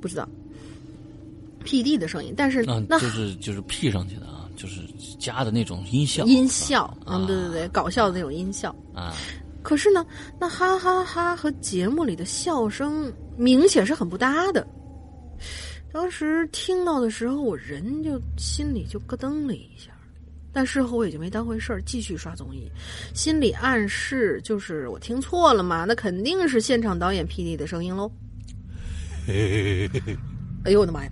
[0.00, 0.28] 不知道
[1.64, 2.32] ，P D 的声音。
[2.36, 4.82] 但是那就是就是 P 上去的啊，就是
[5.18, 9.12] 加的那种音效，音效，嗯，对对对，搞笑的那种音效啊。
[9.64, 10.06] 可是呢，
[10.38, 14.64] 那哈哈哈和节目里的笑声明显是很不搭的。
[15.90, 19.90] 当时听到的时候，我人就心里就咯噔了一下，
[20.52, 22.70] 但事后我也就没当回事儿，继续刷综艺，
[23.14, 28.12] 心里暗示就是我听错了嘛，那肯定是现场导演 P D 的声音喽。
[30.64, 31.10] 哎呦我的妈呀！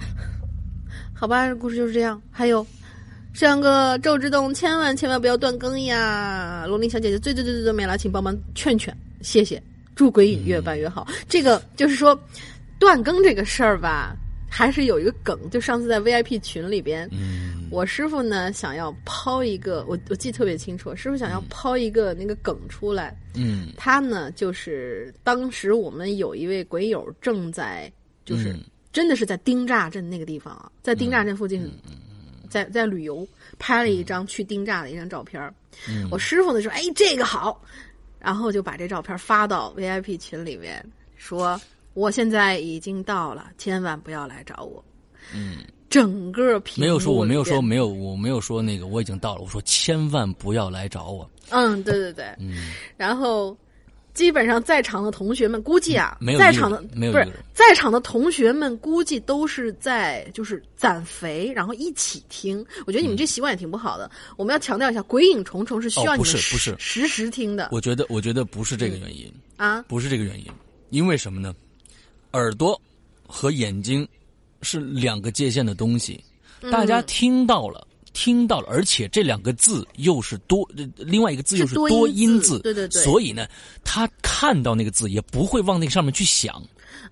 [1.15, 2.21] 好吧，故事就是这样。
[2.31, 2.67] 还有。
[3.33, 6.67] 山哥，周之洞，千万千万不要断更呀！
[6.67, 9.61] 龙鳞小姐姐最最最最最美了，请帮忙劝劝，谢谢。
[9.97, 11.09] 祝鬼影越办越好。
[11.29, 12.19] 这个就是说，
[12.79, 14.15] 断更这个事儿吧，
[14.51, 15.49] 还是有一个梗。
[15.51, 17.09] 就上次在 VIP 群里边，
[17.71, 23.17] 我师傅呢想要抛一个，我我记得特别清楚，师傅想要抛一个那个梗出来。
[23.35, 27.91] 嗯，他呢就是当时我们有一位鬼友正在，
[28.27, 28.55] 就是
[28.93, 31.71] 真的是在丁栅镇那个地方啊，在丁栅镇附近。
[32.53, 33.27] 在在旅游
[33.59, 35.53] 拍了一张去丁炸的一张照片
[36.11, 37.59] 我师傅呢说：“哎，这个好。”
[38.21, 40.85] 然后就把这照片发到 VIP 群里面，
[41.17, 41.61] 说
[41.95, 44.85] ：“我现在已经到了，千万不要来找我。”
[45.35, 49.41] 嗯，整个屏没有说，我没有说，没有，我没有说那个我已经到了。
[49.41, 51.29] 我说千万不要来找我。
[51.49, 52.27] 嗯，对对对。
[52.39, 53.57] 嗯，然后
[54.15, 62.65] 基本上在场的同学们估计啊，没有在场的没有不是在场的同学们估计都是在就是攒肥，然后一起听。
[62.87, 64.11] 我觉得你们这习惯也挺不好的。
[64.37, 67.69] 我们要强调一下，《鬼影重重》是需要你们不是不是实时听的。
[67.73, 70.47] 我觉得我觉得不是这个原因啊，不是这个原因，
[70.91, 71.55] 因为什么呢？
[72.33, 72.81] 耳朵
[73.27, 74.07] 和眼睛
[74.63, 76.23] 是两个界限的东西，
[76.71, 77.87] 大家听到了。
[78.13, 83.03] 听到了，而且这两个字又是多，另外一个字又是多音字，对对对。
[83.03, 83.47] 所以呢，
[83.85, 86.63] 他看到那个字也不会往那个上面去想。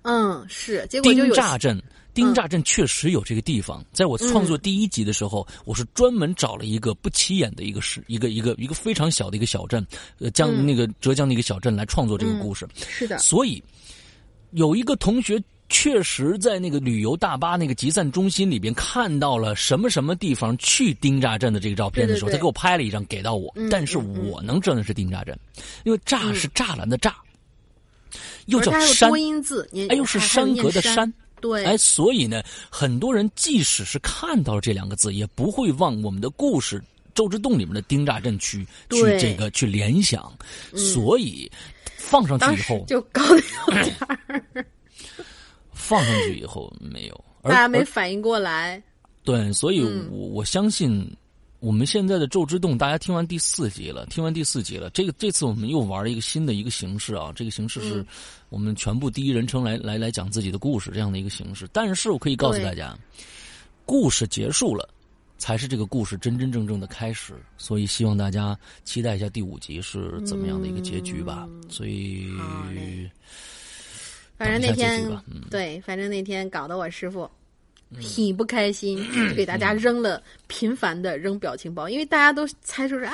[0.03, 0.85] 嗯，是。
[0.89, 1.81] 结果丁栅镇，
[2.13, 3.83] 丁栅镇确实有这个地方。
[3.91, 9.85] 在我创作第一集的时候，我是专门找了一个不起眼的一个市，一个一个一个非常小的一个小镇，
[10.19, 12.67] 呃，江那个浙江的一个小镇来创作这个故事。
[12.87, 13.17] 是的。
[13.17, 13.63] 所以
[14.51, 15.41] 有一个同学。
[15.71, 25.35] 确实在那个旅游大巴那个集散中心里边看到了什么什么地方去丁栅镇的这个照片的时候，他给我拍了一张给到我，但是我能知道那是丁栅镇，
[25.85, 27.13] 因为栅是栅栏的栅，
[28.47, 36.79] 又叫山，多音字，哎，又是山格的山，对，哎，所以呢，很多人即使是看到了这两个字，也不会往我们的故事
[37.15, 40.31] 《周之洞》里面的丁栅镇去去这个去联想，
[40.75, 41.49] 所以
[41.95, 44.43] 放上去以后就高了有点儿。
[45.81, 48.81] 放上去以后没有，大家没反应过来。
[49.23, 49.81] 对，所以
[50.11, 51.11] 我我相信
[51.59, 54.89] 我们现在的《咒之洞》，大家听完第四集了，听完第四集了。
[54.91, 58.05] 这个这次我们又玩了一个新的一个形式啊，这个形式是
[58.49, 61.67] 我们全部第一人称来来来讲自己的故事这样的一个形式。
[61.73, 62.97] 但是我可以告诉大家，
[63.85, 64.87] 故事结束了，
[65.39, 67.33] 才是这个故事真真正正的开始。
[67.57, 71.49] 所以希望大家期待一下第五集是怎么样的一个结局吧。
[71.69, 72.31] 所以。
[74.43, 77.29] 反正那天对，反正那天搞得我师傅
[77.99, 78.97] 挺不开心，
[79.29, 83.13] 就给大家扔了频繁的扔表情包，因为大家都猜出是啊，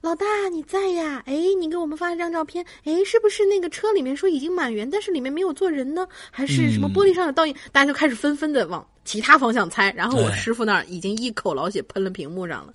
[0.00, 1.22] 老大你在呀？
[1.26, 6.06] 哎，你给我们发了张照片，哎，是不是那个车里面说已经满员，但是里面没有坐人呢？
[6.30, 7.54] 还是什么玻璃上有倒影？
[7.72, 12.74] 大家就开始纷纷的往其他方向猜，然后我师傅那儿已经一口老血喷了屏幕上了，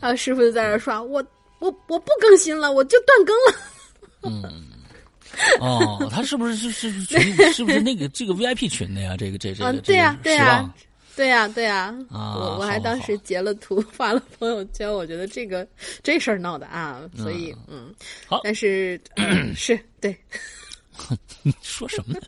[0.00, 1.24] 然后师傅就在那刷，我
[1.58, 3.54] 我我不更新了，我就断更了。
[4.24, 4.75] 嗯。
[5.60, 7.52] 哦，他是不是是是群？
[7.52, 9.16] 是不是那个这个 VIP 群的呀？
[9.18, 10.74] 这个这这个对呀对呀
[11.14, 11.94] 对呀对呀！
[12.10, 15.66] 啊，我我还当时截了图发了朋友圈，我觉得这个
[16.02, 17.94] 这事儿闹的啊，所以嗯，
[18.26, 19.00] 好，但是
[19.54, 20.14] 是对，
[21.42, 22.20] 你说什么呢？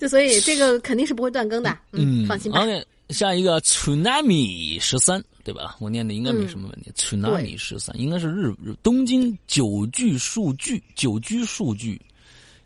[0.00, 2.64] 就所以这个肯定是不会断更的，嗯，放心吧。
[3.10, 5.76] 下一个 tsunami 十三，对吧？
[5.78, 6.92] 我念的应该没什么问题。
[6.94, 11.98] tsunami 十三应该是日东京久居数据，久居数据，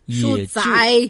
[0.07, 1.09] 也载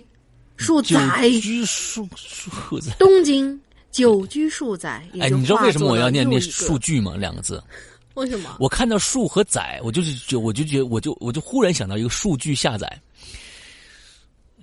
[0.59, 2.93] 数载居数数载。
[2.99, 3.59] 东京
[3.91, 5.03] 久居数载。
[5.19, 7.17] 哎，你知道为什么我要念那数据吗？
[7.17, 7.63] 两个字。
[8.13, 8.55] 为什么？
[8.61, 13.01] 我看到数和载，我就是就我就觉得我就我就忽然想到一个数据下载。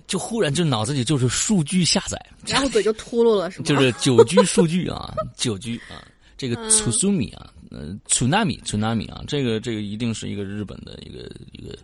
[0.06, 3.64] 就忽然就脑子里就是数据下载，然后嘴就秃噜了，是吗？
[3.64, 6.02] 就是久居数据啊，久居啊，
[6.40, 11.76] 这个 tsunami 啊，呃，tsunami tsunami 啊，这个这个一定是一个日本的一个一个。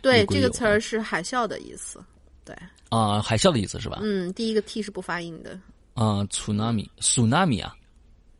[0.00, 1.98] 对，这个词儿是海啸的意思，
[2.44, 2.56] 对。
[2.90, 3.98] 啊，海啸的意思是吧？
[4.02, 5.58] 嗯，第一个 t 是不发音的。
[5.94, 7.74] 啊，tsunami tsunami 啊，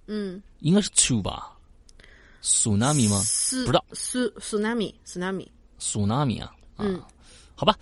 [0.07, 1.51] 嗯，应该是 t 吧
[2.41, 3.21] ？tsunami 吗？
[3.67, 3.85] 不知道。
[3.95, 5.49] tsunami tsunami
[5.81, 7.03] tsunami 啊，嗯。
[7.57, 7.77] 好吧，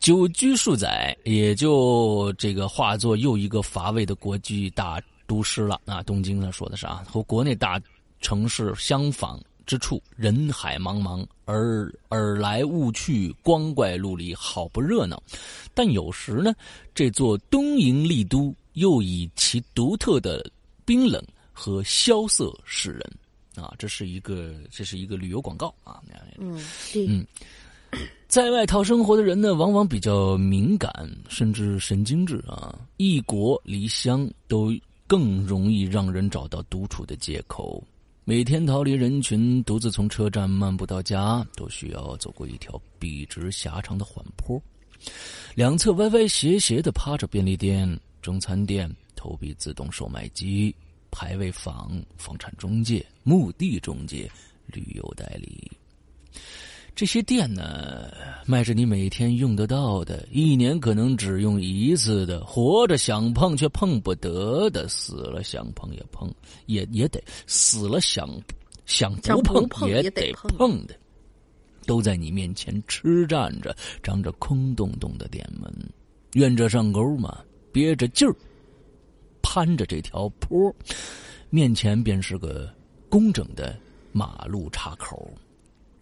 [0.00, 5.80] 久居数载，也就这个化作又一个乏味的国际大都市了。
[5.84, 7.80] 啊，东京呢说的是啊，和国内大
[8.20, 15.22] 城市相仿之处，人海茫茫，而尔来物去，光怪陆离，好不热闹。
[15.74, 16.52] 但有时呢，
[16.92, 20.44] 这座东瀛丽都又以其独特的
[20.84, 21.22] 冰冷
[21.52, 23.12] 和萧瑟示人。
[23.62, 26.00] 啊，这是一个，这是一个旅游广告啊。
[26.38, 26.64] 嗯，
[26.94, 27.26] 嗯。
[28.28, 30.92] 在外讨生活的人呢，往往比较敏感，
[31.28, 32.78] 甚至神经质啊。
[32.98, 34.70] 异国离乡都
[35.08, 37.82] 更容易让人找到独处的借口。
[38.24, 44.62] 每天逃离人群，独自从车站漫步到家，都需要走过一条笔直狭长的缓坡，
[45.54, 50.74] 两侧歪歪斜斜的趴着便利店、中餐店、投币自动售卖机、
[51.10, 54.30] 排位房、房产中介、墓地中介、
[54.66, 55.72] 旅游代理。
[56.98, 58.10] 这些店呢，
[58.44, 66.28] 卖着你每天用得到的，一年可能只用一次的，活着想碰却碰不得的，死了想碰也碰
[66.66, 68.28] 也也得，死了想
[68.84, 69.14] 想
[69.44, 70.94] 不碰也得碰的，
[71.86, 73.72] 都在你面前吃站着，
[74.02, 75.72] 张着空洞洞的店门，
[76.32, 77.38] 愿者上钩嘛，
[77.70, 78.34] 憋着劲儿，
[79.40, 80.74] 攀着这条坡，
[81.48, 82.68] 面前便是个
[83.08, 83.78] 工整的
[84.10, 85.30] 马路岔口。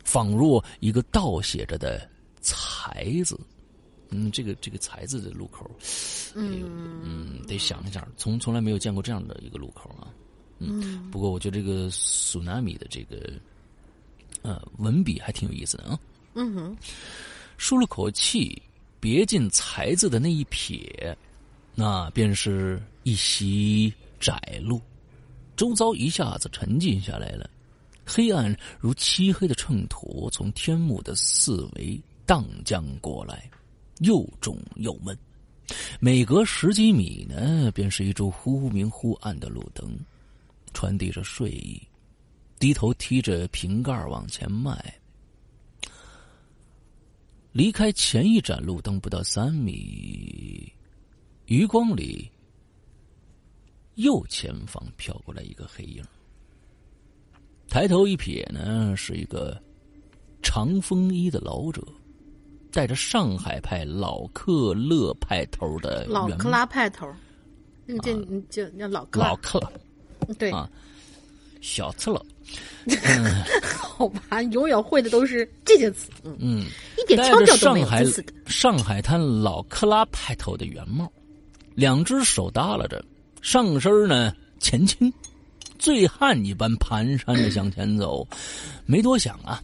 [0.07, 2.09] 仿若一个倒写着的
[2.41, 3.39] 才字，
[4.11, 5.69] 嗯，这个这个才字的路口，
[6.37, 6.62] 嗯
[7.03, 10.07] 嗯，得想一下，从从来没有见过这样的一个路口啊。
[10.61, 13.33] 嗯，不过我觉得这个苏纳米的这个
[14.43, 15.99] 呃文笔还挺有意思的啊。
[16.35, 16.77] 嗯哼，
[17.59, 18.62] 舒了口气，
[19.01, 21.19] 别进才字的那一撇，
[21.74, 24.81] 那便是一袭窄路，
[25.57, 27.51] 周遭一下子沉静下来了。
[28.07, 33.51] 黑暗如漆黑的秤砣，从天幕的四围荡将过来，
[33.99, 35.19] 又重又闷。
[35.99, 39.99] 每隔十几米呢，便是一株忽明忽暗的路灯，
[40.73, 41.83] 传递着睡意。
[42.59, 44.95] 低头提着瓶盖往前迈，
[47.53, 50.73] 离开前一盏路灯不到三米，
[51.47, 52.31] 余光里，
[53.97, 56.03] 右前方飘过来一个黑影。
[57.77, 59.55] 抬头一瞥呢，是一个
[60.43, 61.82] 长风衣的老者，
[62.73, 67.07] 带着上海派老克勒派头的老克拉派头，
[67.86, 68.15] 嗯，这
[68.48, 69.61] 就叫老克老克。
[69.61, 69.70] 拉，
[70.39, 70.51] 对。
[70.53, 70.66] 啊，
[71.61, 72.24] 小次了，
[73.78, 76.65] 好吧，永远会的都是这些词，嗯，
[76.97, 77.86] 一点腔调都没有。
[77.86, 78.05] 上海
[78.47, 81.12] 上海滩老克拉派头的原貌，
[81.74, 83.05] 两只手耷拉着，
[83.43, 85.12] 上身呢前倾。
[85.77, 88.27] 醉汉一般蹒跚着向前走，
[88.85, 89.62] 没多想啊。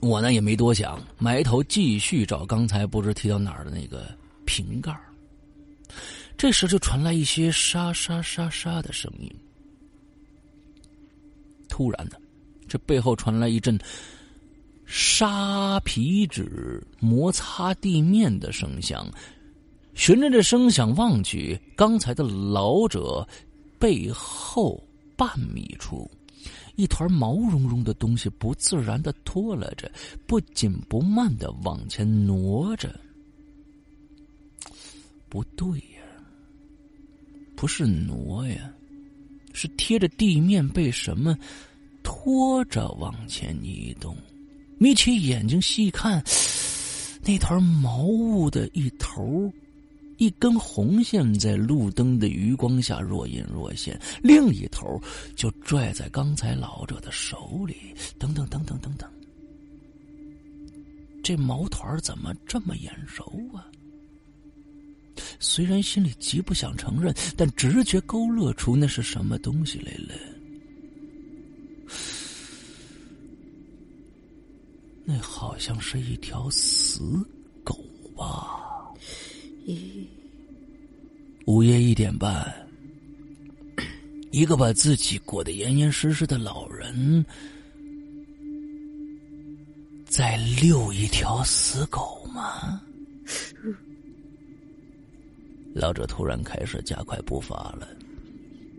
[0.00, 4.06] 我呢也没多想，埋头继续找刚才不知提到哪儿的那个
[4.44, 4.96] 瓶盖。
[6.36, 9.28] 这时就传来一些沙沙沙沙的声音。
[11.68, 12.20] 突然的，
[12.68, 13.76] 这背后传来一阵
[14.86, 19.10] 沙皮纸摩擦地面的声响。
[19.94, 23.26] 循着这声响望去，刚才的老者。
[23.78, 24.82] 背后
[25.16, 26.10] 半米处，
[26.76, 29.90] 一团毛茸茸的东西不自然的拖拉着，
[30.26, 32.94] 不紧不慢的往前挪着。
[35.28, 36.02] 不对呀，
[37.54, 38.72] 不是挪呀，
[39.52, 41.36] 是贴着地面被什么
[42.02, 44.16] 拖着往前移动。
[44.78, 46.24] 眯起眼睛细看，
[47.22, 49.52] 那团毛物的一头。
[50.18, 55.00] 一根红线在路灯的余光下若隐若现，另一头
[55.34, 57.74] 就拽在刚才老者的手里。
[58.18, 59.10] 等等等等等等，
[61.22, 63.24] 这毛团怎么这么眼熟
[63.54, 63.64] 啊？
[65.40, 70.14] 虽然心里极不想承认，但直觉勾勒出那是什么东西来了。
[75.04, 77.24] 那好像是一条死
[77.64, 77.74] 狗
[78.16, 78.47] 吧。
[79.68, 80.08] 一
[81.44, 82.50] 午夜一点半，
[84.30, 87.22] 一个把自己裹得严严实实的老人，
[90.06, 92.80] 在遛一条死狗吗？
[95.74, 97.86] 老者突然开始加快步伐了，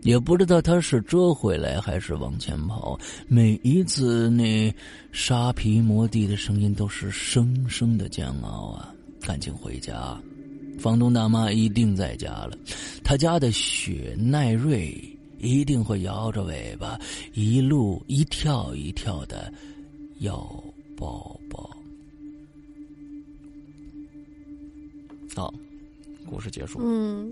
[0.02, 2.98] 也不知道他是折回来还是往前跑。
[3.28, 4.74] 每一次那
[5.12, 8.92] 沙皮磨地的声音，都是声声的煎熬啊！
[9.20, 10.20] 赶紧回家。
[10.80, 12.56] 房东大妈一定在家了，
[13.04, 14.98] 他家的雪奈瑞
[15.38, 16.98] 一定会摇着尾巴，
[17.34, 19.52] 一路一跳一跳的
[20.20, 20.38] 要
[20.96, 21.70] 抱抱。
[25.36, 25.52] 好，
[26.28, 26.80] 故事结束。
[26.82, 27.30] 嗯，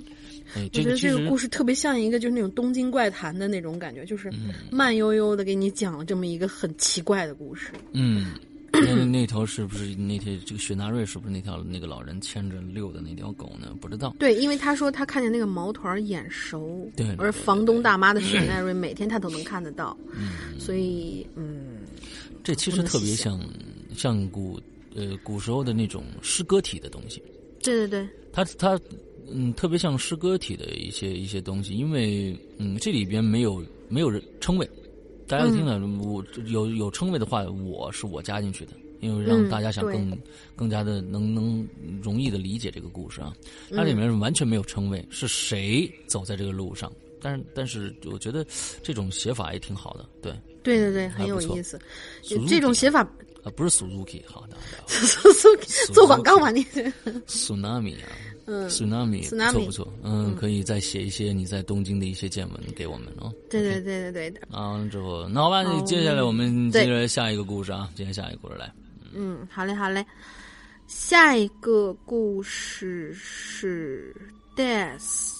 [0.55, 4.31] 我觉得这个故事特别像一个就是那种东京怪谈的那种感觉，就是
[4.71, 7.73] 慢悠悠的给你讲了这么一个很奇怪的故事。
[7.93, 8.35] 嗯。
[8.73, 13.75] 那那条是不是那天这个雪纳瑞是不是那条那个老人牵着遛的那条狗呢？
[13.81, 14.15] 不知道。
[14.19, 21.79] 对，因为他说他看见那个毛团眼熟，对，而房东大妈的雪纳瑞每天他都能看得到，嗯，所以嗯，
[22.45, 23.41] 这其实特别像
[23.95, 24.61] 像古
[24.95, 27.23] 呃古时候的那种诗歌体的东西。
[27.63, 28.79] 对对对，他他
[29.31, 34.69] 嗯特别像诗歌体的一些一些东西，因为嗯这里边没有没有人称谓。
[35.29, 40.19] 大家听了，我有有称谓的话，我是我加进去的，因为让大家想更
[40.57, 41.69] 更加的能能
[42.03, 43.35] 容易的理解这个故事啊。
[43.71, 46.91] 它里面完全没有称谓，是谁走在这个路上？
[47.21, 48.47] 但是但是，我觉得
[48.83, 50.33] 这种写法也挺好的，对
[50.63, 51.79] 对对对，很有意思。
[52.49, 53.01] 这种写法
[53.43, 54.57] 啊，不是 Suzuki，好的，
[54.89, 56.51] Suzuki 做广告嘛？
[56.51, 56.65] 你
[57.27, 58.09] Tsunami 啊。
[58.51, 63.31] 嗯，tsunami 不错不错，嗯，可以再写一些你在东京的一些见闻给我们哦。
[63.51, 64.41] 对对对对对的。
[64.91, 68.73] 之后，那好吧，接下来我们接着下一个故事啊，接着下一个故事来。
[69.15, 70.03] 嗯，好嘞好嘞，
[70.87, 74.17] 下一个故事是
[74.57, 75.37] death，death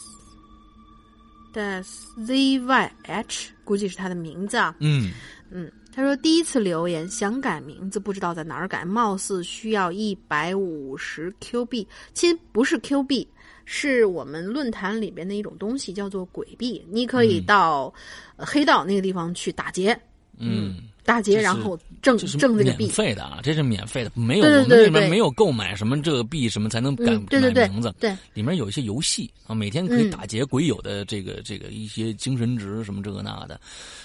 [2.27, 4.77] ZYH，估计是他的名字啊。
[4.81, 5.11] 嗯。
[5.51, 11.89] 嗯，他说第一次留言想改名字，不知道在哪儿改，貌似需要一百五十 Q 币。
[12.15, 13.27] 其实不是 Q 币，
[13.65, 16.87] 是我们论坛里边的一种东西，叫做鬼币。
[16.89, 17.93] 你可以到
[18.37, 20.01] 黑道那个地方去打劫。
[20.39, 20.77] 嗯。
[21.09, 33.59] 打劫，然后挣挣这个币，免费的啊，这是免费的，没有我们那边没有购买什么这个币什么才能改改名字，对，里面有一些游戏啊，每天可以打劫鬼友的这个这个一些精神值什么这个那的，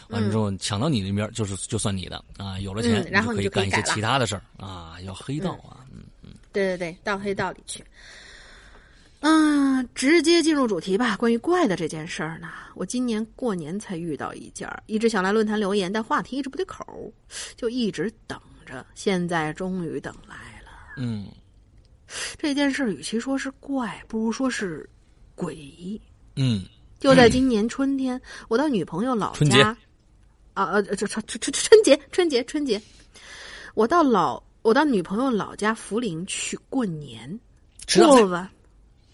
[0.07, 7.83] 完了之后抢到你那边就是就算你的啊，有了钱然后可以干一些其他的事儿啊，要黑道啊，嗯嗯，对对对，到黑道里去。
[9.25, 11.15] 嗯，直接进入主题吧。
[11.15, 16.85] 关于怪的这件事儿呢，我今年过年才遇到一件儿，一直想来论坛留言，但话题一直不对口，
[17.55, 18.85] 就一直等着。
[18.95, 20.71] 现在终于等来了。
[20.97, 21.27] 嗯，
[22.37, 24.89] 这件事儿与其说是怪，不如说是
[25.37, 26.01] 诡异。
[26.35, 26.65] 嗯，
[26.99, 29.69] 就在今年春天，我到女朋友老家，
[30.53, 32.81] 啊呃，这春春春春节春节春节，
[33.73, 37.39] 我到老我到女朋友老家涪陵去过年，
[37.95, 38.51] 过吧。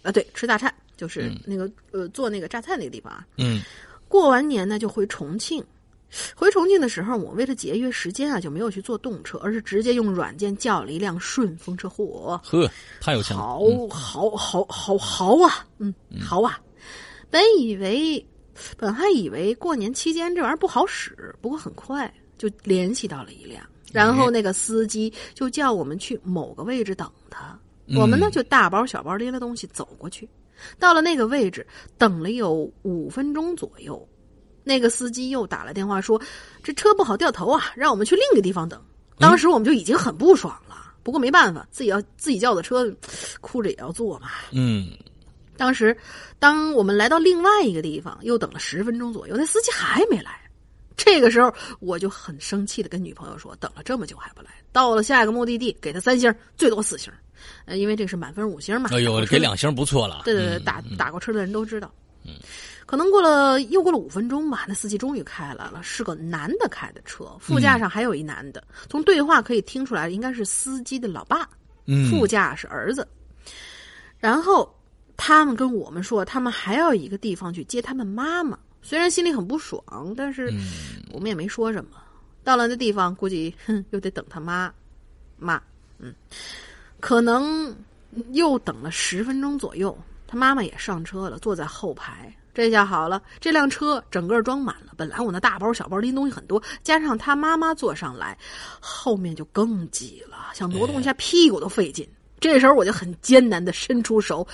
[0.01, 3.25] 啊，对，吃大菜就是那个呃，做那个榨菜那个地方啊。
[3.37, 3.61] 嗯，
[4.07, 5.63] 过完年呢，就回重庆。
[6.35, 11.87] 回重庆的时候，我为了节约时间啊，就没有去坐动车，而是直接用软件叫了一辆顺风车。
[11.87, 12.67] 嚯，呵，
[12.99, 13.43] 太有钱了！
[13.43, 13.59] 好，
[13.89, 15.67] 好，好，好，豪啊！
[15.77, 16.59] 嗯，豪啊。
[17.29, 18.25] 本以为，
[18.75, 23.63] 本还以为过年期间这玩意儿不好使，不过很快就联系到了一辆，
[23.93, 27.55] 然后那个司机就叫我们去某个位置等他。
[27.95, 30.29] 我们呢就大包小包拎了东西走过去，
[30.77, 31.65] 到了那个位置，
[31.97, 34.07] 等了有五分钟左右，
[34.63, 36.21] 那个司机又打了电话说，
[36.63, 38.79] 这车不好掉头啊，让我们去另一个地方等。
[39.17, 42.93] 当时我们就已经很不爽了，不过没办法，自己要自己叫的车，
[43.41, 44.29] 哭着也要坐嘛。
[44.51, 44.89] 嗯，
[45.57, 45.95] 当时
[46.39, 50.48] 当我们来到另外一个地方，又等了十分钟左右，那司机还没来。
[50.99, 57.11] 这个时候我就很生气的跟女朋友说，等了这么久还不来，到了下一个目的地给他三星，最多四星。
[57.63, 58.89] 呃，因为这是满分五星嘛。
[58.91, 60.23] 哎呦，给两星不错了。
[60.25, 61.89] 对对对，打打过车的人都知道。
[62.25, 62.33] 嗯，
[62.85, 68.61] 可能过了又过了五分钟吧，那司机终于开来了，是个男的开的车，副驾上还有一男的。
[68.89, 71.47] 从对话可以听出来，应该是司机的老爸。
[71.85, 73.07] 嗯，副驾是儿子。
[74.17, 74.69] 然后
[75.15, 78.59] 他们跟我们说，他们还要一个地方去接他们妈妈。
[78.81, 79.81] 虽然心里很不爽，
[80.15, 80.51] 但是
[81.11, 81.91] 我们也没说什么。
[82.43, 84.73] 到了那地方，估计哼又得等他妈
[85.37, 85.61] 妈。
[85.97, 86.13] 嗯。
[86.99, 87.75] 可能
[88.31, 89.97] 又等了十分钟左右，
[90.27, 92.33] 他妈妈也上车了，坐在后排。
[92.51, 94.93] 这下好了，这辆车整个装满了。
[94.97, 98.37] 本来我那大包小包拎东西很多，加上他妈妈坐上来，
[98.81, 102.05] 后面就更挤了，想挪动一下屁股都费劲。
[102.41, 104.45] 这时候我就很艰难的伸出手，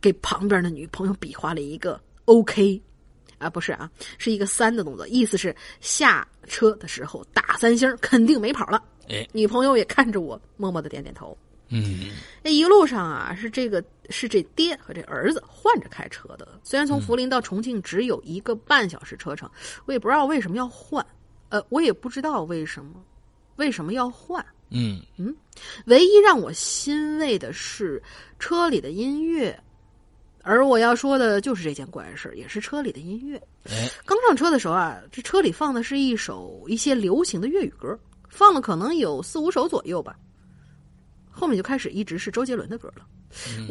[0.00, 2.80] 给旁边的女朋友比划了一个 OK，
[3.42, 8.82] 啊不是啊，是一个三的动作，意思是下车的时候打三星，肯定没跑了。
[9.08, 11.36] 哎，女朋友也看着我，默默的点点头。
[11.74, 12.10] 嗯，
[12.42, 16.46] 那一路上啊，是这个是这爹和这儿子换着开车的。
[16.62, 19.50] 虽然从涪陵到重庆只有一个半小时车程，
[19.86, 21.04] 我也不知道为什么要换。
[21.48, 23.02] 呃，我也不知道为什么
[23.56, 24.44] 为什么要换。
[24.68, 25.34] 嗯嗯，
[25.86, 28.02] 唯一让我欣慰的是
[28.38, 29.58] 车里的音乐，
[30.42, 33.40] 而我要说的就是这件怪事也是车里的音乐。
[33.70, 37.98] 哎，刚上车的时候啊，这车里放的是一首一些流行的粤语歌，
[38.28, 40.16] 放了可能有四五首左右吧。
[41.30, 43.06] 后面就开始一直是周杰伦的歌了。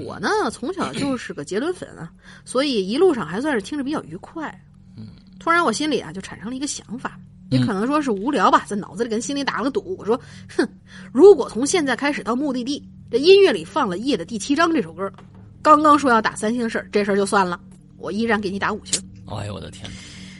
[0.03, 2.11] 我呢，从小就是个杰伦粉啊，
[2.43, 4.51] 所以一路上还算是听着比较愉快。
[5.39, 7.19] 突然我心里啊就产生了一个想法，
[7.49, 9.95] 也可能说是无聊吧，在脑子里跟心里打了个赌。
[9.97, 10.19] 我说，
[10.55, 10.67] 哼，
[11.11, 15.11] 如果从现在开始到目的地，这音乐里放了《夜的第七章》这首歌，
[15.63, 17.59] 刚刚说要打三星事儿，这事儿就算了，
[17.97, 19.01] 我依然给你打五星。
[19.27, 19.89] 哎呦我的天！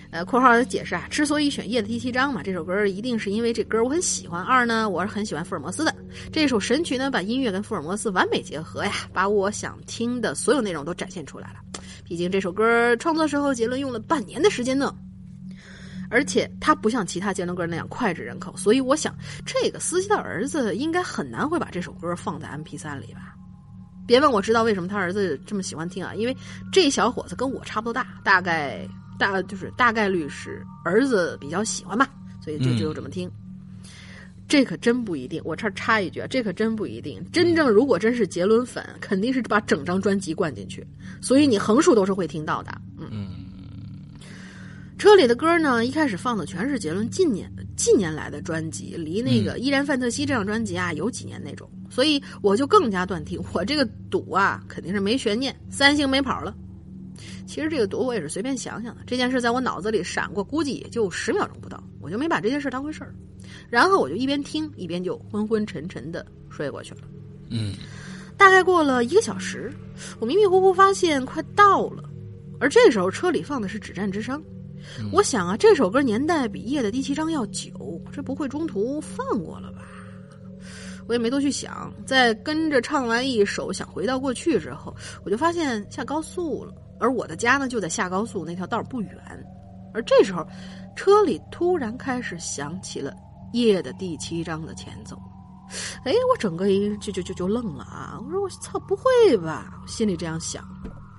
[0.10, 4.44] 呃，括号的解释啊，之所以选《夜的第七章》嘛，这首歌一定是因为这歌我很喜欢。
[4.44, 5.96] 二呢，我是很喜欢福尔摩斯的
[6.34, 11.60] 这首神曲呢，把音乐跟福尔摩斯完美结合呀，把我想听的所有内容都展现出来了。
[12.04, 14.94] 毕竟这首歌创作时候，杰伦用了半年的时间呢，
[16.10, 19.16] 而且他不像其他杰伦歌那样脍炙人口，所以我想
[19.46, 23.34] 这个司机的儿子应该很难会把这首歌放在 M P 三里吧。
[24.06, 26.36] 别问我知道为什么他儿子这么喜欢听啊，因为
[26.72, 28.88] 这小伙子跟我差不多大，大概。
[29.20, 32.10] 大就是大概率是儿子比较喜欢吧，
[32.44, 33.30] 所以就就这么听。
[34.48, 35.40] 这可真不一定。
[35.46, 37.24] 我这插一句啊，这可真不一定。
[37.32, 40.84] 真正如果真是杰伦粉，肯定是把整张专辑灌进去，
[41.22, 42.76] 所以你横竖都是会听到的。
[42.98, 43.28] 嗯，
[44.98, 47.48] 车里的歌呢，一开始放的全是杰伦近年
[47.78, 56.56] 近年来的专辑，离那个《依然范特西》这张专辑啊有几年那种，所以我就更加断定， 我这个赌啊肯定是没悬念，三星没跑了。
[57.46, 63.14] 其实这个赌我也是随便想想的，这件事在我脑子里闪过，估计也就十秒钟不到，我就没把这件事当回事儿。
[63.70, 67.02] 然后我就一边听一边就昏昏沉沉的睡过去了。
[67.50, 67.76] 嗯，
[68.38, 69.72] 大概过了一个小时，
[70.20, 72.10] 我迷迷糊糊发现快到了，
[72.60, 74.38] 而这时候车里放的是《止战之殇》。
[75.12, 79.82] 我想啊，这首歌年代比《夜的第七章》要久，这不会中途放过了吧？
[81.12, 89.14] 我也没多去想，在跟着唱完一首，想回到过去之后，我就发现下高速了，而我的家呢就在下高速那条道不远。
[89.94, 90.48] 而这时候，
[90.96, 93.12] 车里突然开始响起了
[93.52, 95.22] 《夜的第七章》的前奏。
[96.06, 98.18] 哎，我整个一就就就就愣了啊！
[98.26, 99.04] 我说我操，不会
[99.40, 99.82] 吧？
[99.86, 100.64] 心里这样想。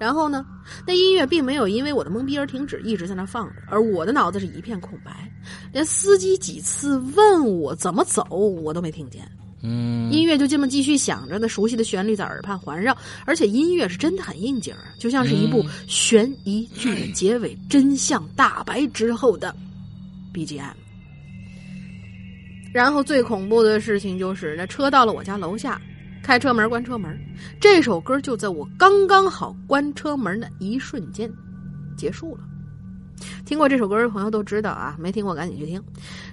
[0.01, 0.43] 然后呢，
[0.86, 5.31] 那音乐并没有因为我的懵逼而停止，一直在那放着，而我的脑子是一片空白，
[5.70, 9.31] 连司机几次问我怎么走，我都没听见。
[9.62, 19.55] 嗯，音乐就这么继续响着，那熟悉的旋律在耳畔环绕，而且音乐是真的很应景就像是一部悬疑剧的结尾，真相大白之后的
[20.34, 20.74] BGM。
[22.72, 25.80] 然后最恐怖的事情就是，那车到了我家楼下。
[26.22, 27.18] 开车门，关车门。
[27.60, 31.28] 这首歌就在我刚刚好关车门的一瞬间
[31.97, 32.44] 结束了。
[33.44, 35.82] 听过这首歌的朋友都知道啊，没听过赶紧去听。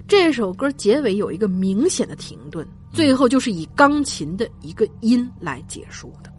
[0.06, 6.30] 这首歌结尾有一个明显的停顿，最后就是以钢琴的一个音来结束的。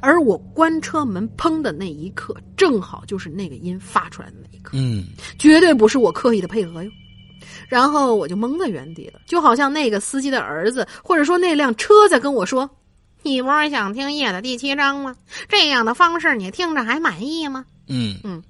[0.00, 4.72] 而我关车门砰的那一刻，正好就是那个音发出来的那一刻。
[4.74, 5.06] 嗯，
[5.38, 6.90] 绝对不是我刻意的配合哟。
[7.68, 12.70] 然后我就懵在原地了，就好像那个司机的儿子，或者说那辆车在跟我说。
[13.22, 15.16] 你不是想听夜的第七章吗？
[15.48, 17.66] 这样的方式你听着还满意吗？
[17.88, 18.40] 嗯嗯，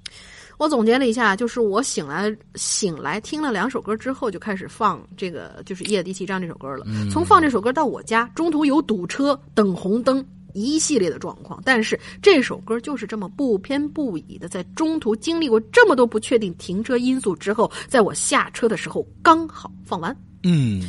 [0.57, 6.85] 我总结了一下，就是我醒来醒来听了两首歌之后，就开始放这个就是夜的第七章这首歌了。
[7.11, 20.15] 从放这首歌到我家，中途有堵车、等红灯一系列的状况，但是这首歌就是这么不偏不倚的，在中途经历过这么多不确定停车因素之后，在我下车的时候刚好放完。
[20.43, 20.81] 嗯。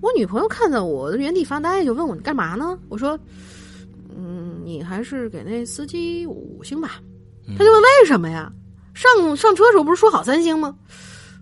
[0.00, 2.78] 我女朋友看到我的原地发呆，就问我你干嘛呢？
[2.90, 3.18] 我说，
[4.14, 7.00] 嗯，你还是给那司机五星吧。
[7.56, 8.52] 他就问为什么呀？
[8.94, 10.74] 上上车时候不是说好三星吗？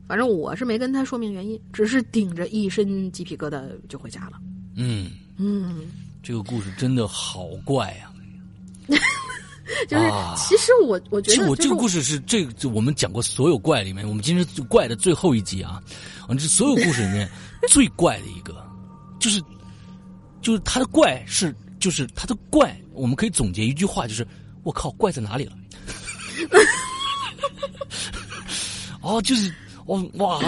[0.08, 4.32] 反正我是没跟他说明原因，只是顶着一身鸡皮疙瘩就回家了。
[4.76, 5.86] 嗯嗯，
[6.22, 8.10] 这个故事真的好怪呀。
[9.88, 10.04] 就是，
[10.36, 15.80] 其实我我觉得，其实我这个故事是这就我们讲过所有怪里面，我们今天怪的最后一集啊，
[16.28, 17.30] 我这所有故事里面
[17.70, 18.54] 最怪的一个，
[19.18, 19.40] 就是
[20.42, 24.26] 就是他的怪是就是他的怪，我们可以总结一句话，就是
[24.62, 25.52] 我靠，怪在哪里了？
[29.02, 29.52] 哦，就是
[29.86, 30.40] 哦哇，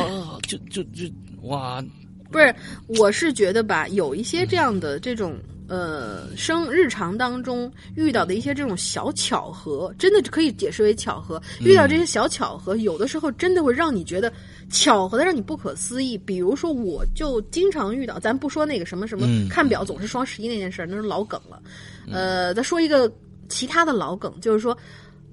[0.47, 1.05] 就就就
[1.43, 1.85] 哇，
[2.31, 2.55] 不是，
[2.87, 5.37] 我是觉得吧，有一些这样的这种。
[5.67, 11.41] 呃，生日常当中遇到的一些这种小巧合，真的可以解释为巧合。
[11.61, 14.31] 遇到这些小巧合，有的时候真的会让你觉得
[14.69, 16.19] 巧合的让你不可思议。
[16.19, 21.63] 比如说，我就经常遇到，咱不说那个什么什么看表总是双十一那件事，那是老梗了。
[22.13, 23.11] 呃，再说一个
[23.49, 24.77] 其他的老梗，就是说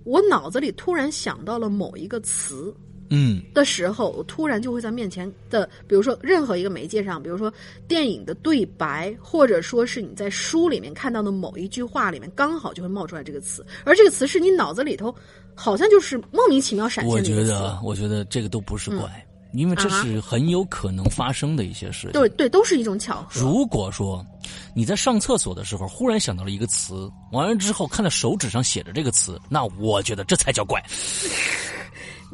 [0.06, 2.74] 我脑子里突然想到了某一个词。
[3.14, 7.54] 嗯，的时候，我突然就会在面前的，比如说任何一个媒介上，比如说
[7.86, 15.14] 电影的对白，或者说是你在书里面看到的某一句话里面，刚好就会冒出来这个词，而这个词是你脑子里头
[15.54, 22.12] 好像就是莫名其妙闪现的我觉得，我觉得这个都不是怪，因为这是很有可能发生的一些事情。
[22.14, 23.42] 对对，都是一种巧合。
[23.42, 24.26] 如果说
[24.74, 30.82] 你在上厕所的时候忽然想到了一个词，完了之后看到手指上写着这个词，那我觉得这才叫怪。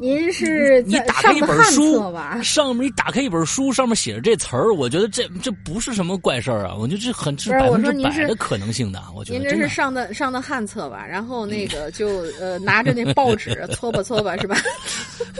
[0.00, 2.40] 您是你打开一本书吧？
[2.40, 6.74] 上面你打开一本书，上面写着这词儿，我觉得这这不是什么怪事儿啊！
[6.78, 9.02] 我觉得这很是百分之百的可能性的。
[9.12, 11.04] 我觉得您这是上的上的汉册吧？
[11.04, 14.56] 然后 那个就呃拿着那报纸 搓吧搓吧是吧？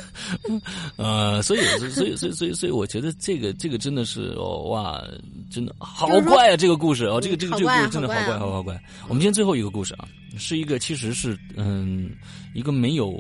[0.96, 5.00] 呃，所以所以所以所以所以我觉得这个这个真的是哦哇，
[5.52, 6.56] 真的好怪啊！
[6.56, 8.76] 这个故事哦，这个这个这个故事真的好怪好好怪。
[9.06, 12.10] 我们今天最后一个故事啊，是一个其实是嗯
[12.54, 13.14] 一个没有。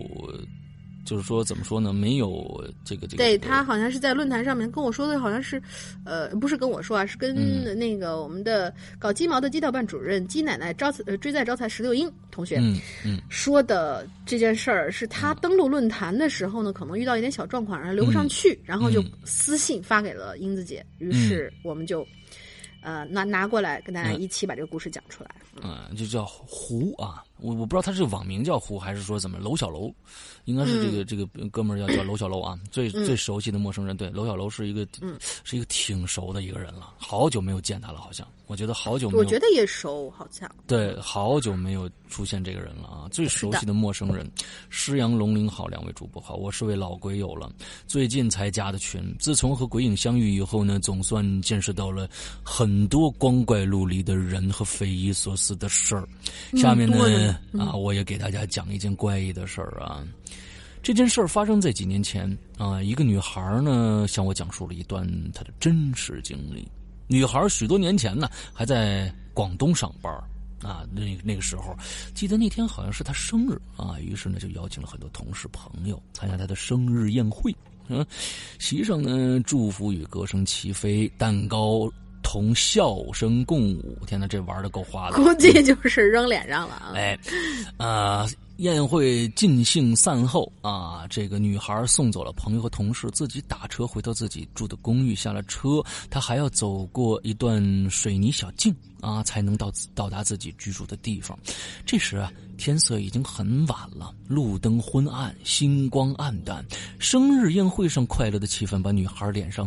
[1.08, 1.90] 就是说，怎么说呢？
[1.90, 3.24] 没有这个这个。
[3.24, 5.60] 对他好像是在论坛上面跟我说的，好像是，
[6.04, 7.34] 呃，不是跟我说啊，是跟
[7.78, 22.06] 那个我们的搞鸡毛的鸡道办主任鸡奶奶招呃追在招财石榴英同学嗯嗯说的这件事儿，是他登录论坛的时候呢，可能遇到一点小状况，然后留不上去，然后就私信发给了英子姐，于是我们就
[22.82, 25.30] 呃拿拿过来跟大家一起把这个故事讲出来。
[25.62, 29.92] 嗯，就叫胡啊，我我不知道他是网名叫胡还是说怎么楼小楼，
[30.44, 34.86] 应该是这个、这个哥们儿叫叫楼小楼啊，最最熟悉的陌生人，对，楼小楼是一个，
[35.44, 40.48] 是一个挺熟的一个人了，好久没有见他了，好像我觉得好久，没有，我觉得也熟，好像。
[40.66, 44.30] 对，好久没有出现这个人了啊，最熟悉的陌生人，
[44.70, 47.52] 施阳龙鳞好，两位主播好，我是位老鬼友了，
[47.86, 52.08] 最近才加的群，自从和鬼影相遇以后呢，总算见识到了
[52.42, 55.48] 很多光怪陆离的人和匪夷所思。
[55.58, 56.06] 的事儿，
[56.56, 57.27] 下面呢
[57.58, 60.04] 啊，我也给大家讲一件怪异的事儿啊。
[60.82, 66.66] 这件事儿发生在几年前啊，一个女孩呢向我讲述了一段她的真实经历。
[67.08, 70.12] 女孩许多年前呢还在广东上班
[70.62, 71.76] 啊，那那个时候
[72.14, 77.54] 记得那天好像是她生日啊，于是呢就邀请了很多同事朋友参加她的生日宴会。
[77.88, 78.04] 嗯，
[78.58, 81.90] 席上呢祝福语歌声齐飞，蛋糕。
[82.28, 85.16] 同笑声共舞，天哪，这玩的够花的！
[85.16, 86.92] 估计就是扔脸上了啊！
[86.94, 87.18] 哎，
[87.78, 88.28] 啊，
[88.58, 95.14] 宴会尽兴散后啊，这个女孩送走了朋友和同事，自己打车回到自己住的公寓。
[95.14, 101.38] 下了车，她还要走过一段水泥小径啊，才能到到达自己居住的地方。
[101.86, 106.62] 这时啊，天色已经很晚了，路灯昏暗，星光暗淡。
[106.98, 109.66] 生日宴会上快乐的气氛把女孩脸上。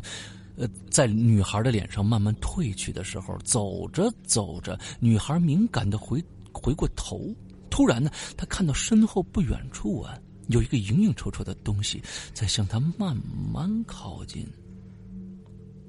[0.62, 6.24] 呃，在女孩的脸上慢慢褪去的时候，走着走着，女孩敏感的回
[6.54, 7.34] 回过头，
[7.68, 10.16] 突然呢，她看到身后不远处啊，
[10.50, 12.00] 有一个影影绰绰的东西
[12.32, 13.18] 在向她慢
[13.52, 14.48] 慢靠近。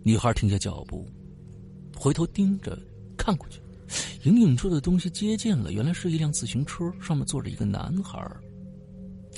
[0.02, 1.06] 女孩停下脚步，
[1.94, 2.78] 回头盯着
[3.14, 3.60] 看过去，
[4.22, 8.26] 影影绰的东西接近了，原来是一辆自行车，上面坐着一个男孩。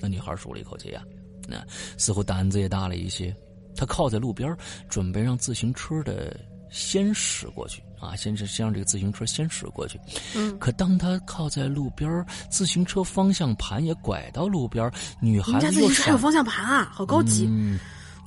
[0.01, 1.03] 那女孩舒了一口气呀，
[1.49, 1.61] 那
[1.99, 3.35] 似乎胆子也大了一些。
[3.77, 4.57] 他靠在路边，
[4.89, 6.39] 准备让自行车的
[6.71, 9.99] 先驶过去啊，先是先让这个自行车先驶过去。
[10.35, 14.91] 嗯，可当他靠在路边，自行车方向盘也拐到路边，
[15.21, 17.47] 女孩子自行车还有方向盘啊，好高级。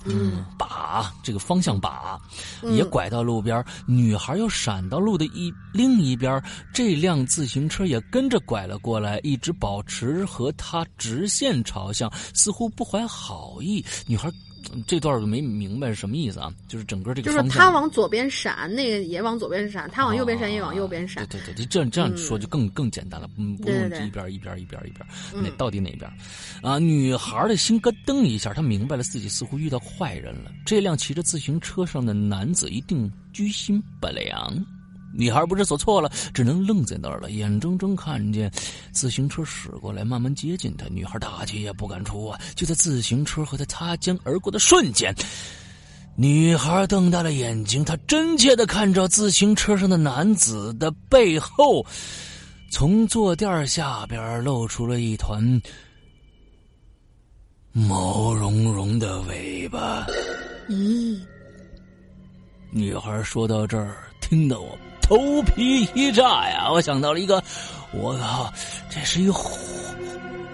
[0.06, 2.18] 嗯，把这个方向把
[2.72, 6.42] 也拐到路边，女孩又闪到路的一另一边，
[6.74, 13.84] 这辆自行车也跟着拐了过来，一直保持和她直线朝向，似乎不怀好意。
[14.06, 14.32] 女孩。
[14.86, 16.54] 这段没明白是什么意思啊？
[16.68, 21.26] 就是整个这个就是他往左边闪，那个也往左边闪；他往右边闪，也往右边闪。
[21.28, 26.12] 对对对，这样这样说就更更简单了，嗯，不用一边一边一边一边，那到底哪边？
[26.62, 30.52] 啊，女孩的心咯噔一下，她明白了自己似乎遇到坏人了。
[30.66, 34.66] 这辆骑着自行车上的男子一定居心不良。
[35.18, 38.52] 女孩不知所措了，只能愣在那儿了，眼睁睁看见
[38.92, 40.86] 自行车驶过来，慢慢接近她。
[40.90, 42.40] 女孩大气也不敢出啊！
[42.56, 45.14] 就在自行车和她擦肩而过的瞬间，
[46.16, 51.84] 女孩瞪大了眼睛，她真切的看着自行车上的男子的背后，
[52.72, 55.62] 从坐垫下边露出了一团
[57.72, 60.06] 毛茸茸的尾巴。
[60.70, 61.20] 咦？
[62.70, 64.78] 女孩说到这儿，听得我。
[65.08, 66.70] 头皮一炸呀！
[66.70, 67.42] 我想到了一个，
[67.94, 68.54] 我靠，
[68.90, 69.58] 这是一狐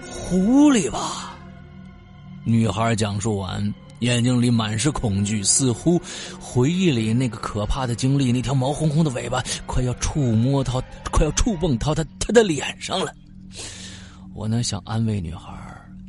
[0.08, 1.34] 狐狸吧？
[2.44, 6.00] 女孩讲述完，眼睛里满是恐惧，似乎
[6.40, 8.30] 回忆里那个可怕的经历。
[8.30, 13.12] 那条毛烘烘的尾巴快要触摸到，快要触碰到她她的脸上了。
[14.34, 15.52] 我呢想安慰女孩，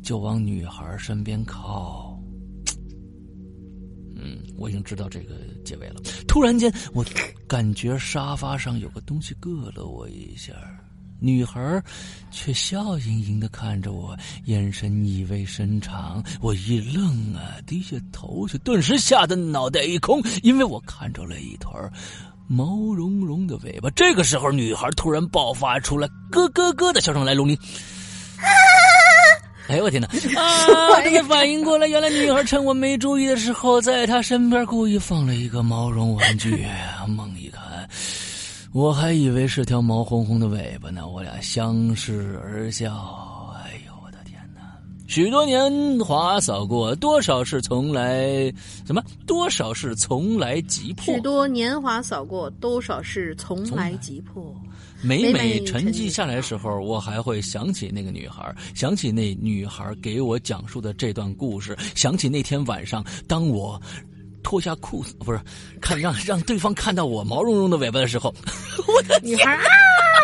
[0.04, 2.05] 就往女孩身边靠。
[4.26, 5.34] 嗯，我已经知道这个
[5.64, 6.00] 结尾了。
[6.26, 7.04] 突然间，我
[7.46, 10.52] 感觉沙发上有个东西硌了我一下，
[11.20, 11.82] 女孩
[12.32, 14.16] 却笑盈盈的看着我，
[14.46, 16.22] 眼神意味深长。
[16.40, 21.72] 我一愣啊，低下头去，顿时吓得脑袋一空，因为我看着了一团
[22.48, 23.88] 毛茸茸的尾巴。
[23.90, 27.56] 这个时候，女孩突然爆发出来咯咯咯的笑声来，龙鳞。
[29.68, 30.06] 哎呦我天哪！
[30.40, 36.64] 啊，这才反应过来，原来女孩趁我没注意的时候，在她身边故意放了一个毛绒玩具。
[37.08, 37.88] 猛一看，
[38.72, 41.06] 我还以为是条毛烘烘的尾巴呢。
[41.08, 42.92] 我俩相视而笑。
[43.64, 44.60] 哎呦我的天哪！
[45.08, 48.52] 许多年华扫过，多少事从来
[48.84, 49.02] 什么？
[49.26, 51.14] 多少事从来急迫？
[51.14, 54.54] 许多年华扫过，多少事从来急迫？
[55.02, 63.80] 每每沉寂下来的时候，我还会想起那个女孩，想起那女孩给我讲述的这段故事，想起那天晚上，当我
[64.42, 65.40] 脱下裤子，不是
[65.80, 68.34] 看让让对方看到我毛茸茸的尾巴的时候，
[68.88, 69.62] 我的女孩啊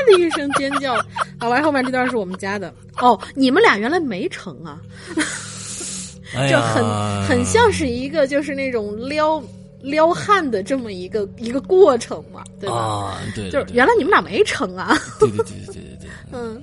[0.06, 0.94] 的一声尖叫。
[1.38, 4.80] 好吧，后面这段是我们家的哦，你们俩原来没成啊，
[6.48, 6.82] 就很
[7.26, 9.42] 很像是一个就是那种撩。
[9.82, 12.76] 撩汉的这么一个一个过程嘛，对吧？
[12.76, 14.96] 啊，对，就是原来你们俩没成啊？
[15.18, 16.62] 对对对对对对对，嗯。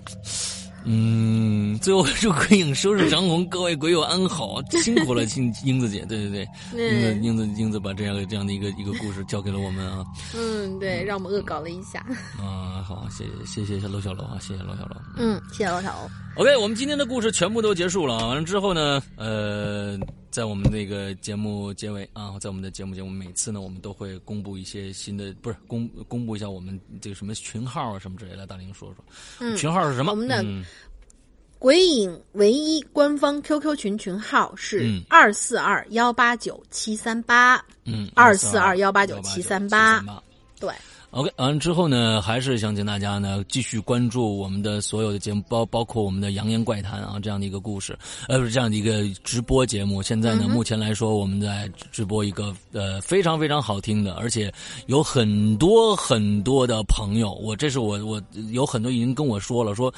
[0.86, 12.00] 嗯，最后祝鬼影收拾长虹，各位鬼友安好，辛苦了，英英子姐，对对对， 英子英子英子把这样这样的一个一个故事交给了我们啊，嗯，对，让我们恶搞了一下，
[12.42, 16.10] 啊，好，谢谢谢谢楼小楼啊，谢谢楼小楼，嗯，谢谢楼小楼。
[16.38, 20.00] OK，我们今天的故事全部都结束了，完了之后呢，呃，
[20.32, 29.04] 在我们那个节目结尾啊，在我们的节目节目每次呢，我们都会公布一些新的，不是公公布一下我们这个什么群号啊什么之类的，大林说说，
[29.40, 30.12] 嗯，群号是什么？
[30.12, 30.44] 我们的
[31.58, 40.04] 鬼影唯一官方 QQ 群群号是二四二幺八九七三八，嗯，二四二幺八九七三八，
[40.60, 40.74] 对。
[41.12, 50.04] OK，完了之后呢，还是想请大家呢继续关注我们的所有的节目，包包括我们的《扬言怪谈》啊这样的一个故事，呃，不是这样的一个直播节目。
[50.04, 54.54] 现在呢，目前来说，我们在直播一个呃非常非常好听的，而且
[54.86, 58.22] 有很多很多的朋友，我这是我我
[58.52, 59.92] 有很多已经跟我说了说。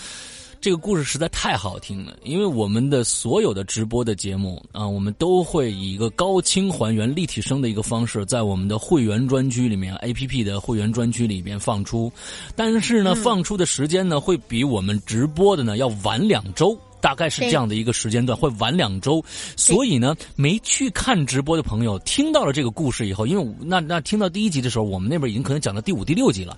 [0.61, 12.13] 这个故事实在太好听了，因为我们的所有的直播的节目啊，我们都会以一个高清还原、立体声的一个方式，在我们的会员专区里面，A P P 的会员专区里面放出。
[12.55, 19.23] 但是呢，放出的时间呢，会比我们直播的呢要晚两周，大概是这样的一个时间段，会晚两周。
[19.57, 26.55] 所以呢，没去看直播的朋友，听到了这个故事以后，因为那那听到第一集的时候，我们那边已经可能讲到第五、第六集了。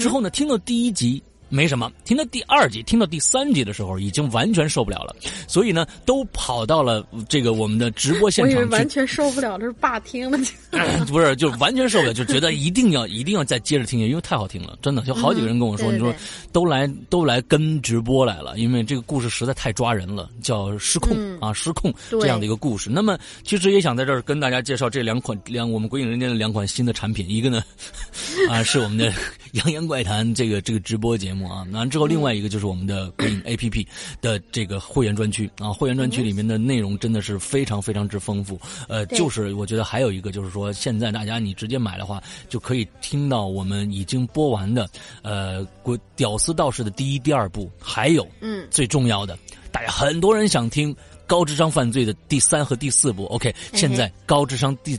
[0.00, 1.22] 之后呢，听到第一集。
[1.54, 5.14] 没什么，听到第二集、听到第三集的时候，已经完全受不了了，
[5.46, 8.68] 所以呢，都跑到了这个我们的直播现场去。
[8.70, 10.36] 完全受不了，这是霸听了。
[11.06, 15.02] 不是，就完全受不了，就觉得一定要、一定要再接着听因为太好听了，真的。
[15.02, 16.12] 就好几个人跟我说，你说
[16.50, 22.90] 都来都来跟直播来了，因为这个故事实在太抓人了，叫失控啊，失控这样的一个故事。
[22.90, 27.62] 那么，其实也想在这儿跟大家介绍这两款两我们鬼影人间的两款新的产品，一个呢
[28.50, 29.10] 啊是我们的
[29.54, 31.48] 《扬言怪谈》这个这个直播节目。
[31.48, 33.86] 啊，完之后另外一个就是我们的鬼影 A P P
[34.20, 38.60] 的这个会员专区啊，会员专区里面的内容真的是非常非常之丰富。
[38.88, 44.88] 呃，就是我觉得还有一个就是说，现在大家你直接买的话，就可以听到我们已经播完的
[45.22, 49.38] 呃《鬼屌丝道士》的第一、第二部，还有嗯最重要的，
[49.70, 50.94] 大家很多人想听
[51.26, 53.24] 高智商犯罪的第三和第四部。
[53.26, 54.98] OK，现在高智商第。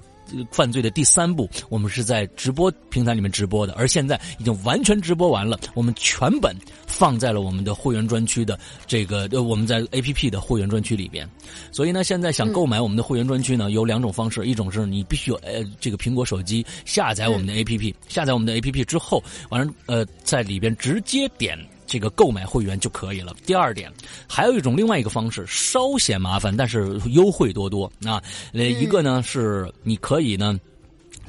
[0.51, 6.55] 犯罪的第三部，我们是在直播平台里面直播的，而现在已经完全直播完了，我们全本
[6.87, 11.29] 放在了我们的会员专区的这个呃，我们在 A P P 的会员专区里边。
[11.71, 21.57] 所以呢，现在想购买我们的会员专区呢，有两种方式，一种是你必须有呃这个苹果手机下载我们的 A P P，下载我们的 A P P 之后，完了呃在里边直接点。
[21.85, 23.35] 这个购买会员就可以了。
[23.45, 23.91] 第二点，
[24.27, 28.21] 还有一种另外一个方式，稍显麻烦，但是优惠多多啊。
[28.53, 30.59] 呃，一个呢是你可以呢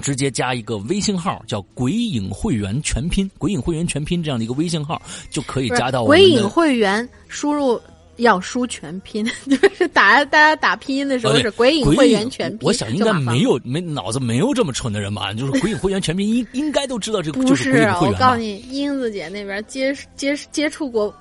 [0.00, 5.00] 直接加一个微信号，叫“鬼影会员全拼”，“鬼影会员全拼”这样的一个微信号
[5.30, 6.24] 就可以加到我们的。
[6.24, 7.80] 鬼影会员输入。
[8.16, 12.66] 要输全拼， 就是打大家打拼音的时候是“鬼影会员全拼”。
[12.66, 15.32] 我想应该没有没脑子没有这么蠢的人吧？
[15.36, 17.86] 就是“鬼影会员全拼”应应该都知道这个就是。
[18.00, 21.14] 我告诉你，英子姐那边接接接触过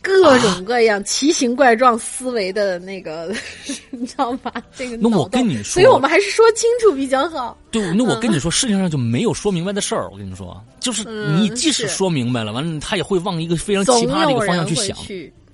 [0.00, 3.34] 各种各样奇形怪状思维的那个，
[3.90, 4.52] 你知道吧？
[4.76, 7.58] 这个那我跟你说，所以我们还是说清楚比较好。
[7.70, 10.08] 对，那我跟你说，世界上就没有说明白的事儿。
[10.10, 11.04] 我跟你说，就是
[11.38, 14.96] 你即使说明白了，完了他也会往一个非常奇葩的一个方向去想。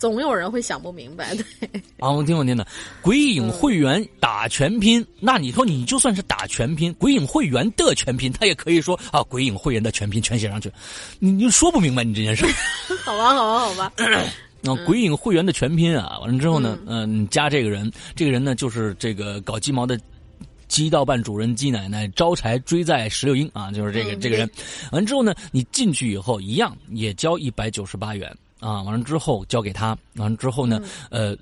[0.03, 1.45] 总有人会想不明白，对。
[2.01, 2.66] 啊，我听我听的，
[3.01, 10.69] 鬼影会员打全拼，那你说你就算是打全拼，鬼影会员的全拼，他也可以说啊，鬼影会员的全拼全写上去，
[11.20, 12.45] 你你说不明白你这件事。
[13.05, 13.93] 好吧，好吧，好吧。
[14.61, 19.97] 那鬼影会员的全拼啊，完了之后呢，嗯，加这个人，这个人呢就是这个搞鸡毛的
[20.66, 24.51] 鸡道办主任鸡奶奶招财追债石榴英啊，就是这个这个人。
[24.91, 28.37] 完之后呢，你进去以后一样也交一百九十八元。
[28.62, 30.80] 啊，完了之后交给他，完了之后呢，
[31.10, 31.36] 呃，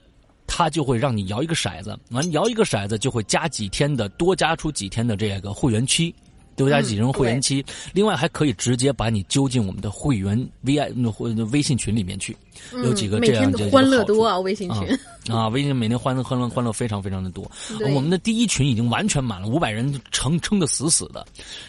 [0.46, 6.12] 他就会让你摇一个骰子，完摇一个骰子就会加几天的，多加出几天的这个会员期。
[6.56, 7.64] 多加几天会员期，
[7.94, 12.36] 另外还可以直接把你揪进我们的会员 V I 微微信群里面去，
[12.84, 14.98] 有几个这样的欢乐多啊，微信群
[15.34, 17.50] 啊，微信每天欢乐欢乐欢乐非常非常的多。
[17.94, 21.26] 我们的第一群已经完全满了，五百人撑撑的死死的，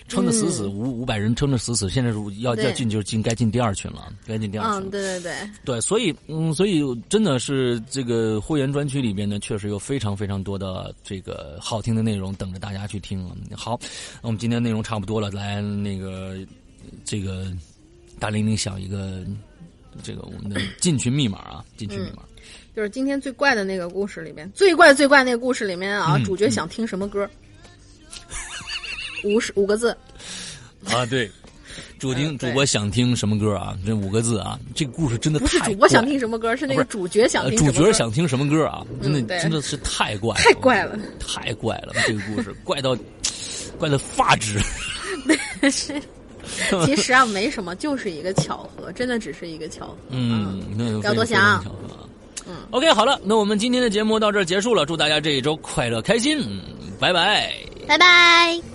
[0.09, 4.89] 撑的死死五五百人撑的死死，现在是要要进就进该进第二群了，该进第二群。
[4.89, 13.27] 嗯，对对对，对，所以嗯，所以真的是这个会员专区里边呢，确实有非常非常多的这个好听的内容等着大家去听。
[13.55, 13.79] 好，
[14.21, 14.81] 那我们今天内容。
[14.81, 16.35] 差不多了，来那个
[17.05, 17.45] 这个
[18.19, 19.23] 大玲玲想一个
[20.03, 22.23] 这个我们的进群密码啊，进群密码
[22.75, 27.29] 就是今天最怪的那个故事里面最怪最怪那个故事里面啊，主角想听什么歌？
[29.23, 29.95] 五十五个字。
[30.85, 31.29] 啊，对。
[31.99, 33.77] 主听主播想听什么歌啊？
[33.85, 37.71] 这五个字啊，这个故事真的不是主播想听什么歌，是那个主角想听。
[37.71, 38.83] 主角想听什么歌啊？
[39.01, 41.93] 真的真的是太怪，太怪了，太怪了！
[42.07, 42.97] 这个故事怪到
[43.77, 44.59] 怪到发指。
[46.45, 49.95] 是， 其实啊，没什么，就是一个巧合，真的只是一个巧合。
[50.09, 50.61] 嗯，
[51.01, 51.63] 不要多想。
[52.47, 56.39] 嗯，OK，好了，那我们今天的节目到这儿结束了，祝大家这一周快乐开心，
[56.99, 57.53] 拜拜，
[57.87, 58.70] 拜拜。